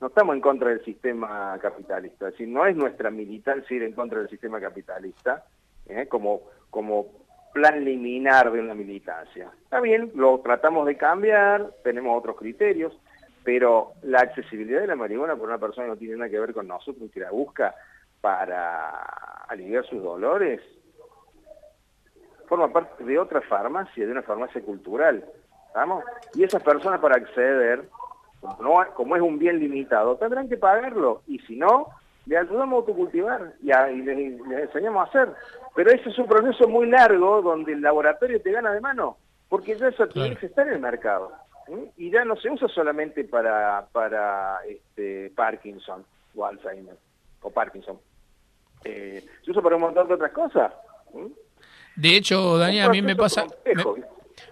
[0.00, 2.28] No estamos en contra del sistema capitalista.
[2.28, 5.44] Es decir, no es nuestra militancia ir en contra del sistema capitalista
[5.86, 6.06] ¿eh?
[6.08, 7.23] como, como
[7.54, 9.50] plan liminar de una militancia.
[9.62, 12.92] Está bien, lo tratamos de cambiar, tenemos otros criterios,
[13.44, 16.66] pero la accesibilidad de la marihuana por una persona no tiene nada que ver con
[16.68, 17.74] nosotros, que la busca
[18.20, 18.90] para
[19.48, 20.60] aliviar sus dolores,
[22.48, 25.24] forma parte de otra farmacia, de una farmacia cultural.
[25.68, 26.04] ¿Estamos?
[26.34, 27.84] Y esas personas para acceder,
[28.40, 31.22] como, no- como es un bien limitado, tendrán que pagarlo.
[31.26, 31.88] Y si no,
[32.26, 35.34] le ayudamos a autocultivar y, a- y les enseñamos a hacer.
[35.74, 39.18] Pero ese es un proceso muy largo donde el laboratorio te gana de mano,
[39.48, 41.32] porque ya esa actividad está en el mercado.
[41.66, 41.72] ¿sí?
[41.96, 46.04] Y ya no se usa solamente para, para este, Parkinson
[46.36, 46.96] o Alzheimer
[47.42, 47.98] o Parkinson.
[48.84, 50.72] Eh, se usa para un montón de otras cosas.
[51.12, 51.34] ¿sí?
[51.96, 53.84] De hecho, Daniel, a mí me pasa, me,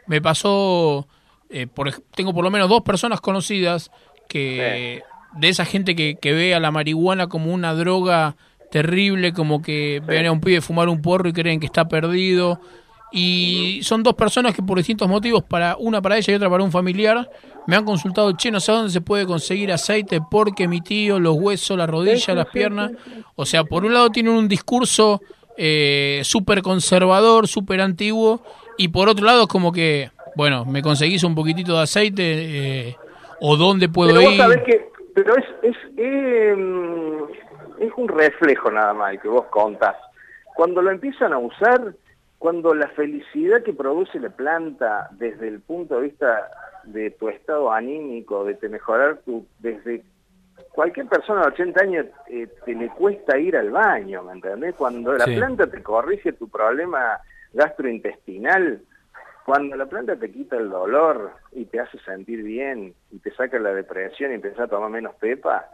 [0.07, 1.07] me pasó,
[1.51, 3.91] eh, por, tengo por lo menos dos personas conocidas
[4.29, 5.03] que
[5.35, 8.37] de esa gente que, que ve a la marihuana como una droga
[8.73, 12.59] terrible, como que ven a un pibe fumar un porro y creen que está perdido.
[13.13, 16.65] Y son dos personas que por distintos motivos, para una para ella y otra para
[16.65, 17.29] un familiar,
[17.67, 21.37] me han consultado, che, no sé dónde se puede conseguir aceite porque mi tío, los
[21.37, 22.93] huesos, las rodillas, las piernas.
[23.37, 25.21] O sea, por un lado tienen un discurso
[25.59, 28.43] eh, súper conservador, súper antiguo,
[28.79, 32.97] y por otro lado es como que, bueno, me conseguís un poquitito de aceite, eh,
[33.39, 34.39] o dónde puedo pero vos ir.
[34.39, 36.57] sabés que, pero es, es, eh,
[37.87, 39.97] es un reflejo nada más el que vos contás.
[40.55, 41.95] Cuando lo empiezan a usar,
[42.39, 46.51] cuando la felicidad que produce la planta desde el punto de vista
[46.85, 50.03] de tu estado anímico, de te mejorar tu, desde
[50.73, 54.75] cualquier persona de 80 años eh, te le cuesta ir al baño, ¿me entendés?
[54.75, 55.37] Cuando la Sí.
[55.37, 57.21] planta te corrige tu problema
[57.53, 58.81] gastrointestinal,
[59.45, 63.59] cuando la planta te quita el dolor y te hace sentir bien y te saca
[63.59, 65.69] la depresión y empiezas a tomar menos pepa,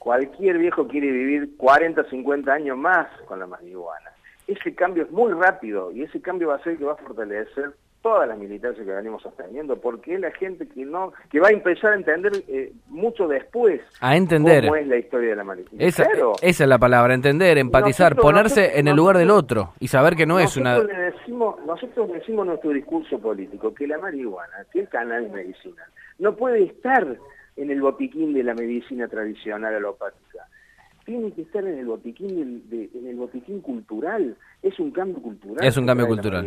[0.00, 4.10] cualquier viejo quiere vivir 40, 50 años más con la marihuana.
[4.48, 7.70] Ese cambio es muy rápido y ese cambio va a ser que va a fortalecer
[8.02, 11.50] todas las militancias que venimos sosteniendo, porque es la gente que no que va a
[11.50, 14.64] empezar a entender eh, mucho después A entender.
[14.64, 15.84] cómo es la historia de la marihuana.
[15.84, 16.32] Esa, Claro.
[16.40, 19.88] esa es la palabra, entender, empatizar, Nosotros- ponerse nosotros- en el lugar del otro y
[19.88, 20.76] saber que no es una...
[20.76, 25.30] nosotros le decimos, nosotros le decimos nuestro discurso político que la marihuana, que el cannabis
[25.30, 25.86] medicinal,
[26.18, 27.06] no puede estar
[27.56, 30.46] en el botiquín de la medicina tradicional alopática.
[31.04, 34.36] Tiene que estar en el botiquín del- de- en el botiquín cultural.
[34.62, 35.66] Es un cambio cultural.
[35.66, 36.46] Es un cambio cultural.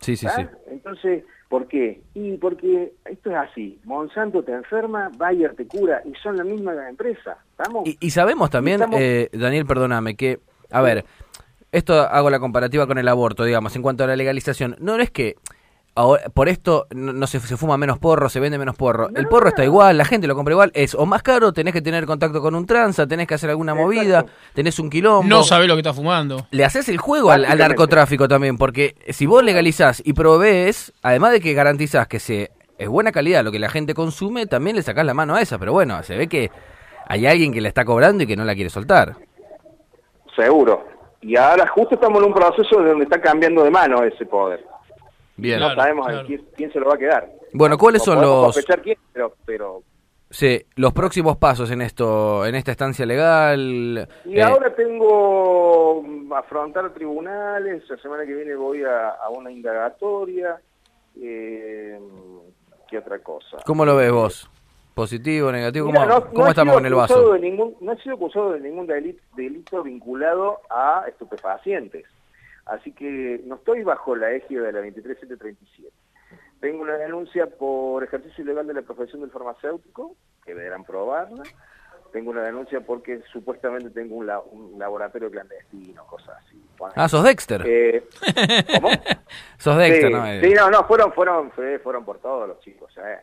[0.00, 0.42] Sí, sí, sí.
[0.68, 2.00] Entonces, ¿por qué?
[2.14, 3.78] Y porque esto es así.
[3.84, 7.36] Monsanto te enferma, Bayer te cura y son la misma empresa.
[7.52, 7.86] ¿Estamos?
[7.86, 10.40] Y, y sabemos también, Estamos- eh, Daniel, perdóname, que,
[10.72, 11.04] a ver,
[11.70, 14.74] esto hago la comparativa con el aborto, digamos, en cuanto a la legalización.
[14.80, 15.36] No es que
[15.94, 19.08] ahora- por esto no, no se, se fuma menos porro, se vende menos porro.
[19.14, 20.70] El porro está igual, la gente lo compra igual.
[20.74, 23.74] Es o más caro, tenés que tener contacto con un tranza, tenés que hacer alguna
[23.74, 24.24] movida,
[24.54, 25.28] tenés un quilombo.
[25.28, 26.46] No sabés lo que está fumando.
[26.50, 31.40] Le haces el juego al, narcotráfico también, porque si vos legalizás y provees, además de
[31.40, 35.06] que garantizás que se es buena calidad lo que la gente consume, también le sacás
[35.06, 35.58] la mano a esa.
[35.58, 36.50] Pero bueno, se ve que
[37.06, 39.16] hay alguien que la está cobrando y que no la quiere soltar.
[40.34, 40.84] Seguro.
[41.20, 44.64] Y ahora justo estamos en un proceso de donde está cambiando de mano ese poder.
[45.42, 45.60] Bien.
[45.60, 47.30] no sabemos quién, quién se lo va a quedar.
[47.52, 49.82] Bueno, ¿cuáles No son los, quién, pero, pero
[50.30, 54.08] sí, los próximos pasos en esto, en esta estancia legal?
[54.24, 59.50] Y Eh, ahora tengo mm, afrontar tribunales, la semana que viene voy a, a una
[59.50, 60.56] indagatoria.
[61.20, 61.98] Eh,
[62.88, 63.58] ¿Qué otra cosa?
[63.66, 64.50] ¿Cómo lo ves vos?
[64.94, 65.86] ¿Positivo, negativo?
[65.86, 67.32] Mira, ¿Cómo, no- cómo no he estamos con el acusado vaso?
[67.34, 72.04] de ningún- no he sido acusado de ningún delito, delito vinculado a estupefacientes.
[72.66, 75.90] Así que no estoy bajo la égida de la 23737.
[76.60, 81.42] Tengo una denuncia por ejercicio ilegal de la profesión del farmacéutico, que deberán probarla.
[82.12, 86.62] tengo una denuncia porque supuestamente tengo un, la- un laboratorio clandestino, cosas así.
[86.78, 87.62] Bueno, Ah, sos Dexter.
[87.66, 88.04] eh,
[88.74, 88.90] ¿Cómo?
[89.58, 90.26] Sos Dexter, sí, ¿no?
[90.26, 93.18] Eh, Sí, no, no, fueron, fueron, fue- fueron por todos los chicos, eh.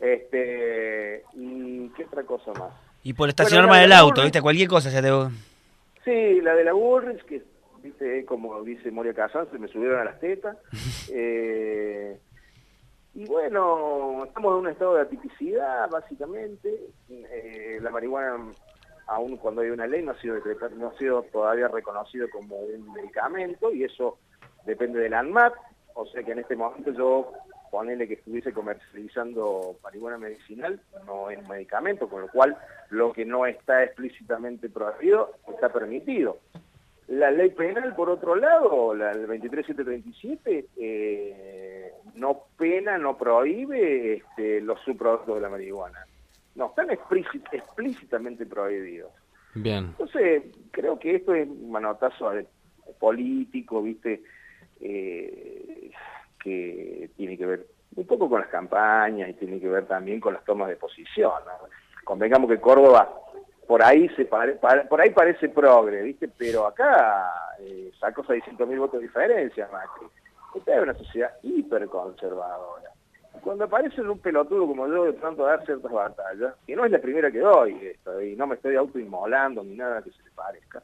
[0.00, 2.72] Este, y qué otra cosa más.
[3.04, 4.42] Y por estacionar Bueno, mal el de auto, Burris- ¿viste?
[4.42, 5.08] Cualquier cosa ya te...
[6.04, 7.42] Sí, la de la Bullrich, que
[7.82, 10.56] viste, como dice Moria Casán, se me subieron a las tetas.
[11.10, 12.20] Eh,
[13.14, 16.68] y bueno, estamos en un estado de atipicidad, básicamente.
[17.08, 18.52] Eh, la marihuana,
[19.06, 20.36] aún cuando hay una ley, no ha sido
[20.76, 24.18] no ha sido todavía reconocido como un medicamento, y eso
[24.66, 25.54] depende del ANMAT.
[25.94, 27.32] O sea que en este momento yo
[27.70, 32.56] ponele que estuviese comercializando marihuana medicinal, no es un medicamento, con lo cual
[32.90, 36.38] lo que no está explícitamente prohibido está permitido.
[37.08, 44.60] La ley penal, por otro lado, la el 23737, eh, no pena, no prohíbe este,
[44.60, 46.04] los subproductos de la marihuana.
[46.54, 49.10] No, están explícit- explícitamente prohibidos.
[49.54, 49.86] Bien.
[49.98, 52.30] Entonces, creo que esto es un manotazo
[52.98, 54.22] político, ¿viste?
[54.80, 55.90] Eh,
[56.42, 60.34] que tiene que ver un poco con las campañas y tiene que ver también con
[60.34, 61.32] las tomas de posición.
[61.46, 61.68] ¿no?
[62.04, 63.12] Convengamos que Córdoba
[63.68, 64.58] por ahí se pare-
[64.88, 66.26] por ahí parece progre, ¿viste?
[66.36, 70.06] Pero acá eh, sacó 600.000 votos de diferencia, Macri.
[70.56, 72.90] Esta es una sociedad hiperconservadora.
[73.42, 76.90] Cuando aparece un pelotudo como yo de pronto a dar ciertas batallas, que no es
[76.90, 80.30] la primera que doy, esto, y no me estoy autoinmolando ni nada que se le
[80.32, 80.82] parezca,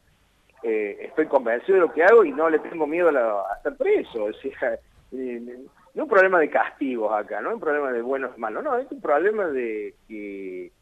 [0.63, 3.75] eh, estoy convencido de lo que hago y no le tengo miedo a, la- estar
[3.77, 4.29] preso.
[5.17, 5.53] Eh, no
[5.95, 8.91] es un problema de castigos acá, no es un problema de buenos malos, no, es
[8.91, 10.73] un problema de que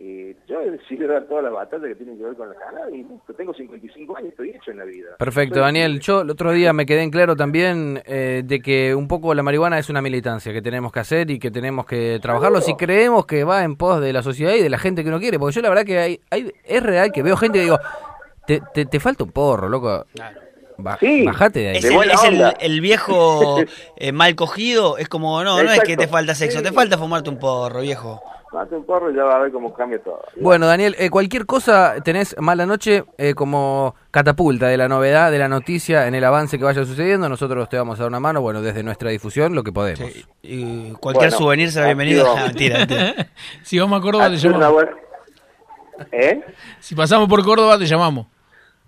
[0.00, 3.04] eh, yo he decidido dar todas las batallas que tienen que ver con la cannabis.
[3.36, 5.16] Tengo 55 años, estoy hecho en la vida.
[5.18, 5.98] Perfecto, Soy- Daniel.
[6.00, 9.42] Yo el otro día me quedé en claro también eh, de que un poco la
[9.42, 13.26] marihuana es una militancia que tenemos que hacer y que tenemos que trabajarlo si creemos
[13.26, 15.38] que va en pos de la sociedad y de la gente que uno quiere.
[15.38, 17.78] Porque yo la verdad que hay, hay es real que veo gente que digo,
[18.46, 20.04] te, te, te falta un porro, loco.
[20.80, 21.76] Ba- Bajate de ahí.
[21.78, 23.58] Es, el, es el- el viejo
[23.96, 26.64] eh, mal cogido, es como, no, no es que te falta sexo, Sí.
[26.64, 28.22] te falta fumarte un porro, viejo.
[28.52, 30.22] Mate un porro y ya va a ver cómo cambia todo.
[30.36, 35.38] Bueno, Daniel, eh, cualquier cosa tenés mala noche eh, como catapulta de la novedad, de
[35.38, 37.28] la noticia, en el avance que vaya sucediendo.
[37.28, 40.00] Nosotros te vamos a dar una mano, bueno, desde nuestra difusión, lo que podemos.
[40.42, 42.26] Y cualquier souvenir será bienvenido.
[42.36, 43.14] Ah, mentira, mentira.
[43.62, 44.72] Si vamos a Córdoba, te llamamos.
[44.72, 44.96] buena-
[46.12, 46.42] ¿Eh?
[46.80, 48.26] Si pasamos por Córdoba, te llamamos.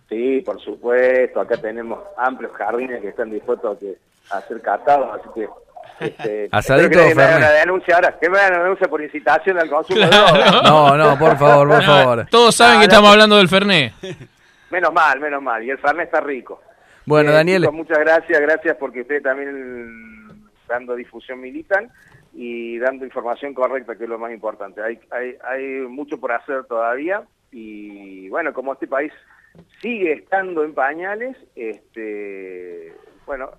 [0.09, 1.39] Sí, por supuesto.
[1.41, 3.99] Acá tenemos amplios jardines que están dispuestos a, que,
[4.31, 5.49] a ser catados, así que...
[6.01, 7.39] Este, Asadito que me haga Fernet.
[7.39, 10.07] una denuncia ahora, que me hagan una denuncia por incitación al consumo de.
[10.65, 12.27] No, no, por favor, por favor.
[12.31, 12.93] Todos saben No, que no.
[12.93, 13.93] estamos hablando del Fernet.
[14.71, 15.63] Menos mal, menos mal.
[15.65, 16.63] Y el Fernet está rico.
[17.07, 17.63] Bueno, Eh, Daniel.
[17.63, 20.29] chicos, muchas gracias, gracias porque ustedes también
[20.69, 21.91] dando difusión militan
[22.33, 24.81] y dando información correcta, que es lo más importante.
[24.83, 29.13] Hay, hay, hay mucho por hacer todavía y bueno, como este país
[29.83, 32.95] sigue estando en pañales, este,
[33.27, 33.51] bueno,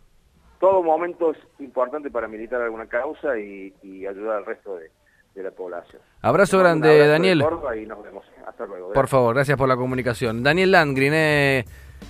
[0.61, 4.89] todo momento es importante para militar alguna causa y, y ayudar al resto de,
[5.35, 6.01] de la población.
[6.21, 7.43] Abrazo grande, abrazo Daniel.
[7.83, 8.23] Y nos vemos.
[8.47, 8.93] Hasta luego.
[8.93, 10.41] Por favor, gracias por la comunicación.
[10.43, 11.65] Daniel Landgren, eh,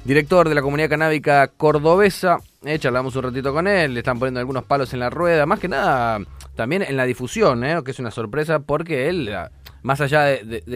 [0.05, 2.37] director de la comunidad canábica cordobesa.
[2.63, 5.45] Eh, charlamos un ratito con él, le están poniendo algunos palos en la rueda.
[5.47, 6.19] Más que nada,
[6.55, 9.49] también en la difusión, eh, que es una sorpresa porque él, ah,
[9.81, 10.75] más allá de- de- de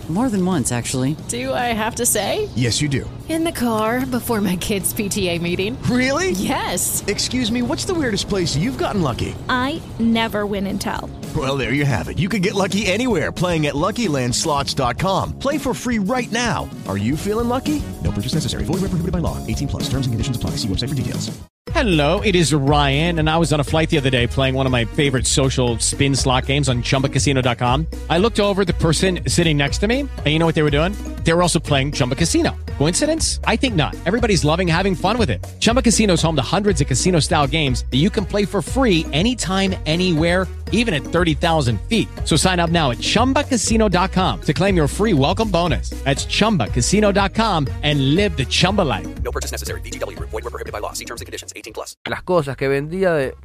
[0.11, 1.15] More than once, actually.
[1.29, 2.49] Do I have to say?
[2.53, 3.09] Yes, you do.
[3.29, 5.81] In the car before my kids' PTA meeting.
[5.83, 6.31] Really?
[6.31, 7.01] Yes.
[7.07, 9.33] Excuse me, what's the weirdest place you've gotten lucky?
[9.47, 11.09] I never win and tell.
[11.33, 12.19] Well, there you have it.
[12.19, 15.39] You can get lucky anywhere playing at LuckyLandSlots.com.
[15.39, 16.69] Play for free right now.
[16.89, 17.81] Are you feeling lucky?
[18.03, 18.65] No purchase necessary.
[18.65, 19.37] Void where prohibited by law.
[19.47, 19.83] 18 plus.
[19.83, 20.57] Terms and conditions apply.
[20.57, 21.31] See website for details.
[21.73, 24.65] Hello, it is Ryan, and I was on a flight the other day playing one
[24.65, 27.85] of my favorite social spin slot games on chumbacasino.com.
[28.09, 30.63] I looked over at the person sitting next to me, and you know what they
[30.63, 30.93] were doing?
[31.23, 32.55] They were also playing Chumba Casino.
[32.77, 33.39] Coincidence?
[33.45, 33.95] I think not.
[34.05, 35.45] Everybody's loving having fun with it.
[35.59, 38.61] Chumba Casino is home to hundreds of casino style games that you can play for
[38.63, 42.07] free anytime, anywhere, even at 30,000 feet.
[42.25, 45.91] So sign up now at chumbacasino.com to claim your free welcome bonus.
[46.05, 49.07] That's chumbacasino.com and live the Chumba life.
[49.23, 49.81] No purchase necessary.
[49.81, 50.29] VGW Group.
[50.31, 50.93] Void were prohibited by law.
[50.93, 51.53] See terms and conditions.
[51.55, 51.97] 18 plus.
[52.07, 53.35] las cosas que vendía, de-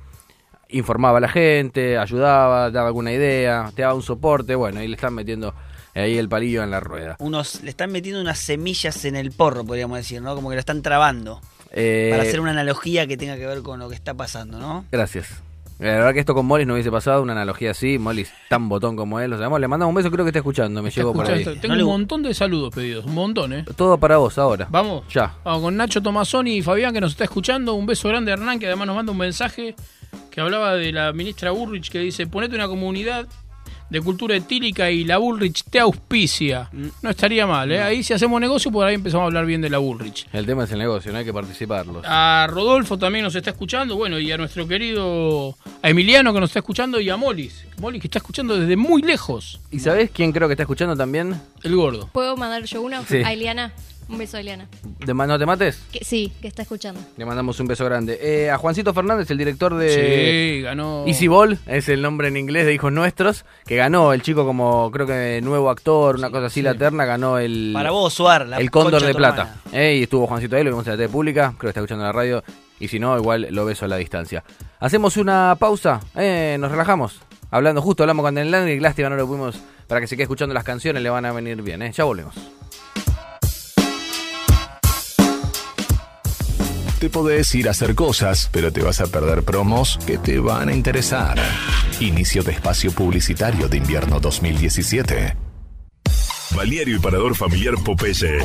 [0.69, 4.95] informaba a la gente, ayudaba, daba alguna idea, te daba un soporte, bueno, y le
[4.97, 5.55] están metiendo
[6.01, 7.17] ahí el palillo en la rueda.
[7.19, 10.35] Unos, le están metiendo unas semillas en el porro, podríamos decir, ¿no?
[10.35, 11.41] Como que lo están trabando.
[11.73, 14.85] Eh, Para hacer una analogía que tenga que ver con lo que está pasando, ¿no?
[14.91, 15.43] Gracias.
[15.79, 18.97] La verdad que esto con Mollis no hubiese pasado, una analogía así, Mollis tan botón
[18.97, 21.31] como él, lo sabemos, le mandamos un beso, creo que está escuchando, me llegó por
[21.31, 21.45] ahí.
[21.61, 23.65] Tengo un montón de saludos pedidos, un montón, ¿eh?
[23.77, 24.67] Todo para vos ahora.
[24.71, 25.05] Vamos.
[25.13, 25.35] Ya.
[25.45, 27.75] Vamos con Nacho Tomazoni y Fabián que nos está escuchando.
[27.75, 29.75] Un beso grande a Hernán que además nos manda un mensaje
[30.31, 33.27] que hablaba de la ministra Burrich que dice, ponete una comunidad
[33.91, 36.71] de cultura etílica y la Bullrich te auspicia.
[37.03, 37.81] No estaría mal, ¿eh?
[37.81, 40.27] Ahí si hacemos negocio, por ahí empezamos a hablar bien de la Bullrich.
[40.33, 42.05] El tema es el negocio, no hay que participarlos.
[42.07, 46.51] A Rodolfo también nos está escuchando, bueno, y a nuestro querido a Emiliano que nos
[46.51, 47.65] está escuchando y a Molis.
[47.81, 49.61] Molis que está escuchando desde muy lejos.
[49.71, 51.41] ¿Y sabés quién creo que está escuchando también?
[51.63, 52.09] El gordo.
[52.13, 53.05] ¿Puedo mandar yo uno?
[53.09, 53.19] Sí.
[53.19, 53.73] A Eliana.
[54.09, 54.69] Un beso Eliana.
[55.05, 55.83] ¿De ¿No te mates?
[55.91, 57.01] Que, sí, que está escuchando.
[57.17, 58.19] Le mandamos un beso grande.
[58.23, 61.05] Eh, a Juancito Fernández, el director de Sí, ganó.
[61.07, 64.91] Easy Ball, es el nombre en inglés de Hijos Nuestros, que ganó el chico como
[64.93, 67.73] creo que nuevo actor, una cosa así, la terna, ganó el...
[67.75, 69.57] Para vos, Suar, la el Cóndor de Plata.
[69.73, 72.05] Eh, y estuvo Juancito ahí, lo vimos en la TV pública, creo que está escuchando
[72.05, 72.45] en la radio,
[72.79, 74.45] y si no, igual lo beso a la distancia.
[74.79, 77.21] Hacemos una pausa, eh, nos relajamos.
[77.51, 80.25] Hablando justo, hablamos con el Landry y lástima no lo pudimos, para que se quede
[80.25, 81.93] escuchando las canciones, le van a venir bien, eh.
[81.93, 82.35] Ya volvemos.
[86.99, 90.71] Te podés ir a hacer cosas, pero te vas a perder promos que te van
[90.71, 91.39] a interesar.
[92.01, 95.37] Inicio de espacio publicitario de invierno 2017.
[96.55, 98.39] Balneario y Parador Familiar Popeye.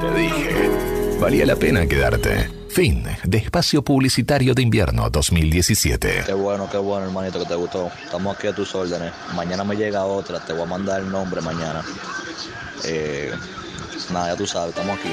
[0.00, 0.93] Te dije.
[1.24, 2.50] Valía la pena quedarte.
[2.68, 6.24] Fin de espacio publicitario de invierno 2017.
[6.26, 7.90] Qué bueno, qué bueno, hermanito, que te gustó.
[8.04, 9.10] Estamos aquí a tus órdenes.
[9.34, 11.82] Mañana me llega otra, te voy a mandar el nombre mañana.
[12.84, 13.32] Eh,
[14.12, 15.08] nada, ya tú sabes, estamos aquí.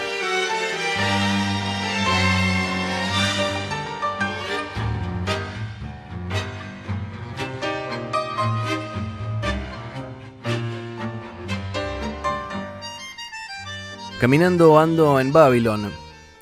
[14.21, 15.91] Caminando ando en Babylon,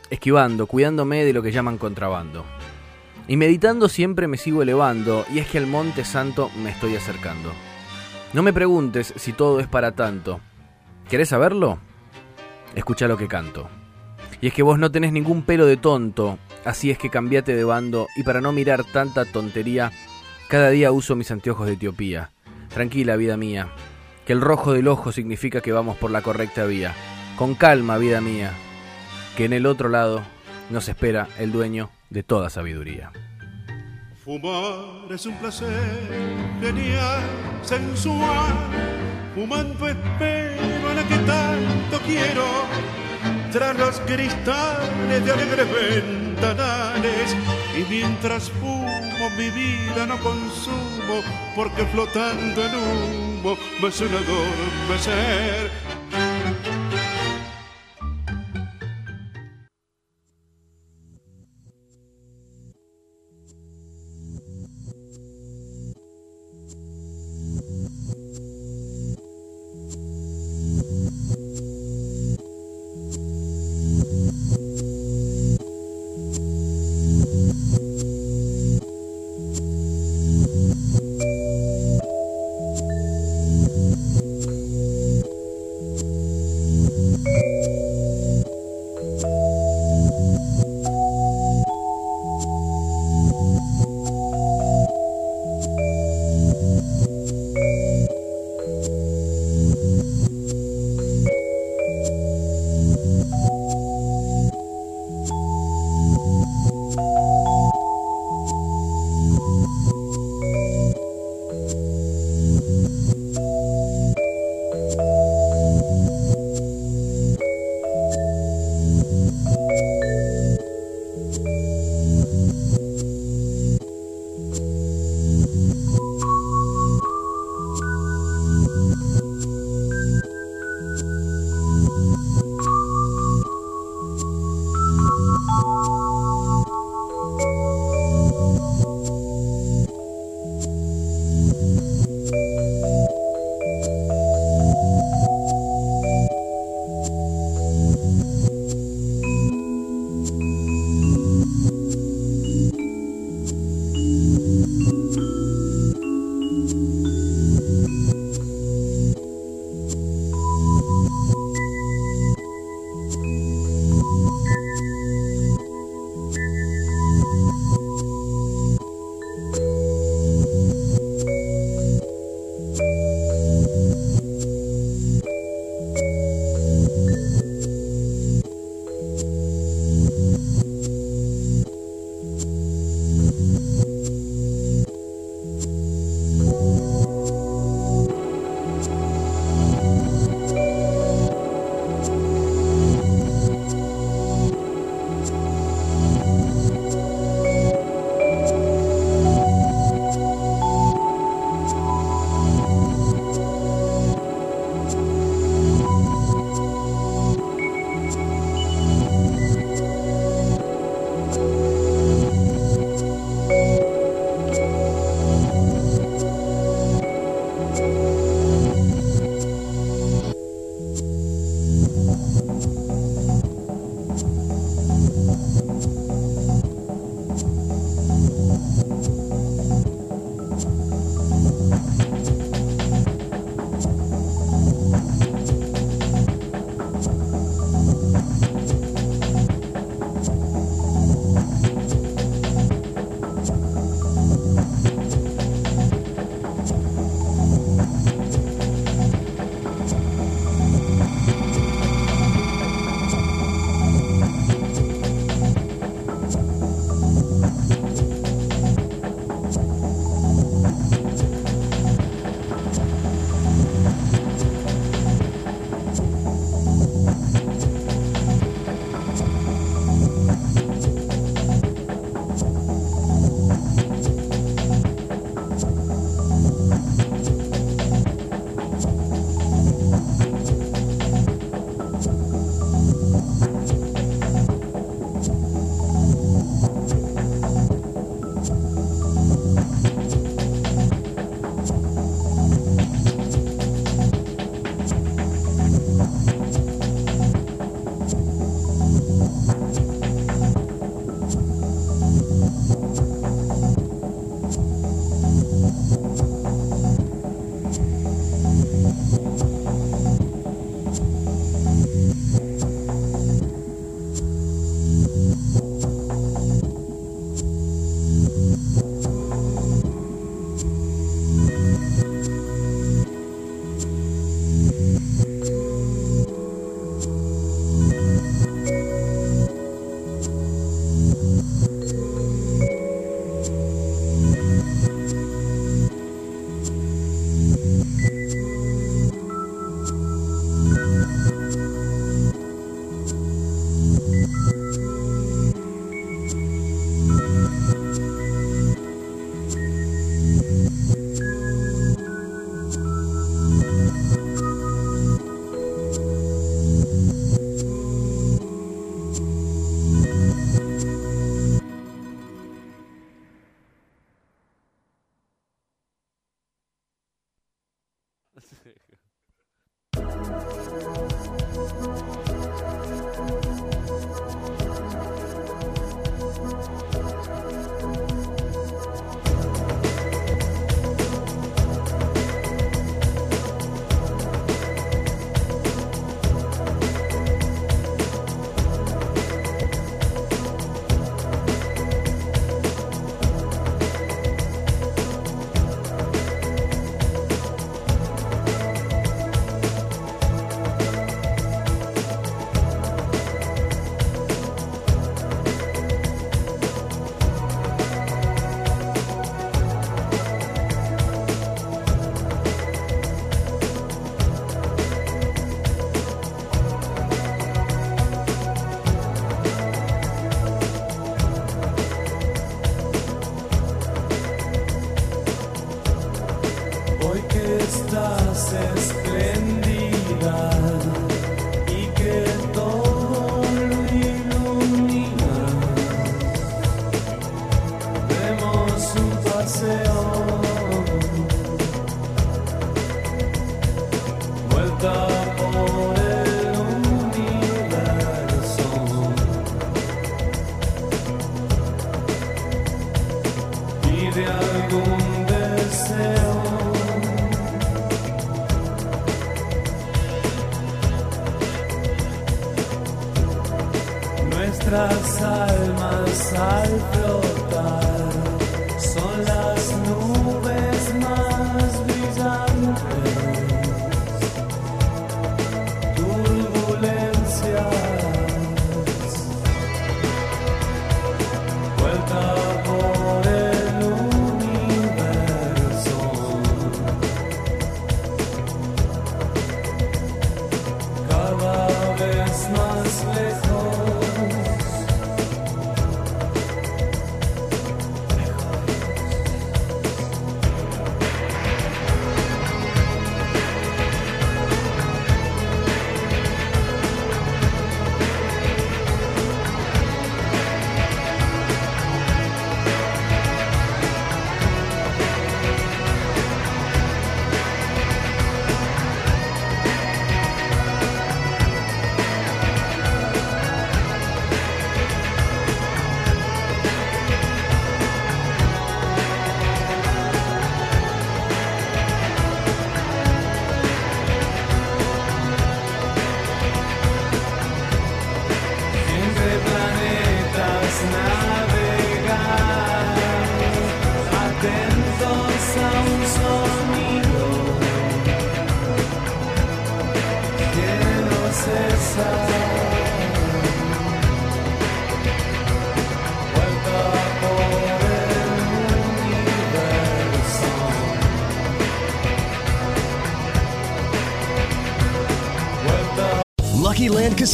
[0.09, 2.43] esquivando, cuidándome de lo que llaman contrabando.
[3.25, 7.53] Y meditando siempre me sigo elevando, y es que al Monte Santo me estoy acercando.
[8.33, 10.41] No me preguntes si todo es para tanto.
[11.09, 11.79] ¿Querés saberlo?
[12.75, 13.69] Escucha lo que canto.
[14.41, 17.63] Y es que vos no tenés ningún pelo de tonto, así es que cambiate de
[17.63, 19.93] bando, y para no mirar tanta tontería,
[20.49, 22.31] cada día uso mis anteojos de Etiopía.
[22.67, 23.69] Tranquila, vida mía,
[24.25, 26.93] que el rojo del ojo significa que vamos por la correcta vía.
[27.39, 28.51] Con calma, vida mía,
[29.37, 30.25] que en el otro lado
[30.69, 33.13] nos espera el dueño de toda sabiduría.
[34.25, 35.71] Fumar es un placer
[36.59, 37.21] genial,
[37.61, 38.55] sensual.
[39.33, 42.43] Fumando espero a la que tanto quiero.
[43.53, 47.37] Tras los cristales de alegres ventanales.
[47.73, 51.23] Y mientras fumo mi vida no consumo,
[51.55, 55.88] porque flotando en humo me suena adormecer.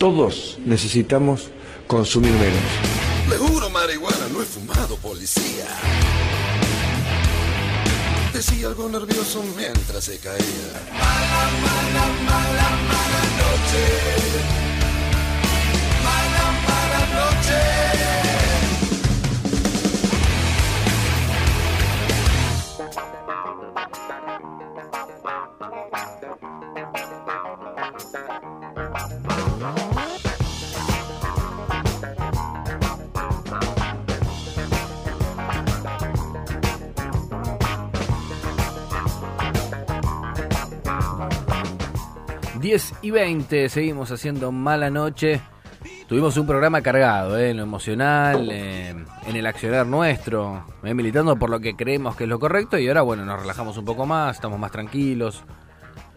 [0.00, 1.50] Todos necesitamos
[1.86, 2.62] consumir menos.
[3.28, 5.66] Le juro, marihuana, no he fumado, policía.
[8.32, 10.70] Decía algo nervioso mientras se caía.
[10.90, 14.19] Mala, mala, mala, mala noche.
[43.10, 45.40] Y 20, seguimos haciendo mala noche.
[46.06, 47.50] Tuvimos un programa cargado, ¿eh?
[47.50, 48.94] en lo emocional, eh,
[49.26, 52.86] en el accionar nuestro, eh, militando por lo que creemos que es lo correcto y
[52.86, 55.42] ahora, bueno, nos relajamos un poco más, estamos más tranquilos.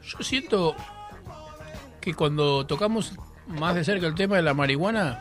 [0.03, 0.75] Yo siento
[1.99, 3.13] que cuando tocamos
[3.47, 5.19] más de cerca el tema de la marihuana,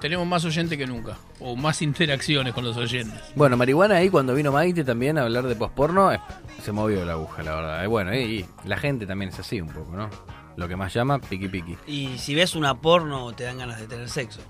[0.00, 1.16] tenemos más oyentes que nunca.
[1.40, 3.20] O más interacciones con los oyentes.
[3.34, 6.20] Bueno, marihuana ahí cuando vino Maite también a hablar de posporno, eh,
[6.62, 7.82] se movió la aguja, la verdad.
[7.82, 10.08] Y bueno, y, y la gente también es así un poco, ¿no?
[10.56, 11.76] Lo que más llama piqui piqui.
[11.86, 14.40] Y si ves una porno, te dan ganas de tener sexo.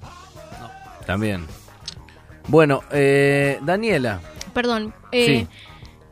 [1.06, 1.46] También.
[2.48, 4.20] Bueno, eh, Daniela.
[4.52, 5.48] Perdón, eh, Sí.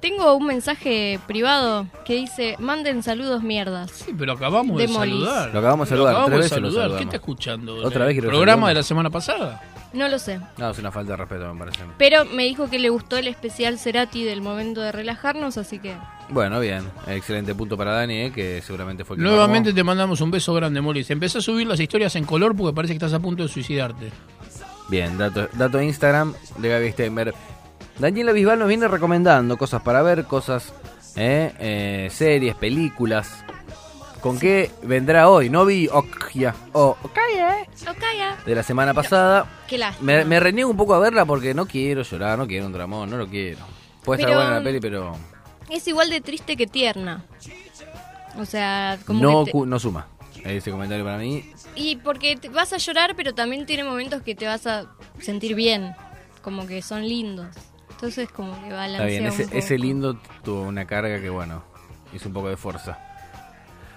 [0.01, 3.91] tengo un mensaje privado que dice, manden saludos mierdas.
[3.91, 5.51] Sí, pero acabamos de, saludar.
[5.53, 6.99] Lo acabamos de saludar, acabamos tres de veces saludar.
[6.99, 7.77] ¿Qué está escuchando?
[7.77, 8.69] Otra ¿El vez quiero programa saludar.
[8.75, 9.63] de la semana pasada?
[9.93, 10.41] No lo sé.
[10.57, 11.83] No, es una falta de respeto, me parece.
[11.99, 15.97] Pero me dijo que le gustó el especial Cerati del momento de relajarnos, así que...
[16.29, 16.85] Bueno, bien.
[17.09, 20.55] Excelente punto para Dani, eh, que seguramente fue el que Nuevamente te mandamos un beso
[20.55, 21.11] grande, Molis.
[21.11, 24.13] Empecé a subir las historias en color porque parece que estás a punto de suicidarte.
[24.89, 27.35] Bien, dato, dato Instagram de Gaby Steinberg.
[27.99, 30.73] Daniela Bisbal nos viene recomendando cosas para ver, cosas,
[31.17, 33.45] eh, eh, series, películas.
[34.21, 35.49] ¿Con qué vendrá hoy?
[35.49, 37.67] No vi Okja, o Okaya.
[37.91, 38.37] Okaya.
[38.45, 39.47] de la semana pasada.
[39.67, 39.81] Qué.
[40.01, 43.09] Me, me reniego un poco a verla porque no quiero llorar, no quiero un dramón,
[43.09, 43.59] no lo quiero.
[44.05, 45.17] Puede estar Pero- buena la peli, pero
[45.71, 47.25] Es igual de triste que tierna.
[48.39, 50.07] O sea, como no, que te- no suma.
[50.45, 51.51] Ese comentario para mí.
[51.75, 54.87] Y porque te vas a llorar, pero también tiene momentos que te vas a
[55.19, 55.95] sentir bien.
[56.43, 57.49] Como que son lindos.
[57.91, 59.59] Entonces como que balancea Está bien, ese, un poco.
[59.59, 61.63] ese lindo tuvo una carga que, bueno,
[62.15, 62.99] hizo un poco de fuerza.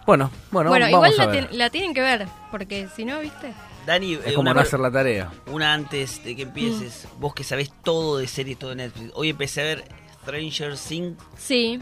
[0.05, 1.47] Bueno, bueno, Bueno, vamos igual a la, ver.
[1.49, 3.53] ten- la tienen que ver, porque si no, ¿viste?
[3.85, 5.31] Dani, Es eh, como una, no hacer la tarea.
[5.47, 9.11] una antes de que empieces, vos que sabés todo de series, todo de Netflix.
[9.15, 9.83] Hoy empecé a ver
[10.23, 11.79] Stranger Things, Sí,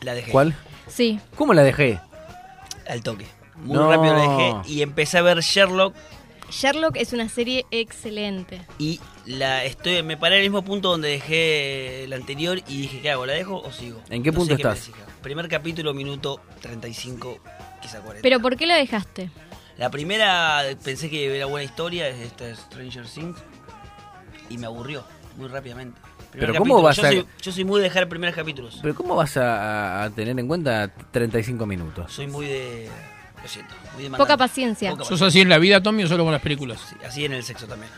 [0.00, 0.30] la dejé.
[0.32, 0.54] ¿Cuál?
[0.86, 1.18] sí.
[1.36, 2.00] ¿Cómo la dejé?
[2.88, 3.26] Al toque.
[3.56, 3.90] Muy No.
[3.90, 5.94] rápido la dejé y empecé a ver Sherlock
[6.50, 8.60] Sherlock es una serie excelente.
[8.78, 13.10] y la estoy me paré al mismo punto donde dejé la anterior y dije, ¿qué
[13.10, 13.26] hago?
[13.26, 14.00] ¿La dejo o sigo?
[14.10, 14.90] ¿En qué No punto estás?
[15.22, 17.40] Primer capítulo, minuto 35,
[17.86, 18.22] quizá 40.
[18.22, 19.30] Pero ¿por qué la dejaste?
[19.78, 23.36] La primera pensé que era buena historia, es esta Stranger Things,
[24.48, 25.04] y me aburrió
[25.36, 26.00] muy rápidamente.
[26.30, 28.78] Primer Pero ¿cómo vas yo a- Soy, yo soy muy de dejar primeros capítulos.
[28.82, 32.12] Pero ¿cómo vas a, a tener en cuenta 35 minutos?
[32.12, 32.88] Soy muy de...
[33.42, 34.90] Lo siento, muy de Poca paciencia.
[34.90, 36.80] Poca ¿Sos así en la vida, Tommy, o solo con las películas?
[36.88, 37.90] Sí, así en el sexo también.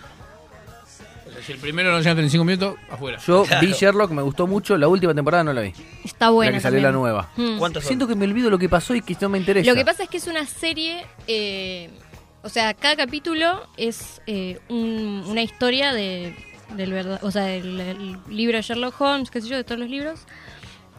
[1.43, 3.19] Si el primero no llega a 35 minutos, afuera.
[3.27, 3.67] Yo Claro.
[3.67, 5.73] vi Sherlock, me gustó mucho, la última temporada no la vi.
[6.05, 6.53] Está buena.
[6.53, 6.93] la que salió también.
[6.95, 7.31] la nueva.
[7.37, 7.59] Mm.
[7.59, 7.89] ¿Cuántos son?
[7.89, 9.69] Siento que me olvido lo que pasó y que no me interesa.
[9.69, 11.91] Lo que pasa es que es una serie, eh,
[12.43, 16.35] o sea, cada capítulo es eh, un- una historia de,
[16.75, 19.79] del verdad, o sea, del, el libro de Sherlock Holmes, qué sé yo, de todos
[19.81, 20.21] los libros.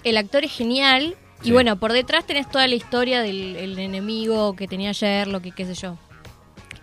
[0.03, 1.49] El actor es genial Sí.
[1.49, 5.51] y bueno, por detrás tenés toda la historia del el enemigo que tenía Sherlock y
[5.53, 5.97] qué sé yo.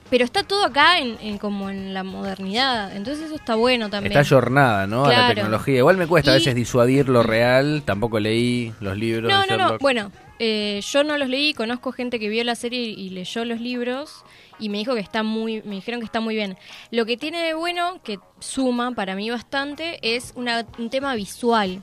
[0.09, 4.16] Pero está todo acá en, en como en la modernidad, entonces eso está bueno también.
[4.16, 5.05] Está jornada, ¿no?
[5.05, 5.78] A la tecnología.
[5.78, 7.83] Igual me cuesta a veces disuadir lo real.
[7.85, 9.78] Tampoco leí los libros No, de no, no.
[9.78, 13.61] Bueno, eh, yo no los leí, conozco gente que vio la serie y leyó los
[13.61, 14.24] libros
[14.61, 16.57] y me dijo que está muy, me dijeron que está muy bien.
[16.93, 21.83] Lo que tiene de bueno, que suma para mí bastante, es una- un tema visual.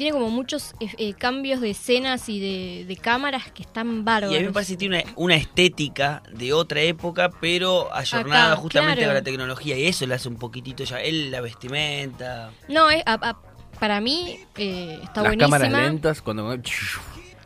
[0.00, 4.32] Tiene como muchos eh, eh, cambios de escenas y de, de cámaras que están bárbaros.
[4.32, 8.52] Y a mí me parece que tiene una, una estética de otra época, pero ayornada
[8.52, 9.10] Acá, justamente claro.
[9.10, 9.76] a la tecnología.
[9.76, 11.02] Y eso le hace un poquitito ya.
[11.02, 12.50] Él, la vestimenta.
[12.68, 13.42] No, es, a- a-
[13.78, 15.58] para mí eh, está Las buenísima.
[15.58, 16.56] cámaras lentas, cuando...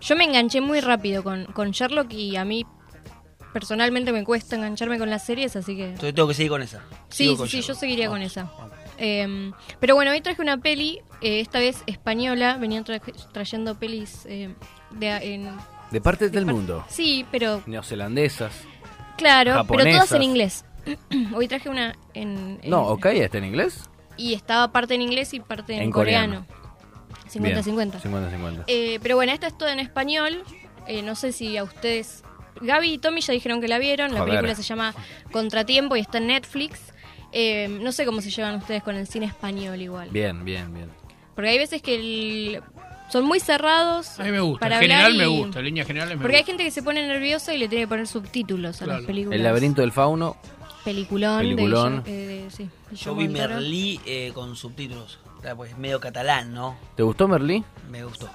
[0.01, 2.65] Yo me enganché muy rápido con, con Sherlock y a mí
[3.53, 5.87] personalmente me cuesta engancharme con las series, así que...
[5.87, 6.83] Entonces tengo que seguir con esa.
[7.09, 8.49] Sí, Sigo sí, yo seguiría con esa.
[8.99, 13.01] Eh, pero bueno, hoy traje una peli, eh, esta vez española, venían tra-
[13.33, 14.55] trayendo pelis eh,
[14.93, 15.51] de, en-
[15.91, 16.85] De partes del mundo.
[16.89, 18.53] Sí, pero Neozelandesas.
[19.17, 20.13] claro, pero todas Japonesas.
[20.13, 20.65] en inglés.
[21.35, 22.59] hoy traje una en...
[22.63, 23.89] en- No, ok, está en inglés.
[24.17, 26.47] Y estaba parte en inglés y parte en, En coreano.
[27.35, 28.01] Bien, 50-50.
[28.03, 28.65] 50-50.
[28.69, 30.43] Eh, pero bueno, esta es toda en español.
[30.87, 32.23] Eh, no sé si a ustedes.
[32.61, 34.13] Gaby y Tommy ya dijeron que la vieron.
[34.13, 34.35] La Joder.
[34.35, 34.95] película se llama
[35.33, 36.94] Contratiempo y está en Netflix.
[37.37, 40.09] Eh, no sé cómo se llevan ustedes con el cine español igual.
[40.11, 40.89] Bien, bien, bien.
[41.35, 42.63] Porque hay veces que el-
[43.11, 44.19] son muy cerrados.
[44.21, 44.61] A mí me gusta.
[44.61, 45.59] para en general me gusta.
[45.59, 47.89] En líneas generales me Porque hay gente que se pone nerviosa y le tiene que
[47.89, 49.37] poner subtítulos a las películas.
[49.37, 50.37] El laberinto del fauno.
[50.85, 51.39] Peliculón.
[51.43, 52.03] de Peliculón.
[52.07, 52.11] Eh,
[52.47, 53.27] de- sí, Yo vi.
[53.29, 55.19] Merlí eh, con subtítulos.
[55.57, 56.77] Pues es medio catalán, ¿no?
[56.95, 57.65] ¿Te gustó Merlí?
[57.91, 58.31] Me gustó.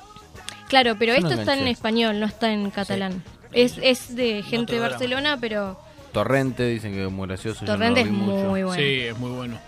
[0.67, 3.23] Claro, pero Yo no esto está en español, no está en catalán.
[3.51, 4.79] Es, es de gente de.
[4.79, 5.79] Barcelona, pero
[6.23, 7.61] Torrente, dicen que es muy gracioso.
[7.65, 8.49] yo no Torrente lo es vi mucho.
[8.49, 8.81] muy bueno.
[8.81, 9.59] Sí, es muy bueno.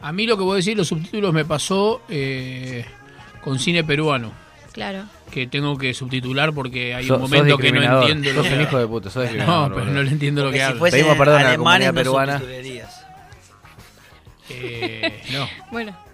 [0.00, 2.84] A mí lo que voy a decir, los subtítulos me pasó eh,
[3.42, 4.32] con cine peruano.
[4.72, 5.04] claro.
[5.30, 8.62] Que tengo que subtitular porque hay un momento que no entiendo lo Sos que un
[8.62, 11.40] hijo de puta, sos No, pero no le entiendo lo que si fuese Pedimos perdón
[11.40, 12.42] a la comunidad no peruana.
[14.48, 15.46] Eh, no.
[15.70, 16.07] Bueno.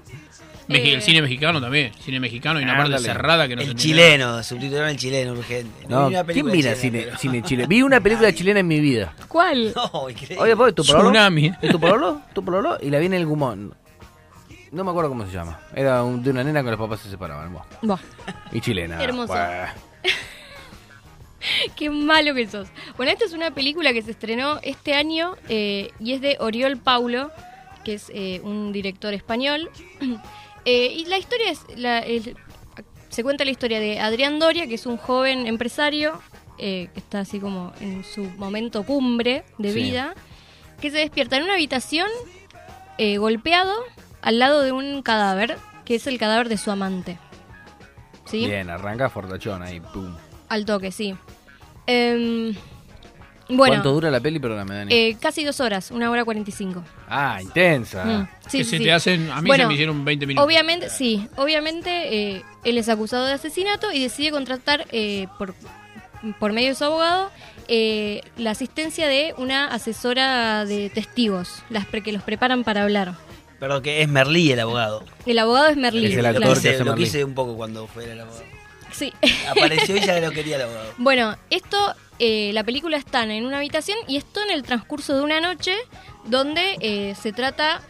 [0.68, 1.92] Meji- Eh, el cine mexicano también.
[2.00, 3.04] Cine mexicano y una parte Ándale.
[3.06, 4.02] cerrada que no se El entiende.
[4.02, 5.86] chileno, subtitularon el chileno urgente.
[5.88, 7.68] No, vi una ¿quién película mira chilena, cine, pero- cine chileno?
[7.68, 9.14] Vi una película chilena en mi vida.
[9.28, 9.74] ¿Cuál?
[9.92, 10.38] No, increíble.
[10.38, 11.04] Oye, pues, ¿tu pololo?
[11.10, 11.52] Tsunami.
[11.60, 12.20] ¿Es tu pololo?
[12.32, 12.78] ¿Tu pololo?
[12.80, 13.74] Y la vi en el Gumón.
[14.72, 15.60] No me acuerdo cómo se llama.
[15.76, 17.52] Era un- de una nena con los papás se separaban.
[17.52, 17.64] buah.
[17.82, 17.98] Buah,
[18.52, 19.02] Y chilena.
[19.02, 19.32] Hermoso.
[19.34, 19.68] buah.
[21.76, 22.68] qué malo que sos.
[22.96, 26.78] Bueno, esta es una película que se estrenó este año eh, y es de Oriol
[26.78, 27.30] Paulo,
[27.84, 29.70] que es eh, un director español.
[30.64, 32.36] Eh, y la historia es, la- el-
[33.10, 36.20] se cuenta la historia de Adrián Doria, que es un joven empresario
[36.58, 39.82] eh, que está así como en su momento cumbre de Sí.
[39.82, 40.14] vida,
[40.80, 42.08] que se despierta en una habitación
[42.98, 43.74] eh, golpeado
[44.22, 47.18] al lado de un cadáver, que es el cadáver de su amante.
[48.24, 48.46] ¿Sí?
[48.46, 49.80] Bien, arranca fortachón ahí.
[49.80, 50.14] Pum.
[50.48, 51.14] Al toque, sí.
[51.86, 52.54] Em,
[53.48, 54.38] bueno, ¿Cuánto dura la peli?
[54.38, 54.94] Perdóname, Dani.
[54.94, 56.82] eh, casi dos horas, una hora cuarenta y cinco.
[57.08, 58.04] ah, intensa.
[58.04, 58.84] Mm, sí, que sí, se sí.
[58.84, 59.30] te hacen.
[59.30, 60.46] A mí Bueno, se me hicieron 20 minutos.
[60.46, 61.90] Obviamente, sí, obviamente
[62.36, 65.54] eh, él es acusado de asesinato y decide contratar eh, por,
[66.38, 67.30] por medio de su abogado
[67.68, 73.14] eh, la asistencia de una asesora de testigos, las pre- que los preparan para hablar.
[73.60, 75.04] Perdón, que es Merlí el abogado.
[75.26, 76.06] El abogado es Merlí.
[76.06, 76.60] Es el actor claro.
[76.60, 78.42] que hace lo quise un poco cuando fuera el abogado.
[78.90, 79.12] Sí.
[79.50, 80.92] Apareció y ya lo quería el abogado.
[80.98, 85.22] Bueno, esto, eh, la película está en una habitación y esto en el transcurso de
[85.22, 85.74] una noche
[86.26, 87.80] donde eh, se trata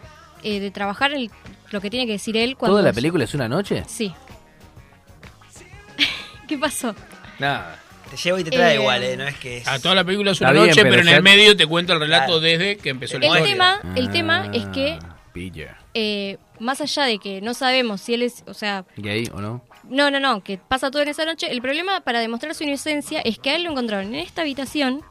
[0.43, 1.31] eh, de trabajar el-
[1.71, 2.75] lo que tiene que decir él cuando...
[2.79, 3.85] ¿Toda la película es una noche?
[3.87, 4.13] Sí.
[6.49, 6.95] ¿Qué pasó?
[7.39, 7.81] Nada.
[8.11, 9.17] Te lleva y te trae Eh, igual, ¿eh?
[9.17, 9.69] No es que es...
[9.69, 11.95] A toda la película es una bien, noche, pero pero, en el medio te cuenta
[11.95, 12.41] el relato Claro.
[12.41, 13.53] desde que empezó la El historia.
[13.53, 15.79] tema, el tema es que Ah, Pilla.
[15.95, 19.65] eh, más allá de que no sabemos si él es, o sea, ¿Gay o no?
[19.89, 23.21] No, no, no, que pasa todo en esa noche, el problema para demostrar su inocencia
[23.21, 25.03] es que a él lo encontraron en esta habitación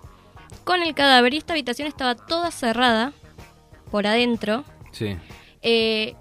[0.63, 3.13] con el cadáver y esta habitación estaba toda cerrada
[3.91, 4.63] por adentro.
[4.91, 5.15] Sí.
[5.61, 6.15] Eh,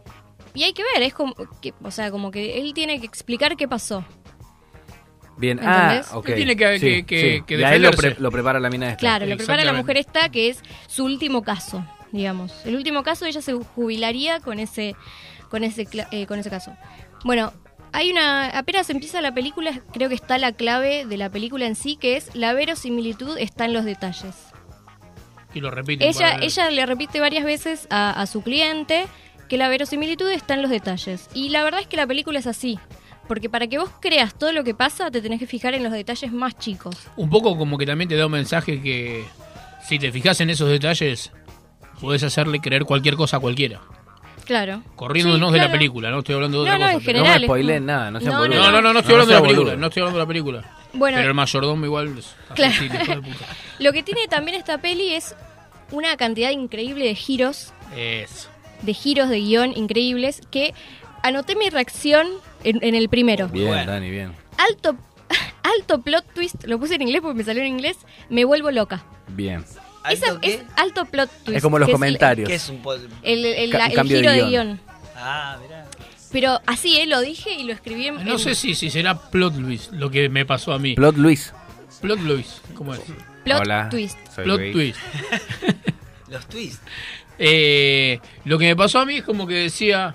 [0.55, 3.57] y hay que ver, es como que, o sea, como que él tiene que explicar
[3.57, 4.05] qué pasó.
[5.39, 6.09] Bien, ¿Entendés?
[6.13, 6.29] ah, ok.
[6.29, 7.43] Él tiene que- Sí, que- que- sí.
[7.47, 8.15] que Y a él lo, defenderse.
[8.17, 8.99] pre- lo prepara la mina esta.
[8.99, 12.53] Claro, lo prepara la mujer esta, que es su último caso, digamos.
[12.67, 14.95] El último caso, ella se jubilaría con ese,
[15.49, 16.77] con ese, eh, con ese caso.
[17.25, 17.53] Bueno,
[17.93, 21.75] hay una, apenas empieza la película, creo que está la clave de la película en
[21.75, 24.35] sí, que es la verosimilitud está en los detalles.
[25.55, 26.09] Y lo repiten.
[26.09, 29.07] Ella, le repite varias veces a, a su cliente
[29.49, 31.29] que la verosimilitud está en los detalles.
[31.35, 32.79] Y la verdad es que la película es así.
[33.29, 35.93] Porque para que vos creas todo lo que pasa, te tenés que fijar en los
[35.93, 36.97] detalles más chicos.
[37.17, 39.25] Un poco como que también te da un mensaje que
[39.87, 41.33] si te fijas en esos detalles,
[42.01, 43.81] puedes hacerle creer cualquier cosa a cualquiera.
[44.45, 44.83] Claro.
[44.97, 45.79] Corriéndonos Sí, de la claro.
[45.79, 46.99] película, no estoy hablando de No, otra no, cosa.
[46.99, 47.41] en pero- No general.
[47.41, 48.65] me es spoileen como- nada, no sean No, boludos.
[48.67, 50.77] No, no, no, no estoy hablando de la película, no estoy hablando de la película.
[50.95, 51.17] Bueno.
[51.17, 52.85] Pero el mayordomo igual es Claro.
[52.85, 53.47] hijo de puta.
[53.79, 55.35] Lo que tiene también esta peli es
[55.91, 58.49] una cantidad increíble de giros, Eso.
[58.83, 60.75] de giros de guion increíbles, que
[61.23, 62.27] anoté mi reacción
[62.65, 63.49] en, en el primero.
[63.49, 63.93] Bien, Bueno.
[63.93, 64.33] Dani, bien.
[64.59, 64.97] Alto,
[65.63, 67.97] alto plot twist, lo puse en inglés porque me salió en inglés,
[68.29, 69.03] me vuelvo loca.
[69.29, 69.65] Bien.
[70.11, 70.55] Esa- ¿Alto qué?
[70.55, 71.57] es alto plot twist.
[71.57, 72.49] Es como los que comentarios.
[72.49, 74.81] ¿Qué es un po- El, el- Ca- la- el cambio de giro de guion.
[75.17, 75.87] Ah, mirá.
[76.33, 77.07] Pero así, ¿eh?
[77.07, 78.25] Lo dije y lo escribí en...
[78.25, 80.95] No en sé si, si será plot Luis lo que me pasó a mí.
[80.95, 81.53] Plot Luis.
[82.01, 83.01] Plot Luis, ¿cómo es?
[83.45, 83.89] plot Hola.
[83.91, 84.17] twist.
[84.35, 84.73] Soy Plot Luis.
[84.73, 84.99] twist.
[86.29, 86.81] Los twists.
[87.39, 90.15] Eh, lo que me pasó a mí es como que decía,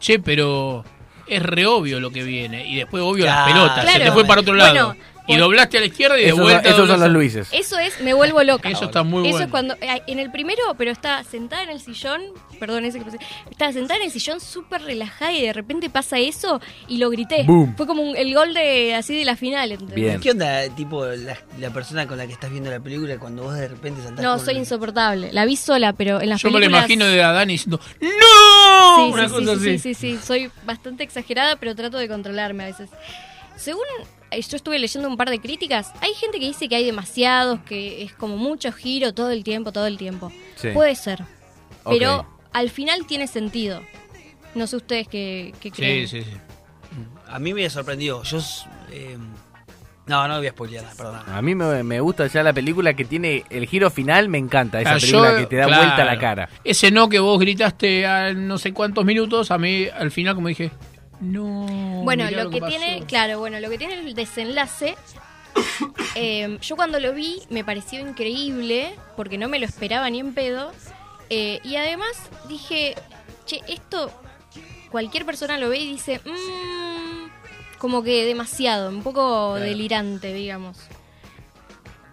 [0.00, 0.84] che, pero
[1.26, 2.66] es re obvio lo que viene.
[2.66, 3.52] Y después obvio las Claro.
[3.68, 3.92] pelotas.
[3.92, 4.88] Se te fue para otro lado.
[4.88, 4.96] Bueno,
[5.26, 6.62] y doblaste a la izquierda y de Esos, son, vuelta.
[6.68, 7.48] esos son doblas a- los Luises.
[7.52, 8.68] Eso es, me vuelvo loca.
[8.70, 9.44] Eso está muy Eso bueno.
[9.46, 12.20] es cuando, eh, en el primero, pero estaba sentada en el sillón,
[12.58, 13.18] perdón, ese que pasé,
[13.50, 17.44] estaba sentada en el sillón súper relajada y de repente pasa eso y lo grité.
[17.44, 17.74] Boom.
[17.76, 19.70] Fue como un- el gol de así de la final.
[19.72, 19.94] ¿entendés?
[19.94, 20.20] Bien.
[20.20, 23.54] ¿Qué onda, tipo, la, la persona con la que estás viendo la película cuando vos
[23.54, 25.32] de repente saltás No, con- soy insoportable.
[25.32, 26.80] La vi sola, pero en las Yo me lo películas...
[26.80, 28.08] imagino de Adán diciendo, ¡No!
[28.96, 29.78] Sí, Una sí, cosa sí, sí, así.
[29.78, 32.90] sí, sí, soy bastante exagerada, pero trato de controlarme a veces.
[33.56, 33.84] Según
[34.40, 38.02] yo estuve leyendo un par de críticas, hay gente que dice que hay demasiados, que
[38.02, 40.32] es como mucho giro todo el tiempo, todo el tiempo.
[40.56, 40.68] Sí.
[40.70, 41.22] Puede ser.
[41.84, 43.82] Pero al final tiene sentido.
[44.54, 46.06] No sé ustedes qué, qué creen.
[46.08, 46.36] Sí, sí, sí.
[47.28, 48.22] A mí me sorprendió.
[48.22, 48.38] Yo.
[48.90, 49.16] eh,
[50.06, 51.20] no, no voy a spoilear, perdón.
[51.26, 54.80] A mí me, me gusta ya la película que tiene el giro final, me encanta.
[54.80, 55.82] Esa Ah, yo- película que te da claro.
[55.84, 56.48] vuelta la cara.
[56.64, 60.48] Ese no que vos gritaste a no sé cuántos minutos, a mí al final como
[60.48, 60.70] dije,
[61.22, 62.02] no.
[62.04, 62.76] Bueno, lo que pasó.
[62.76, 64.96] tiene, claro, bueno, lo que tiene el desenlace,
[66.14, 70.34] eh, yo cuando lo vi me pareció increíble, porque no me lo esperaba ni en
[70.34, 70.72] pedo,
[71.30, 72.10] eh, y además
[72.48, 72.94] dije,
[73.46, 74.10] che, esto
[74.90, 80.78] cualquier persona lo ve y dice, "Mm", como que demasiado, un poco delirante, digamos.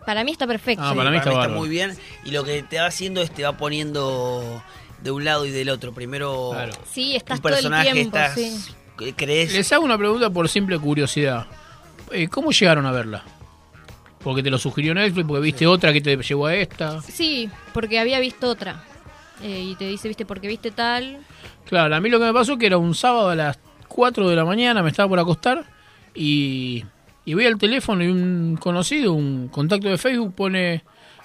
[0.06, 0.84] Para mí está perfecto.
[0.84, 1.96] Ah, para mí está muy bien.
[2.26, 4.64] Y lo que te va haciendo es te va poniendo
[5.04, 5.94] de un lado y del otro.
[5.94, 6.52] Primero,
[6.92, 8.58] Sí, estás un todo el tiempo, estás, sí.
[9.16, 9.54] Crees.
[9.54, 11.48] Les hago una pregunta por simple curiosidad.
[12.12, 13.24] Eh, ¿Cómo llegaron a verla?
[14.24, 17.02] Porque te lo sugirió Netflix, porque viste otra que te llevó a esta.
[17.02, 18.84] Sí, porque había visto otra.
[19.42, 21.20] Eh, y te dice, viste, porque viste tal.
[21.66, 24.36] Claro, a mí lo que me pasó que era un sábado a las 4 de
[24.36, 25.66] la mañana, me estaba por acostar
[26.14, 26.84] y,
[27.26, 30.84] y voy al teléfono y un conocido, un contacto de Facebook pone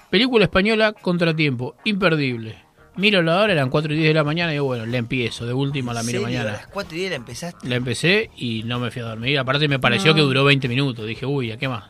[0.09, 2.64] película española Contratiempo, imperdible.
[2.97, 5.45] Miro la hora, eran 4 y 10 de la mañana y digo, bueno, la empiezo,
[5.45, 6.39] de última la miro ¿En serio?
[6.39, 6.57] A mañana.
[6.63, 7.67] las 4 y 10 la empezaste.
[7.67, 9.37] La empecé y no me fui a dormir.
[9.37, 10.15] Aparte me pareció No.
[10.15, 11.05] que duró 20 minutos.
[11.05, 11.85] Dije, uy, ¿a qué más?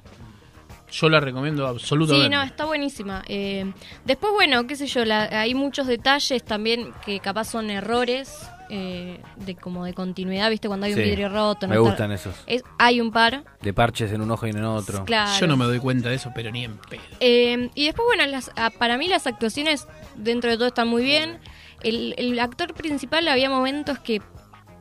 [0.91, 2.27] Yo la recomiendo absolutamente.
[2.27, 3.23] Sí, no, está buenísima.
[3.27, 3.71] Eh,
[4.05, 8.31] después, bueno, qué sé yo, la- hay muchos detalles también que capaz son errores
[8.69, 10.67] eh, de como de continuidad, ¿viste?
[10.67, 11.67] Cuando hay un Sí, vidrio roto.
[11.67, 12.35] no me está- gustan esos.
[12.47, 13.43] Es, hay un par.
[13.61, 15.05] De parches en un ojo y en otro.
[15.05, 15.31] Claro.
[15.39, 17.01] Yo no me doy cuenta de eso, pero ni en pedo.
[17.19, 21.03] Eh, y después, bueno, las, ah, para mí las actuaciones dentro de todo están muy
[21.03, 21.39] bien.
[21.83, 24.21] El, el actor principal había momentos que,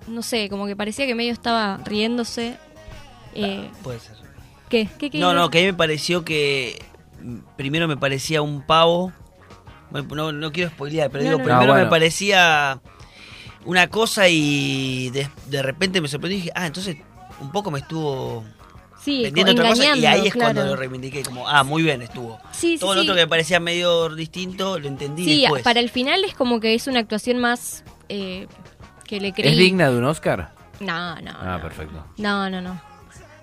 [0.07, 2.57] no sé, como que parecía que medio estaba riéndose.
[3.35, 4.17] Eh, Puede ser.
[4.69, 4.89] ¿Qué?
[4.99, 6.83] ¿Qué, qué No, no, a- que a mí me pareció que.
[7.23, 9.13] mm, Primero me parecía un pavo.
[10.11, 11.45] No, no quiero spoilear, pero No, digo, no, no.
[11.45, 11.85] primero No, bueno.
[11.85, 12.81] me parecía
[13.65, 16.97] una cosa y de, de repente me sorprendió y dije, ah, entonces
[17.41, 18.45] un poco me estuvo
[19.01, 22.39] Sí, vendiendo otra cosa y ahí es cuando lo reivindiqué, como, ah, muy bien estuvo.
[22.53, 23.07] Sí, sí, Todo lo sí.
[23.07, 25.63] otro que me parecía medio distinto lo entendí Sí, después.
[25.63, 28.47] para el final es como que es una actuación más eh,
[29.07, 29.53] que le creí.
[29.53, 30.53] ¿Es digna de un Oscar?
[30.81, 31.33] No, no.
[31.33, 32.05] Ah, perfecto.
[32.17, 32.81] No, no, no.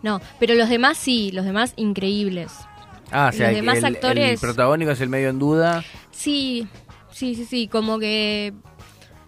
[0.02, 2.52] No, pero los demás sí, los demás increíbles.
[3.12, 5.84] Ah, o sea, Los demás el, el actores- protagónico es el medio en duda.
[6.10, 6.68] Sí,
[7.12, 8.52] sí, sí, sí, como que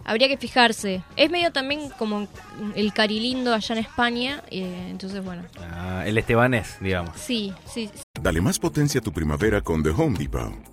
[0.04, 1.04] habría que fijarse.
[1.16, 2.28] Es medio también como
[2.76, 5.44] el carilindo allá en España, eh, entonces bueno.
[5.60, 7.18] Ah, el estebanés, digamos.
[7.18, 7.90] Sí, sí,
[8.22, 10.73] Dale más potencia a tu primavera con The Home Depot.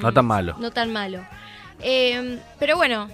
[0.00, 0.56] No tan malo.
[0.58, 1.20] No tan malo.
[1.82, 3.08] Eh, pero bueno,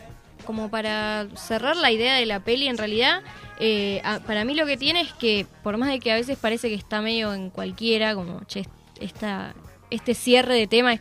[0.45, 3.23] como para cerrar la idea de la peli, en realidad,
[3.59, 6.39] eh, a- para mí lo que tiene es que, por más de que a veces
[6.39, 8.67] parece que está medio en cualquiera, como, che,
[9.01, 9.55] esta,
[9.91, 11.01] este cierre de tema es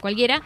[0.00, 0.42] cualquiera,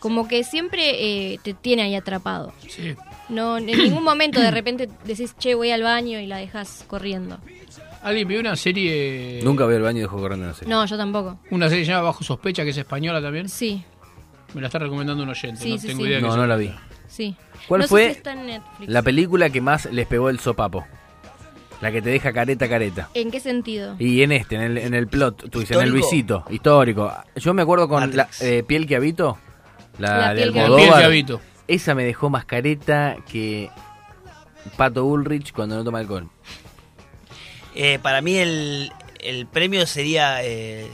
[0.00, 2.52] como que siempre eh, te tiene ahí atrapado.
[2.68, 2.94] Sí.
[3.28, 7.38] No, en ningún momento de repente decís, che, voy al baño y la dejas corriendo.
[8.02, 9.40] ¿Alguien vio una serie?
[9.44, 10.74] Nunca veo el baño y dejo corriendo una serie.
[10.74, 11.38] No, yo tampoco.
[11.52, 13.48] Una serie llamada Bajo Sospecha, que es española también.
[13.48, 13.84] Sí,
[14.54, 15.62] Me la está recomendando un oyente.
[15.62, 16.08] Sí, no sí, tengo sí.
[16.08, 16.72] idea de No, no la vi.
[17.08, 17.36] sí.
[17.68, 18.90] ¿Cuál No sé fue si está en Netflix.
[18.90, 20.84] la película que más les pegó el sopapo?
[21.80, 23.08] La que te deja careta careta.
[23.14, 23.96] ¿En qué sentido?
[23.98, 26.08] Y en este, en el, en el plot, tú dices, en el ¿Histórico?
[26.10, 27.12] Luisito, histórico.
[27.36, 28.42] Yo me acuerdo con la Matrix.
[28.42, 29.38] eh, Piel que habito,
[29.98, 30.88] la, La de Piel que La Almodóvar.
[30.90, 31.40] piel que habito.
[31.68, 33.70] Esa me dejó más careta que
[34.76, 36.28] Pato Ulrich cuando no toma alcohol.
[37.74, 40.86] Eh, para mí el, el premio sería, eh,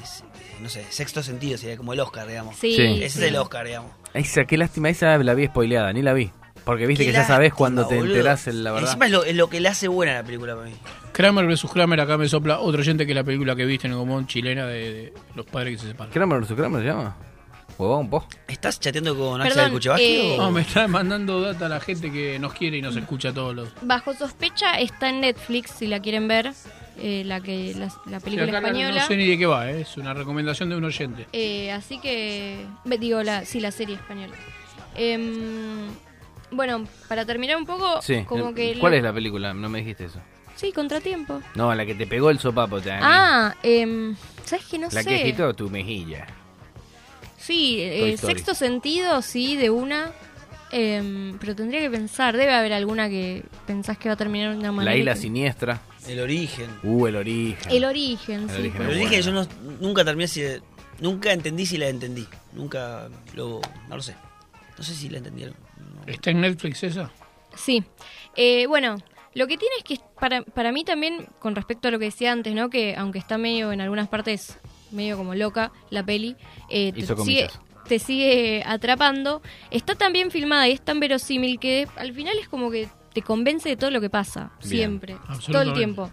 [0.60, 2.56] no sé, sexto sentido, sería como el Oscar, digamos.
[2.56, 2.82] Sí, Sí.
[3.02, 3.24] Ese sí.
[3.24, 3.90] es el Oscar, digamos.
[4.14, 6.30] Esa, qué lástima, esa la vi spoileada, ni la vi.
[6.64, 8.14] Porque viste Qué que ya sabés cuando te boludo.
[8.14, 8.88] enterás en la verdad.
[8.90, 10.74] Encima es lo, es lo que le hace buena la película para mí.
[11.12, 11.64] Kramer vs.
[11.72, 14.26] Kramer, acá me sopla otro oyente que es la película que viste en el común
[14.26, 16.12] chilena de, de los padres que se separan.
[16.12, 16.52] ¿Kramer vs.
[16.52, 17.16] Kramer se llama?
[17.78, 18.24] Huevón, vos.
[18.48, 21.80] ¿Estás chateando con Perdón, Axel Kuchevaski eh, o- No, me está mandando data a la
[21.80, 23.68] gente que nos quiere y nos escucha todos los.
[23.82, 26.52] Bajo sospecha está en Netflix, si la quieren ver,
[26.98, 29.00] eh, la que la, la película Sí, acá no- española.
[29.02, 29.82] No sé ni de qué va, ¿eh?
[29.82, 31.26] es una recomendación de un oyente.
[31.32, 32.66] Eh, así que,
[32.98, 34.34] digo, la, sí, la serie española.
[34.96, 35.86] Em,
[36.50, 38.24] bueno, para terminar un poco, Sí.
[38.24, 38.76] como que...
[38.80, 39.54] ¿Cuál lo- es la película?
[39.54, 40.18] No me dijiste eso.
[40.56, 41.40] Sí, Contratiempo.
[41.54, 42.80] No, la que te pegó el sopapo.
[43.00, 44.78] Ah, em, ¿sabes qué?
[44.78, 45.08] No la sé.
[45.08, 46.26] que agitó tu mejilla.
[47.48, 50.12] Sí, eh, sexto sentido, sí, de una.
[50.70, 54.58] Em, pero tendría que pensar, debe haber alguna que pensás que va a terminar de
[54.58, 54.92] una manera.
[54.92, 55.80] La isla que- siniestra.
[56.06, 56.68] El origen.
[56.82, 57.72] Uh, el origen.
[57.72, 58.70] El origen, sí.
[58.76, 59.46] Pero dije, yo no-
[59.80, 60.42] nunca terminé si.
[61.00, 62.26] Nunca entendí si la entendí.
[62.52, 63.62] Nunca lo.
[63.88, 64.14] No lo sé.
[64.76, 65.54] No sé si la entendieron.
[66.06, 67.10] ¿Está en Netflix esa?
[67.56, 67.82] Sí.
[68.36, 68.96] Eh, bueno,
[69.34, 72.30] lo que tiene es que para, para mí también, con respecto a lo que decía
[72.30, 72.68] antes, ¿no?
[72.68, 74.58] Que aunque está medio en algunas partes,
[74.90, 76.36] medio como loca la peli,
[76.68, 77.48] eh, te, sigue,
[77.86, 79.42] te sigue atrapando.
[79.70, 83.22] Está tan bien filmada y es tan verosímil que al final es como que te
[83.22, 84.70] convence de todo lo que pasa, Bien.
[84.70, 85.16] siempre,
[85.50, 86.10] todo el tiempo.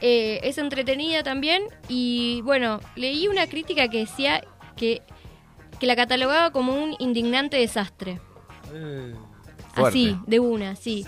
[0.00, 4.42] Eh, es entretenida también y bueno, leí una crítica que decía
[4.76, 5.00] que,
[5.78, 8.20] que la catalogaba como un indignante desastre.
[8.62, 9.18] Fuerte.
[9.74, 11.06] Así, de una, sí.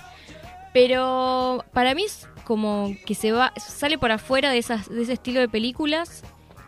[0.73, 5.15] Pero para mí es como que se va, sale por afuera de, esas, de ese
[5.15, 6.23] estilo de películas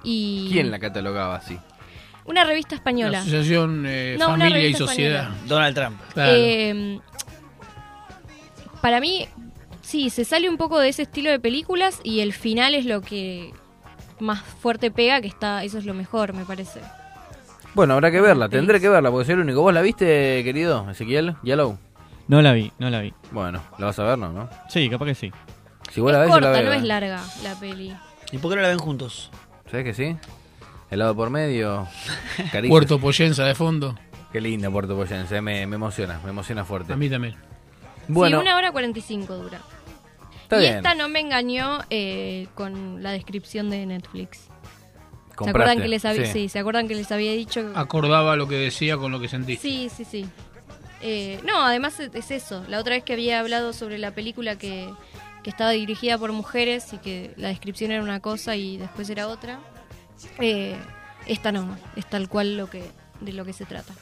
[0.06, 0.48] y...
[0.52, 1.58] ¿Quién la catalogaba así?
[2.24, 3.18] Una revista La española.
[3.20, 5.22] Asociación eh, No, una Familia y Sociedad.
[5.22, 5.46] española.
[5.48, 6.00] Donald Trump.
[6.14, 6.32] Claro.
[6.34, 7.00] Eh,
[8.80, 9.28] para mí,
[9.82, 13.00] sí, se sale un poco de ese estilo de películas y el final es lo
[13.00, 13.52] que
[14.20, 16.80] más fuerte pega, que está, eso es lo mejor, me parece.
[17.74, 19.60] Bueno, habrá que verla, tendré que verla, porque soy el único.
[19.60, 21.36] ¿Vos la viste, querido Ezequiel?
[21.42, 21.78] Yellow.
[22.28, 23.12] No la vi, no la vi.
[23.30, 24.32] Bueno, ¿la vas a ver, no?
[24.32, 24.48] no?
[24.68, 25.30] Sí, capaz que sí.
[25.92, 26.70] Si vos la es ves, yo corta, la veo.
[26.70, 27.94] no es larga la peli.
[28.32, 29.30] ¿Y por qué no la ven juntos?
[29.70, 30.16] ¿Sabes que sí?
[30.90, 31.86] Helado por medio.
[32.52, 32.68] caricias.
[32.68, 33.94] Puerto Poyenza de fondo.
[34.32, 36.92] Qué lindo Puerto Poyense, me, me emociona, me emociona fuerte.
[36.92, 37.34] A mí también.
[38.08, 39.60] Bueno, Sí, una hora 45 dura.
[40.42, 40.76] está y bien.
[40.76, 44.48] esta no me engañó eh, con la descripción de Netflix.
[45.42, 46.32] ¿Se acuerdan que les había, sí.
[46.32, 47.72] sí, ¿se acuerdan que les había dicho?
[47.74, 49.56] Acordaba lo que decía con lo que sentí.
[49.56, 50.26] Sí, sí, sí.
[51.02, 52.64] Eh, no, además es eso.
[52.68, 54.88] La otra vez que había hablado sobre la película que,
[55.46, 59.28] que estaba dirigida por mujeres y que la descripción era una cosa y después era
[59.28, 59.60] otra.
[60.40, 60.74] eh,
[61.28, 62.82] esta no, es tal cual lo que
[63.20, 63.92] de lo que se trata.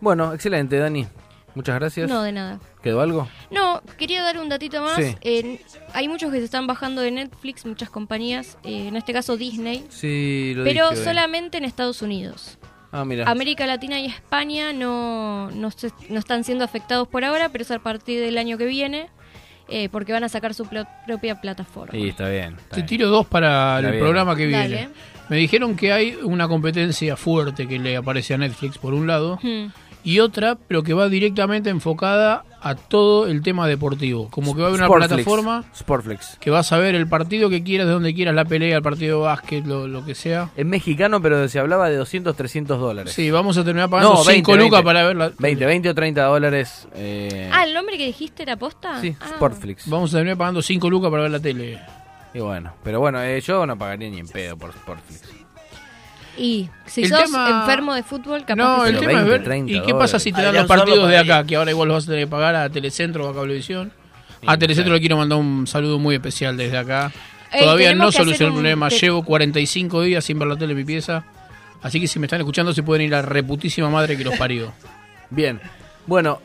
[0.00, 1.06] Bueno, excelente, Dani.
[1.54, 2.10] Muchas gracias.
[2.10, 2.58] No, de nada.
[2.82, 3.28] ¿Quedó algo?
[3.52, 4.96] No, quería dar un datito más.
[4.96, 5.14] Sí.
[5.20, 5.60] Eh,
[5.94, 9.86] hay muchos que se están bajando de Netflix, muchas compañías, eh, en este caso Disney,
[9.90, 12.58] Sí, lo pero dije solamente en Estados Unidos.
[12.90, 13.30] Ah, mira.
[13.30, 17.70] América Latina y España no, no, se- no están siendo afectados por ahora, pero es
[17.70, 19.10] a partir del año que viene,
[19.68, 20.66] eh, porque van a sacar su
[21.06, 21.92] propia plataforma.
[21.92, 22.54] Sí, está bien.
[22.56, 22.86] está Te bien.
[22.86, 24.04] tiro dos para Está el bien.
[24.04, 24.68] programa que Dale.
[24.68, 24.88] viene.
[25.28, 29.38] Me dijeron que hay una competencia fuerte que le aparece a Netflix por un lado
[29.42, 29.66] Hmm.
[30.04, 34.28] Y otra, pero que va directamente enfocada a todo el tema deportivo.
[34.30, 35.08] Como que va a haber una Sportflix.
[35.24, 36.36] plataforma Sportflix.
[36.40, 39.18] que vas a ver el partido que quieras, de donde quieras, la pelea, el partido
[39.20, 40.50] de básquet, lo, lo que sea.
[40.56, 43.12] Es mexicano, pero se hablaba de 200, 300 dólares.
[43.12, 44.84] Sí, vamos a terminar pagando No, 5 20, lucas 20.
[44.84, 45.32] para verla.
[45.38, 46.88] 20, 20 o 30 dólares.
[46.94, 49.00] eh, Ah, ¿el nombre que dijiste era posta?
[49.00, 49.26] sí, Ah.
[49.36, 49.88] Sportflix.
[49.88, 51.78] Vamos a terminar pagando 5 lucas para ver la tele.
[52.34, 55.22] Y bueno, pero bueno, eh, yo no pagaría ni en pedo por Sportflix.
[56.38, 59.30] Y si El sos tema- enfermo de fútbol, capaz No, que el tema es 20,
[59.30, 59.42] ver.
[59.44, 61.44] 30 ¿Y qué pasa si te dan los partidos de acá?
[61.44, 63.92] Que ahora igual los vas a tener que pagar a Telecentro o a Cablevisión.
[64.46, 67.10] A Telecentro le quiero mandar un saludo muy especial desde acá.
[67.50, 68.88] Ey, Todavía no solucioné el problema.
[68.88, 71.24] te- Llevo 45 días sin ver la tele en mi pieza.
[71.82, 74.36] Así que si me están escuchando, se pueden ir a la reputísima madre que los
[74.38, 74.72] parió.
[75.30, 75.60] Bien,
[76.06, 76.40] bueno,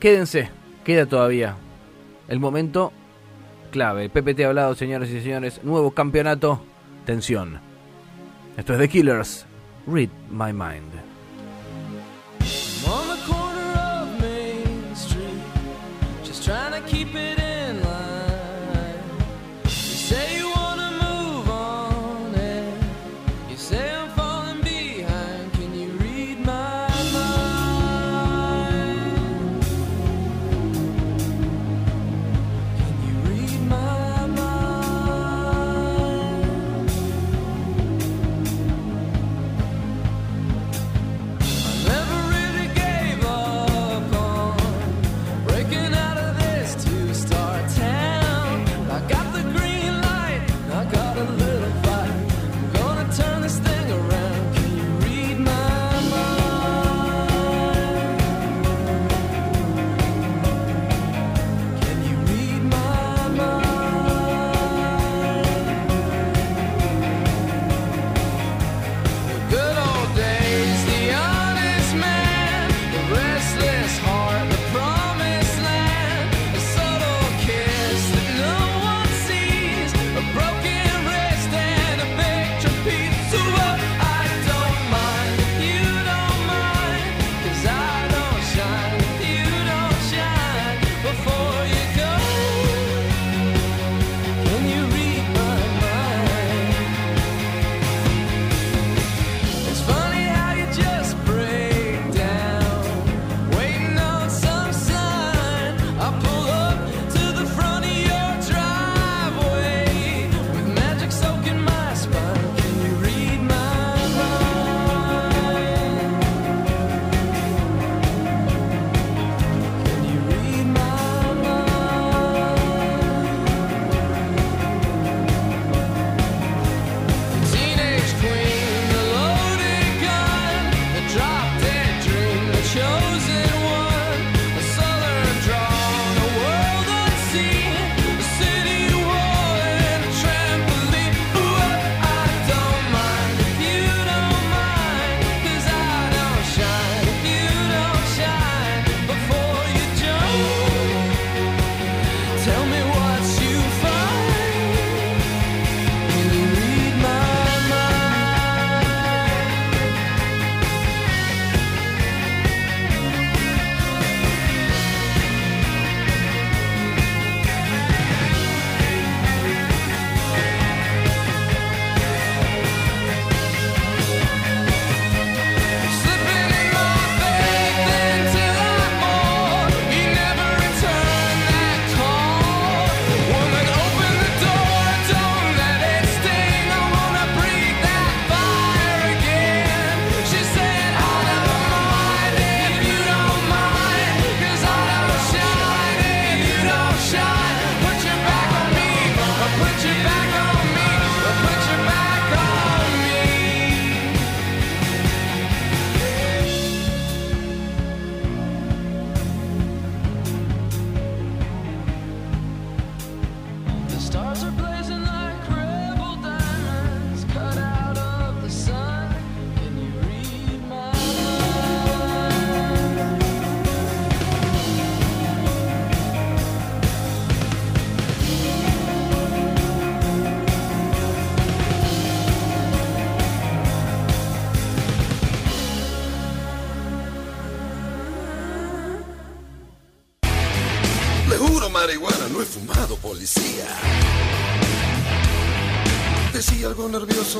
[0.00, 0.48] quédense,
[0.84, 1.56] queda todavía
[2.28, 2.92] el momento
[3.70, 4.08] clave.
[4.08, 6.64] PPT ha hablado, señores y señores, nuevo campeonato,
[7.04, 7.60] tensión.
[8.56, 9.46] Esto es The Killers,
[9.86, 10.92] Read My Mind.
[16.44, 17.33] trying to keep it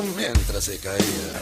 [0.03, 1.34] mientras se caía.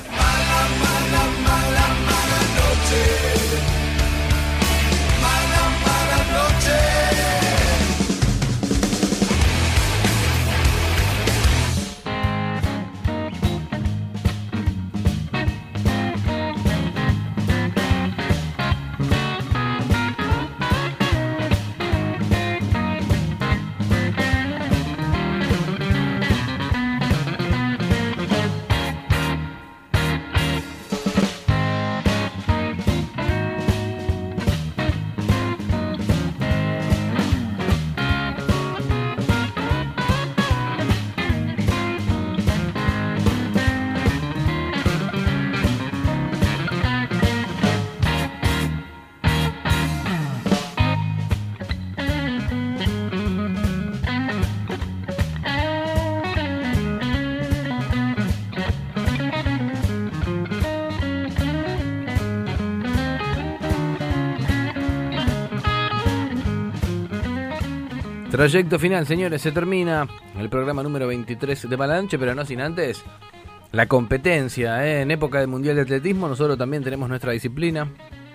[68.43, 73.05] Trayecto final, señores, se termina el programa número 23 de Malanche, pero no sin antes
[73.71, 74.85] la competencia.
[74.85, 75.03] ¿eh?
[75.03, 77.87] En época del Mundial de Atletismo nosotros también tenemos nuestra disciplina,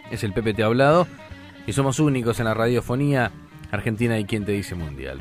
[0.09, 1.07] es el PPT hablado,
[1.65, 3.33] y somos únicos en la radiofonía
[3.69, 5.19] argentina y quien te dice mundial.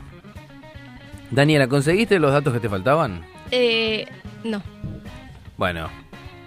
[1.33, 3.27] Daniela, ¿conseguiste los datos que te faltaban?
[3.51, 4.07] Eh,
[4.45, 4.63] no.
[5.57, 5.91] Bueno,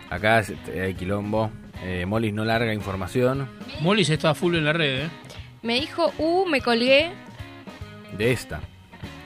[0.09, 0.45] acá
[0.81, 1.51] hay quilombo.
[1.83, 3.49] Eh, Molis no larga información
[3.81, 5.09] Mollis está full en la red, ¿eh?
[5.61, 7.11] Me dijo, uh, me colgué.
[8.17, 8.59] De esta.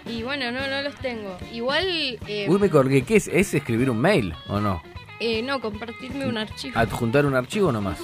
[0.05, 1.37] Y bueno, no, no los tengo.
[1.53, 1.85] Igual,
[2.27, 3.03] eh, Uy, me colgué.
[3.03, 3.27] ¿Qué es?
[3.27, 4.81] ¿Es escribir un mail o no?
[5.19, 6.77] eh, no, compartirme un archivo.
[6.77, 7.97] ¿Adjuntar un archivo nomás?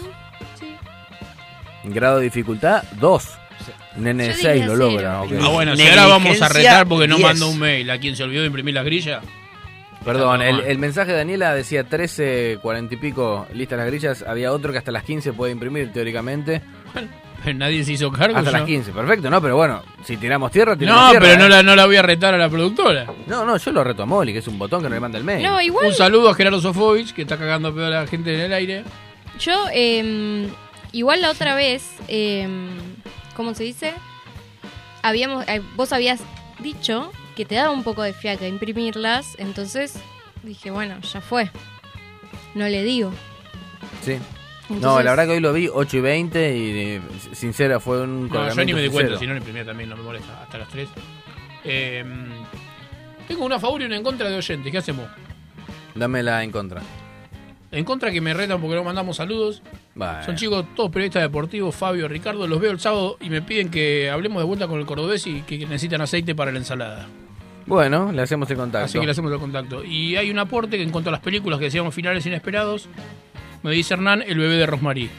[0.57, 0.73] Sí.
[1.83, 3.29] Grado de dificultad 2.
[3.97, 5.19] Nene de Yo 6 diría lo logra.
[5.19, 7.27] Ah, bueno, si ahora vamos a retar porque no 10.
[7.27, 7.89] mandó un mail.
[7.91, 9.21] ¿A quien se olvidó de imprimir las grillas?
[10.05, 14.23] Perdón, el, el mensaje de Daniela decía 13, 40 y pico listas las grillas.
[14.25, 16.61] Había otro que hasta las 15 puede imprimir teóricamente.
[17.55, 18.37] Nadie se hizo cargo.
[18.37, 18.57] Hasta yo.
[18.57, 19.41] las 15, perfecto, ¿no?
[19.41, 21.25] Pero bueno, si tiramos tierra, tiramos No, tierra.
[21.25, 21.49] pero no ¿eh?
[21.49, 23.05] la, no la voy a retar a la productora.
[23.27, 25.17] No, no, yo lo reto a Molly, que es un botón que no le manda
[25.17, 25.43] el mail.
[25.43, 25.87] No, igual.
[25.87, 28.53] Un saludo a Gerardo Sofovich, que está cagando a pedo a la gente en el
[28.53, 28.83] aire.
[29.39, 30.49] Yo, eh,
[30.91, 32.47] igual la otra vez, eh,
[33.35, 33.93] ¿cómo se dice?
[35.01, 36.19] Habíamos, eh, vos habías
[36.59, 39.93] dicho que te daba un poco de fiaca imprimirlas, entonces
[40.43, 41.49] dije, bueno, ya fue.
[42.53, 43.13] No le digo.
[44.03, 44.17] Sí.
[44.69, 47.01] No, la verdad que hoy lo vi 8 y 20 y eh,
[47.33, 49.97] sincera fue un No, yo ni me di cuenta, si no lo imprimía también, no
[49.97, 50.89] me molesta, hasta las 3.
[51.65, 52.03] Eh,
[53.27, 55.07] tengo una a favor y una en contra de oyentes, ¿qué hacemos?
[55.95, 56.81] Dámela en contra.
[57.71, 59.61] En contra que me retan porque no mandamos saludos.
[59.93, 60.23] Bueno.
[60.23, 64.09] Son chicos, todos periodistas deportivos, Fabio, Ricardo, los veo el sábado y me piden que
[64.09, 67.07] hablemos de vuelta con el cordobés y que necesitan aceite para la ensalada.
[67.67, 68.85] Bueno, le hacemos el contacto.
[68.85, 69.83] Así que le hacemos el contacto.
[69.83, 72.89] Y hay un aporte que en cuanto a las películas que decíamos finales inesperados,
[73.63, 75.09] me dice Hernán, el bebé de Rosmarie.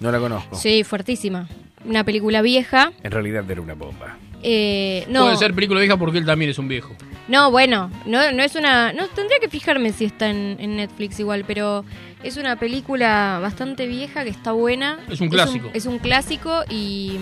[0.00, 0.56] No la conozco.
[0.56, 1.48] Sí, fuertísima.
[1.84, 2.92] Una película vieja.
[3.02, 4.16] En realidad era una bomba.
[4.42, 6.94] Eh, no, Puede ser película vieja porque él también es un viejo.
[7.28, 8.92] no, bueno, no, no es una...
[8.92, 11.84] No, tendría que fijarme si está en, en Netflix igual, pero
[12.22, 14.98] es una película bastante vieja que está buena.
[15.08, 15.70] Es un clásico.
[15.72, 17.18] Es un, clásico y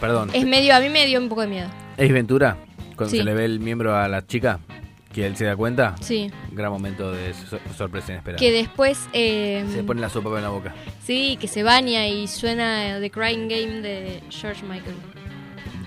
[0.00, 0.30] Perdón.
[0.32, 0.74] es medio...
[0.76, 1.68] A mí me dio un poco de miedo.
[1.96, 2.58] ¿Es Ventura?
[2.96, 3.18] Cuando Sí.
[3.18, 4.60] se le ve el miembro a la chica,
[5.16, 5.94] que él se da cuenta.
[6.02, 6.30] Sí.
[6.52, 8.38] Gran momento de so- sorpresa inesperada.
[8.38, 9.08] Que después...
[9.14, 10.74] eh, Se pone la sopa en la boca.
[11.02, 14.94] Sí, que se baña y suena The Crying Game de George Michael.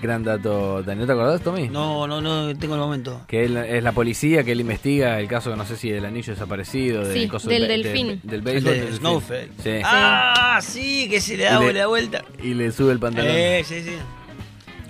[0.02, 0.82] Gran dato.
[0.82, 1.68] Daniel, ¿te acordás, Tommy?
[1.68, 3.20] No, no, no tengo el momento.
[3.28, 6.32] Que él es la policía, que él investiga el caso, no sé si del anillo
[6.32, 8.20] desaparecido, del, Sí, coso del delfín.
[8.24, 8.64] del El béisbol.
[8.64, 8.98] de del delfín.
[8.98, 9.50] Snowfeld.
[9.62, 9.70] Sí.
[9.84, 12.24] Ah, sí, que se le da Y le- la vuelta.
[12.42, 13.30] Y le sube el pantalón.
[13.32, 13.92] Eh, sí, sí.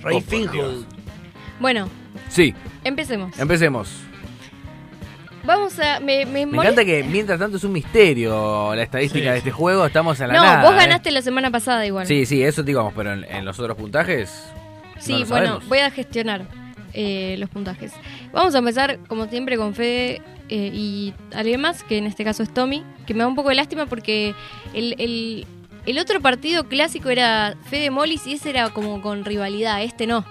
[0.02, 0.84] Ray Oh.
[1.60, 1.88] Bueno,
[2.30, 2.54] Sí,
[2.84, 3.38] empecemos.
[3.38, 3.90] empecemos.
[5.44, 6.00] Vamos a...
[6.00, 9.50] Me, me Me encanta que mientras tanto es un misterio la estadística Sí, de este
[9.50, 10.62] juego, estamos en la No, nada.
[10.62, 10.76] vos ¿eh?
[10.76, 12.06] ganaste la semana pasada igual.
[12.06, 14.44] Sí, sí, eso digamos, pero en, en los otros puntajes.
[14.98, 15.68] Sí, no lo bueno, sabemos.
[15.68, 16.42] voy a gestionar
[16.92, 17.92] eh, los puntajes.
[18.32, 22.42] Vamos a empezar, como siempre, con Fede eh, y alguien más, que en este caso
[22.42, 24.34] es Tommy, que me da un poco de lástima porque
[24.74, 25.46] el, el,
[25.86, 30.24] el otro partido clásico era Fede Molis y ese era como con rivalidad, este no,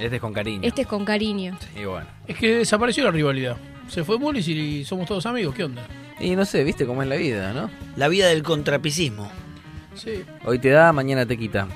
[0.00, 0.60] Este es con cariño.
[0.64, 1.56] este es con cariño.
[1.80, 2.06] Y bueno.
[2.26, 3.56] Es que desapareció la rivalidad.
[3.88, 5.86] Se fue Mollis y somos todos amigos, ¿qué onda?
[6.20, 7.70] Y no sé, viste cómo es la vida, ¿no?
[7.96, 9.30] La vida del contrapisismo.
[9.94, 10.24] Sí.
[10.44, 11.66] Hoy te da, mañana te quita.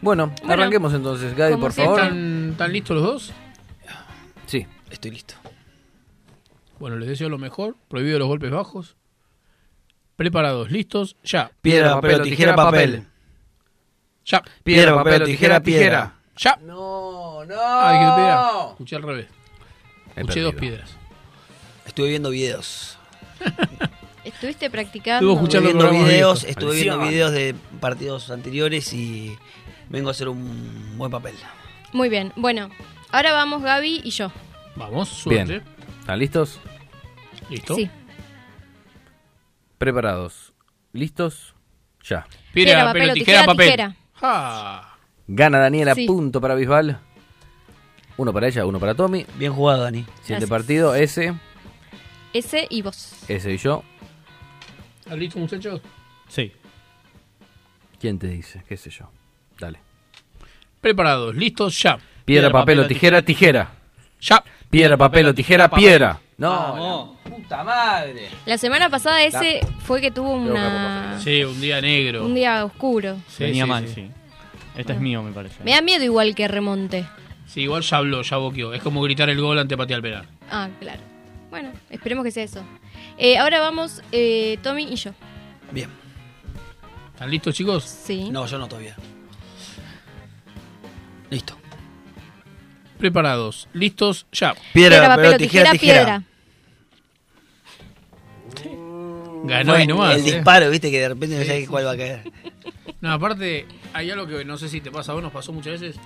[0.00, 2.00] Bueno, Bueno, arranquemos entonces, Gaby, por favor.
[2.00, 3.32] ¿Están, están listos los dos?
[4.46, 4.66] Sí.
[4.90, 5.34] Estoy listo.
[6.78, 7.76] Bueno, les deseo lo mejor.
[7.88, 8.96] Prohibido los golpes bajos.
[10.16, 11.50] Preparados, listos, ya.
[11.60, 13.04] Piedra, papel tijera, papel.
[14.24, 14.42] Ya.
[14.62, 16.14] Piedra, papel tijera, piedra.
[16.36, 16.56] Ya.
[16.62, 17.54] No, no.
[17.58, 18.70] Ah, dije piedra.
[18.70, 19.26] Escuché al revés.
[20.20, 20.90] Escuché dos piedras.
[21.86, 22.98] Estuve viendo videos.
[24.24, 25.20] Estuviste practicando.
[25.32, 29.36] Estuve escuchando viendo videos, estuve viendo videos de partidos anteriores y
[29.88, 31.34] vengo a hacer un buen papel.
[31.92, 32.32] Muy bien.
[32.36, 32.68] Bueno,
[33.10, 34.30] ahora vamos Gaby y yo.
[34.76, 35.44] Vamos, suerte.
[35.44, 35.62] Bien.
[36.00, 36.60] ¿Están listos?
[37.48, 37.74] ¿Listo?
[37.74, 37.90] Sí.
[39.78, 40.52] Preparados.
[40.92, 41.54] ¿Listos?
[42.04, 42.26] Ya.
[42.52, 43.94] Piedra, papel, o tijera, papel.
[44.20, 44.96] Ah.
[45.26, 46.06] Gana Daniela, Sí.
[46.06, 47.00] punto para Bisbal.
[48.18, 49.24] Uno para ella, uno para Tommy.
[49.36, 50.00] Bien jugado, Dani.
[50.02, 50.50] Siguiente Gracias.
[50.50, 51.34] partido, ese,
[52.32, 53.14] Ese y vos.
[53.28, 53.82] ese y yo.
[55.00, 55.80] ¿Están listos, muchachos?
[56.28, 56.52] Sí.
[58.00, 58.62] ¿Quién te dice?
[58.68, 59.10] ¿Qué sé yo?
[59.58, 59.78] Dale.
[60.80, 61.98] Preparados, listos, ya.
[62.24, 63.70] Piedra, papel o tijera, tijera.
[64.20, 64.42] Ya.
[64.68, 66.20] Piedra, papel o tijera, piedra.
[66.36, 67.16] No, Vamos.
[67.24, 68.28] la puta madre.
[68.46, 72.24] La semana pasada ese fue que tuvo una, Sí, un día negro.
[72.26, 73.16] un día oscuro.
[73.28, 73.94] Sí, Venía sí, mal, sí.
[73.94, 74.10] sí.
[74.76, 75.64] Este es mío, me parece.
[75.64, 77.06] Me da miedo igual que remonte.
[77.48, 78.74] Sí, igual ya habló, ya boqueó.
[78.74, 80.28] Es como gritar el gol ante patear el penal.
[80.50, 81.00] Ah, claro.
[81.50, 82.62] Bueno, esperemos que sea eso.
[83.16, 85.12] Eh, ahora vamos eh, Tommy y yo.
[85.72, 85.88] Bien.
[87.14, 87.84] ¿Están listos, chicos?
[87.84, 88.30] Sí.
[88.30, 88.94] No, yo no todavía.
[91.30, 91.56] Listo.
[92.98, 94.54] Preparados, listos, ya.
[94.72, 96.22] Piedra, papel, o tijera, tijera.
[99.44, 100.16] Ganó Fue y nomás.
[100.16, 100.34] El ¿eh?
[100.34, 102.32] disparo, viste, que de repente no sabes cuál va a caer.
[103.00, 105.80] No, aparte, hay algo que no sé si te pasa a vos, nos pasó muchas
[105.80, 106.00] veces,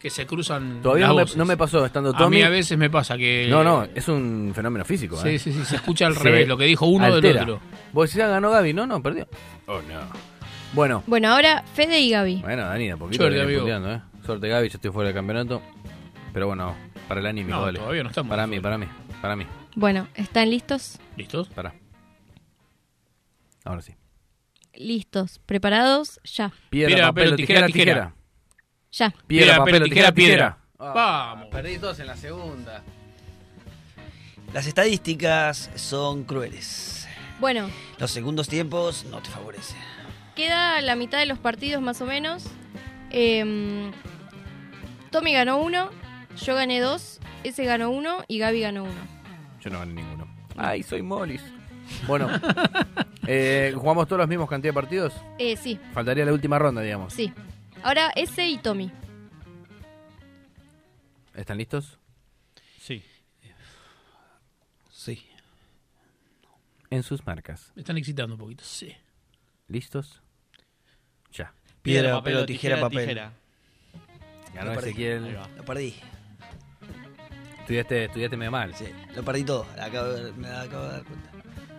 [0.00, 2.38] que se cruzan Todavía las no me, no me pasó estando A Tommy.
[2.38, 3.46] mí a veces me pasa que...
[3.50, 5.16] No, no, es un fenómeno físico.
[5.18, 5.38] Sí, ¿eh?
[5.38, 7.60] sí, sí, se escucha al revés, lo que dijo uno del otro.
[7.92, 8.72] Vos decís, ah, ganó Gaby.
[8.72, 9.28] No, no, perdió.
[9.66, 10.00] Oh, no.
[10.72, 12.36] Bueno, Bueno, ahora Fede y Gaby.
[12.42, 13.68] bueno, Dani, de a poquito Suerte, amigo.
[13.68, 14.00] ¿eh?
[14.24, 15.60] Suerte, Gaby, yo estoy fuera del campeonato.
[16.32, 16.76] Pero bueno,
[17.08, 17.78] para el anímico, No, dale.
[17.80, 18.62] todavía no estamos Para mí, fuera.
[18.62, 18.86] para mí,
[19.20, 19.46] para mí.
[19.74, 20.98] Bueno, ¿están listos?
[21.16, 21.48] ¿Listos?
[21.48, 21.74] Para.
[23.64, 23.94] Ahora sí.
[24.74, 25.40] Listos.
[25.44, 26.20] ¿Preparados?
[26.24, 26.52] Ya.
[26.70, 28.14] Piedra, papel, o tijera, tijera.
[28.92, 29.14] Ya.
[29.26, 30.58] Piedra, papel, tijera, piedra.
[30.78, 31.46] Vamos.
[31.50, 32.82] Perdí todos en la segunda.
[34.52, 37.06] Las estadísticas son crueles.
[37.38, 39.78] Bueno, Los segundos tiempos no te favorecen.
[40.34, 42.44] queda la mitad de los partidos más o menos.
[43.10, 43.92] Em,
[45.10, 45.90] Tommy ganó uno,
[46.44, 49.00] yo gané dos, ese ganó uno y Gaby ganó uno.
[49.60, 50.26] Yo no gané ninguno.
[50.56, 51.42] Ay, soy Molis.
[52.06, 52.28] Bueno,
[53.26, 55.12] eh, ¿jugamos todos los mismos cantidad de partidos?
[55.38, 57.12] Eh, sí, Faltaría la última ronda, digamos.
[57.12, 57.32] sí.
[57.82, 58.90] Ahora ese y Tommy.
[61.34, 61.98] ¿Están listos?
[62.78, 63.02] Sí.
[64.90, 65.26] Sí.
[66.90, 67.72] En sus marcas.
[67.74, 68.64] Me están excitando un poquito.
[68.64, 68.94] Sí.
[69.68, 70.20] ¿Listos?
[71.32, 71.54] Ya.
[71.82, 73.14] Piedra, papel o tijera, papel.
[74.54, 74.88] Ganó Lo perdí.
[74.90, 75.38] Ezequiel.
[75.56, 75.94] Lo perdí.
[77.60, 78.74] Estudiaste, estudiaste medio mal.
[78.74, 79.64] Sí, lo perdí todo.
[79.80, 81.30] Acabo de- me acabo de dar cuenta.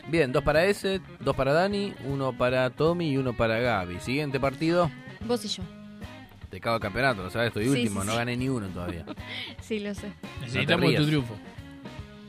[0.07, 3.99] Bien, dos para ese, dos para Dani, uno para Tommy y uno para Gaby.
[3.99, 4.90] Siguiente partido.
[5.26, 5.64] Vos y yo.
[6.52, 8.18] Te cago el campeonato, lo sabes, estoy Sí, último, sí, no sí.
[8.19, 9.06] gané ni uno todavía.
[9.61, 10.11] Sí, lo sé.
[10.41, 11.02] Necesitamos rías.
[11.02, 11.36] tu triunfo.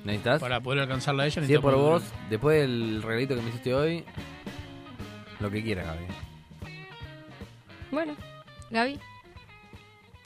[0.04, 0.40] ¿Necesitas?
[0.40, 3.74] Para poder alcanzarla a ella Si es por vos, después del regalito que me hiciste
[3.74, 4.04] hoy,
[5.40, 6.04] lo que quieras, Gaby.
[7.90, 8.16] Bueno,
[8.70, 8.98] Gaby.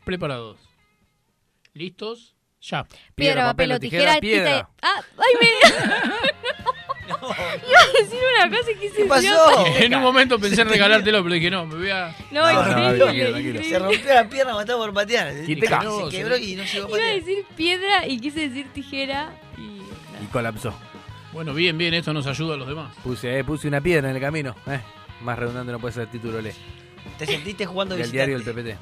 [0.05, 0.59] Preparados.
[1.75, 2.35] ¿Listos?
[2.61, 2.87] Ya.
[3.15, 4.45] Piedra, papel o tijera, piedra.
[4.45, 4.71] tijera.
[4.83, 5.49] Ah, ay, me.
[7.69, 9.67] Iba a decir una cosa y quise ¿Qué pasó?
[9.77, 12.15] En un momento pensé en regalártelo, pero dije, no, me voy a...
[12.31, 13.39] No, No, no, increíble, tranquilo, tranquilo.
[13.39, 13.65] increíble.
[13.65, 15.45] Se rompió la pierna cuando estaba por patear.
[15.45, 15.81] Quiteca.
[15.83, 17.15] Se quebró y no llegó a Iba a patear.
[17.15, 19.81] decir piedra y quise decir tijera y.
[20.23, 20.75] Y colapsó.
[21.33, 22.95] Bueno, bien, bien, esto nos ayuda a los demás.
[23.05, 24.57] Puse, eh, puse una piedra en el camino.
[24.67, 24.81] Eh,
[25.21, 26.55] más redundante no puede ser el título, le.
[27.19, 28.27] Te sentiste jugando visitante.
[28.27, 28.79] diario del PPT.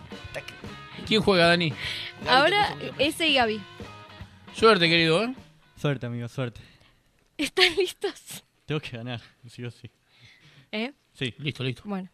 [1.06, 1.72] ¿Quién juega, Dani?
[2.28, 3.60] Ahora, ese y Gaby.
[4.54, 5.34] Suerte, querido, ¿eh?
[5.76, 6.60] Suerte, amigo, suerte.
[7.36, 8.44] ¿Están listos?
[8.66, 9.90] Tengo que ganar, sí o sí.
[10.72, 10.92] ¿Eh?
[11.12, 11.82] Sí, listo, listo.
[11.84, 12.08] Bueno.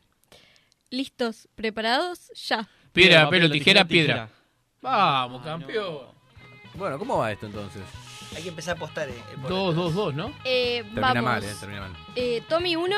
[0.90, 1.48] ¿Listos?
[1.54, 2.30] ¿Preparados?
[2.48, 2.68] Ya.
[2.92, 4.28] Piedra, papel o tijera, piedra.
[4.82, 6.08] Vamos, campeón.
[6.74, 7.82] Bueno, ¿cómo va esto entonces?
[8.34, 9.08] Hay que empezar a apostar.
[9.08, 9.14] Eh,
[9.48, 10.32] Dos, dos, dos, ¿no?
[10.44, 11.22] Eh, Termina vamos.
[11.24, 11.96] mal, eh, termina mal.
[12.16, 12.96] Eh, Tommy 1,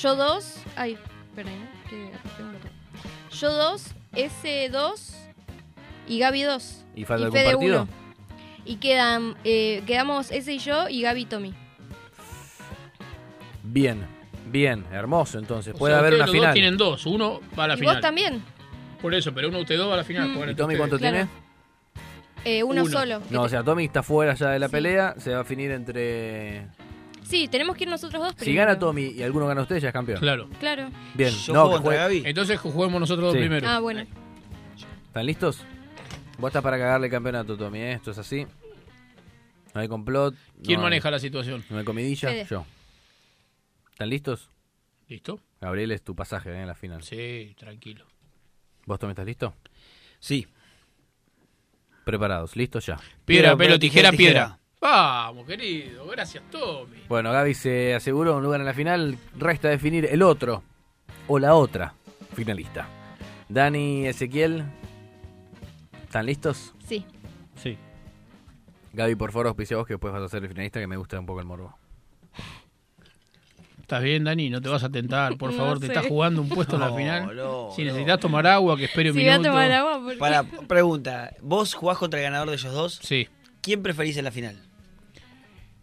[0.00, 0.56] yo 2.
[0.76, 1.42] Ay, ¿no?
[1.90, 2.70] Que apreté un botón.
[3.30, 5.12] Yo 2, ese 2
[6.08, 6.84] y Gaby 2.
[6.96, 7.82] ¿Y falta algún Fede partido?
[7.82, 8.03] uno.
[8.64, 11.54] Y quedan, eh, quedamos ese y yo y Gaby y Tommy.
[13.62, 14.06] Bien,
[14.50, 15.74] bien, hermoso entonces.
[15.74, 16.46] O Puede sea, haber ustedes una los final.
[16.48, 17.06] dos tienen dos.
[17.06, 17.94] Uno va a la y final.
[17.96, 18.42] vos también.
[19.00, 20.28] Por eso, pero uno de ustedes dos va a la final.
[20.30, 20.50] Mm.
[20.50, 21.16] ¿Y Tommy cuánto Claro.
[21.16, 21.30] tiene?
[22.44, 22.90] Eh, uno, Uno.
[22.90, 23.22] solo.
[23.30, 26.66] No, o sea, Tommy está fuera ya de la pelea, se va a definir entre...
[27.22, 28.66] Sí, tenemos que ir nosotros dos Si primero.
[28.66, 30.20] gana Tommy y alguno gana usted, ya es campeón.
[30.20, 30.48] Claro.
[30.60, 30.90] Claro.
[31.14, 32.22] Bien, Yo no, juego que contra juegue- Gaby.
[32.28, 33.38] Entonces juguemos nosotros dos Sí.
[33.38, 33.66] primero.
[33.66, 34.04] Ah, bueno.
[35.06, 35.64] ¿Están listos?
[36.38, 37.92] Vos estás para cagarle el campeonato, Tommy, ¿eh?
[37.92, 38.46] Esto es así.
[39.74, 40.34] No hay complot.
[40.62, 41.64] ¿Quién no hay- maneja la situación?
[41.70, 42.46] No hay comidilla, Fede.
[42.50, 42.66] yo.
[43.90, 44.50] ¿Están listos?
[45.08, 45.40] ¿Listo?
[45.60, 46.60] Gabriel es tu pasaje ¿eh?
[46.60, 47.02] en la final.
[47.02, 48.04] Sí, tranquilo.
[48.86, 49.54] ¿Vos, Tommy, estás listo?
[50.18, 50.46] Sí.
[52.04, 52.98] Preparados, listos ya.
[53.24, 54.58] Piedra, pelo, tijera, piedra.
[54.80, 56.06] Vamos, querido.
[56.08, 56.98] Gracias, Tommy.
[57.08, 59.16] Bueno, Gaby se aseguró un lugar en la final.
[59.38, 60.62] Resta definir el otro
[61.28, 61.94] o la otra
[62.34, 62.86] finalista.
[63.48, 64.64] Dani, Ezequiel,
[66.14, 66.72] ¿están listos?
[66.86, 67.04] Sí.
[67.60, 67.76] Sí.
[68.92, 71.18] Gaby, por favor, auspicia vos que después vas a ser el finalista, que me gusta
[71.18, 71.76] un poco el morbo.
[73.80, 74.48] ¿Estás bien, Dani?
[74.48, 75.80] No te vas a tentar, por No favor.
[75.80, 75.92] Te sé.
[75.92, 77.36] estás jugando un puesto en la No, final.
[77.36, 77.88] no, si no.
[77.88, 79.50] necesitas tomar agua, que espere un Si voy a minuto.
[79.50, 80.18] tomar agua, ¿por qué?
[80.18, 83.00] Para, pregunta, ¿vos jugás contra el ganador de ellos dos?
[83.02, 83.28] Sí.
[83.60, 84.56] ¿Quién preferís en la final?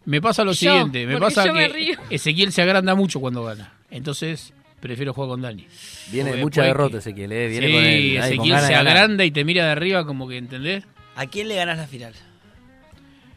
[0.06, 1.06] Me pasa lo Yo, siguiente.
[1.06, 2.00] Me pasa yo me que río.
[2.10, 3.74] Ezequiel se agranda mucho cuando gana.
[3.90, 5.66] Entonces, prefiero jugar con Dani.
[6.12, 7.48] Viene de Porque mucha derrota que- Ezequiel, ¿eh?
[7.48, 10.28] Viene sí, con el- con Ezequiel ganas se agranda y te mira de arriba como
[10.28, 10.84] que, ¿entendés?
[11.16, 12.14] ¿A quién le ganás la final?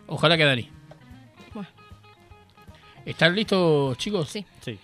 [0.06, 0.68] Ojalá que a Dani.
[1.52, 1.68] Bueno.
[3.04, 4.28] ¿Están listos, chicos?
[4.30, 4.44] Sí.
[4.60, 4.78] Sí.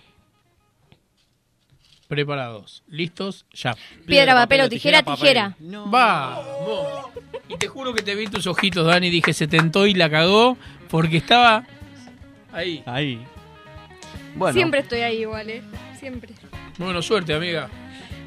[2.07, 2.83] Preparados.
[2.89, 3.45] ¿Listos?
[3.53, 3.73] Ya.
[4.05, 5.55] Piedra, papel o tijera, tijera.
[5.59, 7.05] Vamos.
[7.47, 9.09] Y te juro que te vi tus ojitos, Dani.
[9.09, 10.57] Dije, se tentó y la cagó
[10.89, 11.65] porque estaba
[12.51, 12.83] ahí.
[12.85, 13.25] Ahí.
[14.35, 15.61] Bueno, Siempre estoy ahí igual, ¿eh?
[15.99, 16.33] Siempre.
[16.77, 17.69] Bueno, suerte, amiga.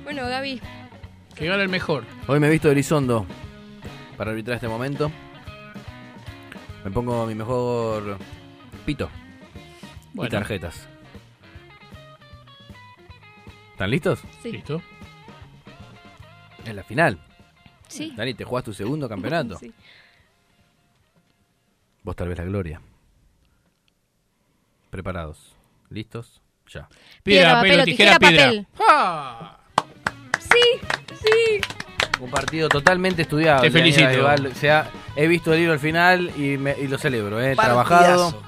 [0.04, 0.60] Bueno, Gaby,
[1.34, 2.04] Que gane el mejor.
[2.26, 3.26] hoy me he visto de Elizondo
[4.16, 5.10] para arbitrar este momento.
[6.84, 8.18] Me pongo mi mejor
[8.84, 9.10] pito
[10.12, 10.30] y Bueno.
[10.30, 10.86] tarjetas.
[13.72, 14.20] ¿Están listos?
[14.42, 14.52] sí.
[14.52, 14.80] ¿Listo?
[16.64, 17.18] En la final.
[17.88, 18.12] Sí.
[18.16, 19.58] Dani, te jugás tu segundo campeonato.
[19.60, 19.72] Sí.
[22.02, 22.82] Vos tal vez la gloria.
[24.90, 25.54] Preparados.
[25.88, 26.42] ¿Listos?
[26.74, 26.88] Ya.
[27.22, 28.66] Piedra, papel o tijera, papel.
[28.88, 29.56] ¡Ah!
[30.40, 30.86] Sí,
[31.22, 31.60] sí.
[32.20, 33.62] Un partido totalmente estudiado.
[33.62, 34.26] Te felicito.
[34.26, 37.40] O sea, he visto el libro al final y, me- y lo celebro.
[37.40, 37.54] ¿eh?
[37.56, 37.84] Partidazo.
[37.88, 38.42] Trabajado.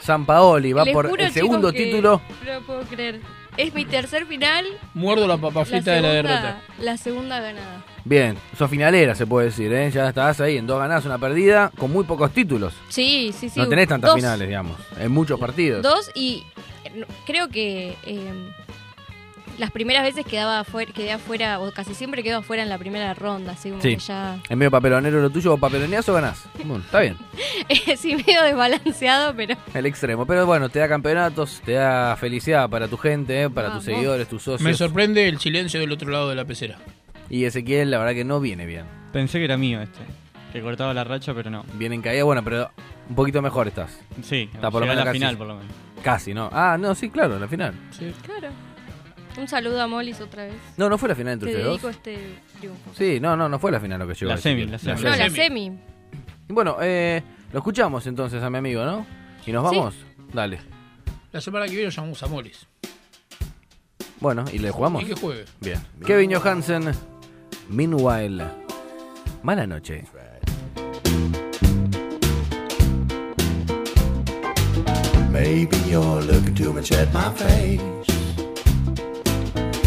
[0.00, 2.22] San Paoli va Les por juro, el segundo chicos, título.
[2.46, 3.20] No lo puedo creer.
[3.56, 4.64] Es mi tercer final.
[4.94, 6.60] Muerdo la papa La frita de la derrota.
[6.78, 7.84] la segunda ganada.
[8.04, 9.72] Bien, sos finalera, se puede decir.
[9.72, 9.90] ¿eh?
[9.90, 12.72] Ya estás ahí en dos ganadas, una perdida, con muy pocos títulos.
[12.88, 13.60] Sí, sí, sí.
[13.60, 14.76] no tenés tantas Dos- finales, digamos.
[14.98, 15.82] En muchos partidos.
[15.82, 16.44] Dos y
[16.84, 18.32] eh, creo que eh,
[19.58, 23.12] las primeras veces quedaba afuera, quedé afuera, o casi siempre quedo afuera en la primera
[23.12, 23.96] ronda, así como Sí.
[23.96, 24.38] que ya...
[24.48, 26.44] En medio papelonero lo tuyo, o papeloneás o ganás.
[26.64, 27.18] Bueno, está bien.
[27.98, 29.56] sí, medio desbalanceado, pero...
[29.74, 30.24] El extremo.
[30.24, 33.50] Pero bueno, te da campeonatos, te da felicidad para tu gente, ¿eh?
[33.50, 34.62] para tus seguidores, tus socios.
[34.62, 36.78] Me sorprende el silencio del otro lado de la pecera.
[37.30, 38.84] Y Ezequiel, la verdad que no viene bien.
[39.12, 40.00] Pensé que era mío este.
[40.52, 41.64] Que cortaba la racha, pero no.
[41.74, 42.70] Viene en caída, bueno, pero
[43.08, 44.00] un poquito mejor estás.
[44.22, 45.18] Sí, Está por lo a menos la casi.
[45.18, 45.72] final, por lo menos.
[46.02, 46.50] Casi, ¿no?
[46.52, 47.72] Ah, no, sí, claro, la final.
[48.24, 48.48] Claro.
[49.38, 50.54] Un saludo a Molis otra vez.
[50.76, 51.96] No, no fue la final entre Te ustedes dedico dos.
[51.96, 52.90] este triunfo.
[52.94, 54.28] Sí, no, no, no fue la final lo que llegó.
[54.32, 54.76] La Ezequiel.
[54.78, 55.02] semi, la semi.
[55.10, 55.78] No, la semi.
[56.48, 59.06] Y bueno, eh, lo escuchamos entonces a mi amigo, ¿no?
[59.46, 59.76] Y nos Sí.
[59.76, 59.94] vamos.
[60.32, 60.58] Dale.
[61.30, 62.66] La semana que viene llamamos a Moris.
[64.18, 65.02] Bueno, y le jugamos.
[65.02, 65.44] Y que juegue.
[65.60, 65.80] Bien.
[66.04, 66.90] Kevin Johansen,
[67.70, 68.50] Meanwhile.
[69.44, 70.02] Mala noche.
[75.30, 77.80] Maybe you're looking too much at my face.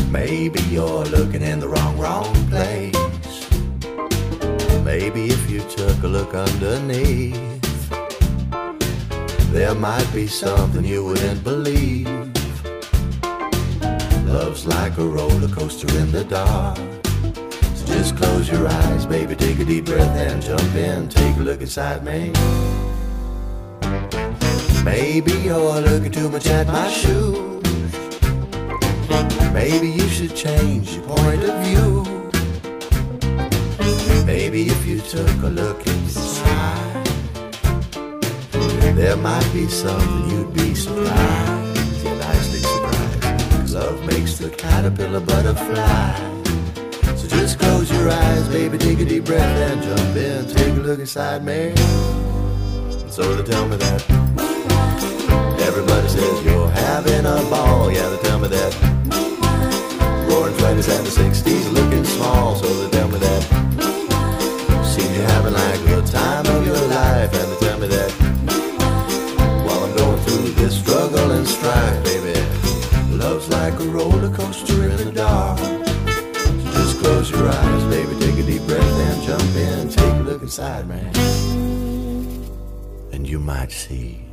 [0.09, 2.95] Maybe you're looking in the wrong, wrong place.
[4.85, 7.35] Maybe if you took a look underneath,
[9.51, 12.07] there might be something you wouldn't believe.
[14.25, 17.02] Love's like a roller coaster in the dark.
[17.93, 21.07] Just close your eyes, baby, take a deep breath and jump in.
[21.07, 22.31] Take a look inside me.
[24.83, 27.61] Maybe you're looking too much at my shoes.
[29.53, 32.03] Maybe you should change your point of view.
[34.25, 37.05] Maybe if you took a look inside,
[38.95, 42.03] there might be something you'd be surprised.
[42.03, 43.21] Yeah, nicely surprised.
[43.51, 46.19] 'Cause love makes the caterpillar butterfly.
[47.39, 50.47] Just close your eyes, baby, take a deep breath and jump in.
[50.47, 51.73] Take a look inside me.
[53.09, 54.23] So they tell me that
[55.67, 57.91] Everybody says you're having a ball.
[57.91, 58.73] Yeah, they tell me that.
[60.29, 62.55] Roaring 20s and the 60s looking small.
[62.55, 63.43] So they tell me that.
[64.85, 67.33] Seem you're having like the time of your life.
[67.33, 67.62] And
[77.43, 78.19] your eyes, baby.
[78.19, 79.89] Take a deep breath and jump in.
[79.89, 81.11] Take a look inside, man.
[83.11, 84.23] And you might see.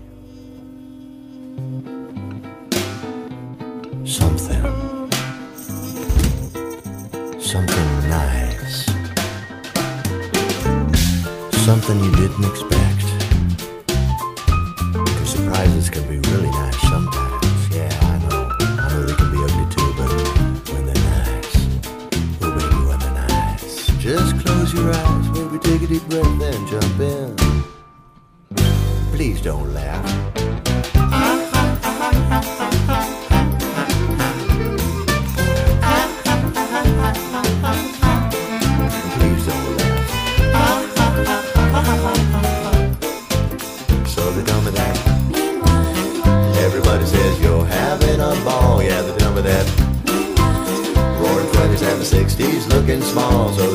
[4.11, 4.63] something.
[7.41, 8.87] Something nice.
[11.65, 12.90] Something you didn't expect.
[26.11, 27.37] Breath and jump in.
[29.13, 30.05] Please don't laugh.
[39.15, 40.07] Please don't laugh.
[44.09, 44.97] So they tell me that.
[46.57, 48.83] Everybody says you're having a ball.
[48.83, 49.67] Yeah, they tell me that.
[51.21, 53.53] Roaring 20s and the 60s looking small.
[53.53, 53.70] So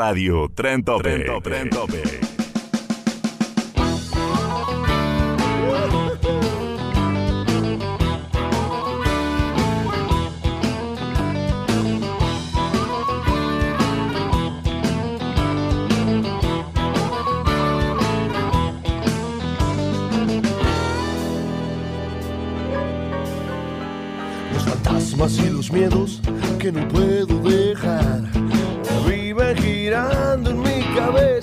[0.00, 1.24] Radio Tren Tope.
[1.42, 2.19] Tren Tope.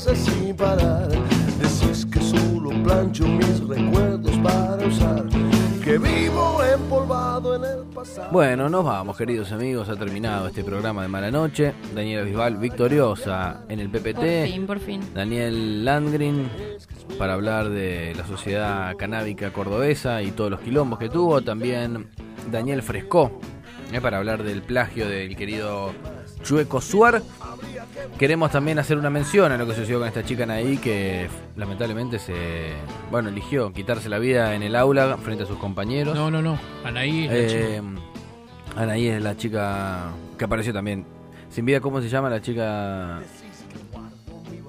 [0.07, 1.09] Cabeza sin parar
[1.59, 5.25] Decís que solo plancho mis recuerdos para usar
[5.84, 9.89] Que vivo empolvado en el pasado Bueno, nos vamos, queridos amigos.
[9.89, 11.73] Ha terminado este programa de Mala Noche.
[11.95, 14.15] Daniela Bisbal victoriosa en el PPT.
[14.15, 15.01] Por fin, por fin.
[15.13, 16.49] Daniel Landgren
[17.17, 21.41] para hablar de la sociedad canábica cordobesa y todos los quilombos que tuvo.
[21.41, 22.07] También
[22.51, 23.39] Daniel Frescó
[23.91, 25.93] eh, para hablar del plagio del querido
[26.47, 27.21] Chueco Suar.
[28.17, 32.19] Queremos también hacer una mención a lo que sucedió con esta chica Anaí que lamentablemente
[32.19, 32.71] se
[33.11, 36.15] bueno eligió quitarse la vida en el aula frente a sus compañeros.
[36.15, 36.57] No, no, no.
[36.85, 38.81] Anaí es la Eh, chica.
[38.81, 41.05] Anaí es la chica que apareció también.
[41.49, 43.19] Sin vida, ¿cómo se llama la chica?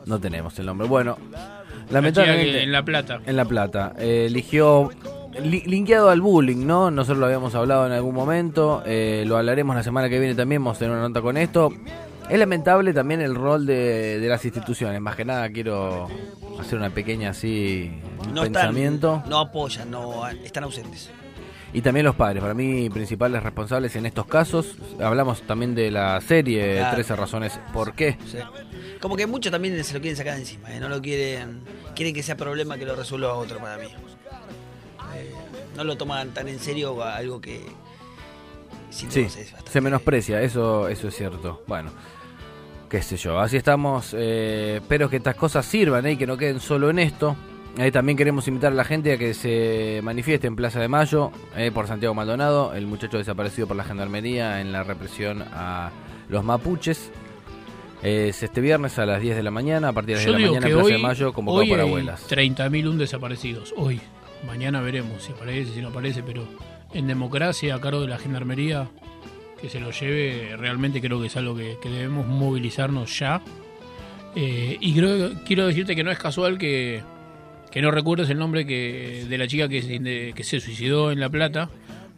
[0.06, 0.88] No tenemos el nombre.
[0.88, 1.16] Bueno,
[1.90, 2.62] lamentablemente.
[2.62, 3.20] en La Plata.
[3.24, 3.94] En La Plata.
[3.98, 4.90] Eh, eligió.
[5.42, 6.90] Li- linkeado al bullying, ¿no?
[6.90, 8.82] Nosotros lo habíamos hablado en algún momento.
[8.86, 10.62] eh, lo hablaremos la semana que viene también.
[10.62, 11.72] Vamos a tener una nota con esto.
[12.28, 15.00] Es lamentable también el rol de, de las instituciones.
[15.00, 16.08] Más que nada quiero
[16.60, 17.90] hacer una pequeña así.
[18.26, 19.22] un No están, pensamiento.
[19.28, 21.10] no apoyan, no están ausentes.
[21.72, 24.76] Y también los padres, para mí principales responsables en estos casos.
[25.00, 26.94] Hablamos también de la serie Claro.
[26.96, 28.16] 13 razones por qué.
[28.26, 28.38] Sí.
[29.00, 30.80] Como que muchos también se lo quieren sacar de encima, ¿eh?
[30.80, 31.60] no lo quieren,
[31.94, 33.88] quieren que sea problema que lo resuelva otro para mí.
[35.16, 35.32] Eh,
[35.76, 37.62] no lo toman tan en serio algo que
[38.90, 39.06] Sí,
[39.70, 41.62] se menosprecia, eso, eso es cierto.
[41.66, 41.90] Bueno,
[42.88, 44.14] qué sé yo, así estamos.
[44.16, 47.36] eh, espero que estas cosas sirvan eh, y que no queden solo en esto.
[47.76, 51.30] Eh, también queremos invitar a la gente a que se manifieste en Plaza de Mayo
[51.54, 55.90] eh, por Santiago Maldonado, el muchacho desaparecido por la gendarmería en la represión a
[56.28, 57.10] los mapuches.
[58.02, 60.38] Es este viernes a las 10 de la mañana, a partir de las Yo 10
[60.38, 62.26] de la mañana en Plaza hoy, de Mayo, convocado hoy por hay abuelas.
[62.30, 63.74] 30.000 un desaparecidos.
[63.76, 64.00] Hoy.
[64.46, 66.44] Mañana veremos si aparece, si no aparece, pero
[66.94, 68.88] en democracia, a cargo de la gendarmería,
[69.60, 73.42] que se lo lleve, realmente creo que es algo que, que debemos movilizarnos ya.
[74.36, 77.02] Eh, y creo, quiero decirte que no es casual que,
[77.70, 81.10] que no recuerdes el nombre que, de la chica que se, de- que se suicidó
[81.10, 81.68] en La Plata,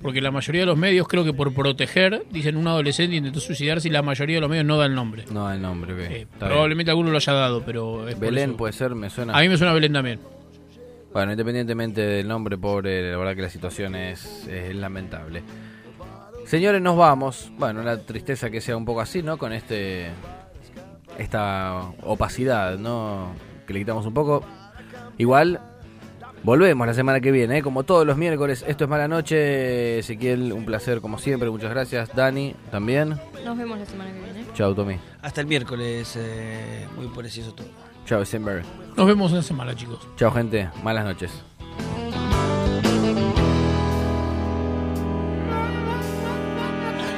[0.02, 3.88] porque la mayoría de los medios, creo que por proteger, dicen un adolescente intentó suicidarse
[3.88, 5.24] y la mayoría de los medios no da el nombre.
[5.32, 6.28] No da el nombre, bien.
[6.38, 9.36] Probablemente alguno lo haya dado, pero es Belén puede ser, me suena.
[9.36, 10.20] A mí me suena Belén también.
[11.12, 15.42] Bueno, independientemente del nombre, pobre, la verdad que la situación es, es lamentable.
[16.46, 17.50] Señores, nos vamos.
[17.58, 19.38] Bueno, una tristeza que sea un poco así, ¿no?
[19.38, 20.10] Con este
[21.18, 23.32] esta opacidad, ¿no?
[23.66, 24.44] Que le quitamos un poco.
[25.18, 25.60] Igual,
[26.42, 27.62] Volvemos la semana que viene, ¿eh?
[27.62, 28.64] como todos los miércoles.
[28.66, 29.98] Esto es Mala Noche.
[29.98, 31.50] Ezequiel, un placer como siempre.
[31.50, 32.14] Muchas gracias.
[32.14, 33.10] Dani, también.
[33.44, 34.46] Nos vemos la semana que viene.
[34.54, 34.96] Chao, Tommy.
[35.20, 37.68] Hasta el miércoles, eh, muy preciso todo.
[38.06, 38.64] Chao, Stenberg.
[38.97, 39.98] Nos vemos en la semana, chicos.
[40.16, 40.68] Chao, gente.
[40.82, 41.31] Malas noches.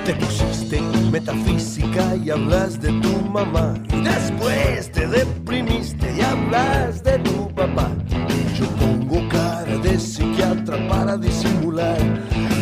[0.05, 0.81] Te pusiste
[1.13, 3.75] metafísica y hablas de tu mamá.
[3.93, 7.89] Y después te deprimiste y hablas de tu papá.
[8.59, 11.99] Yo pongo cara de psiquiatra para disimular.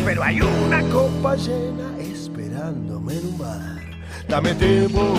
[0.05, 3.81] Pero hay una copa llena esperándome en un bar.
[4.27, 5.15] Dame tiempo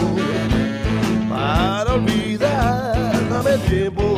[1.33, 3.13] para olvidar.
[3.31, 4.17] Dame tiempo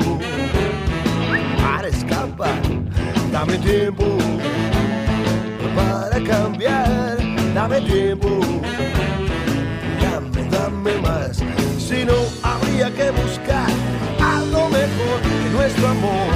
[1.62, 2.60] para escapar.
[3.32, 4.04] Dame tiempo
[5.76, 7.16] para cambiar.
[7.54, 8.28] Dame tiempo,
[10.02, 11.42] dame, dame más.
[11.78, 13.68] Si no, habría que buscar
[14.20, 16.34] algo mejor que nuestro amor.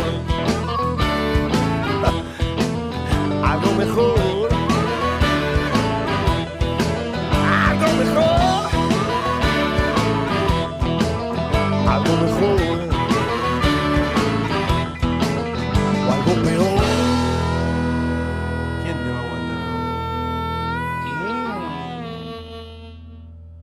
[3.50, 4.48] Algo mejor.
[7.68, 8.37] Algo mejor.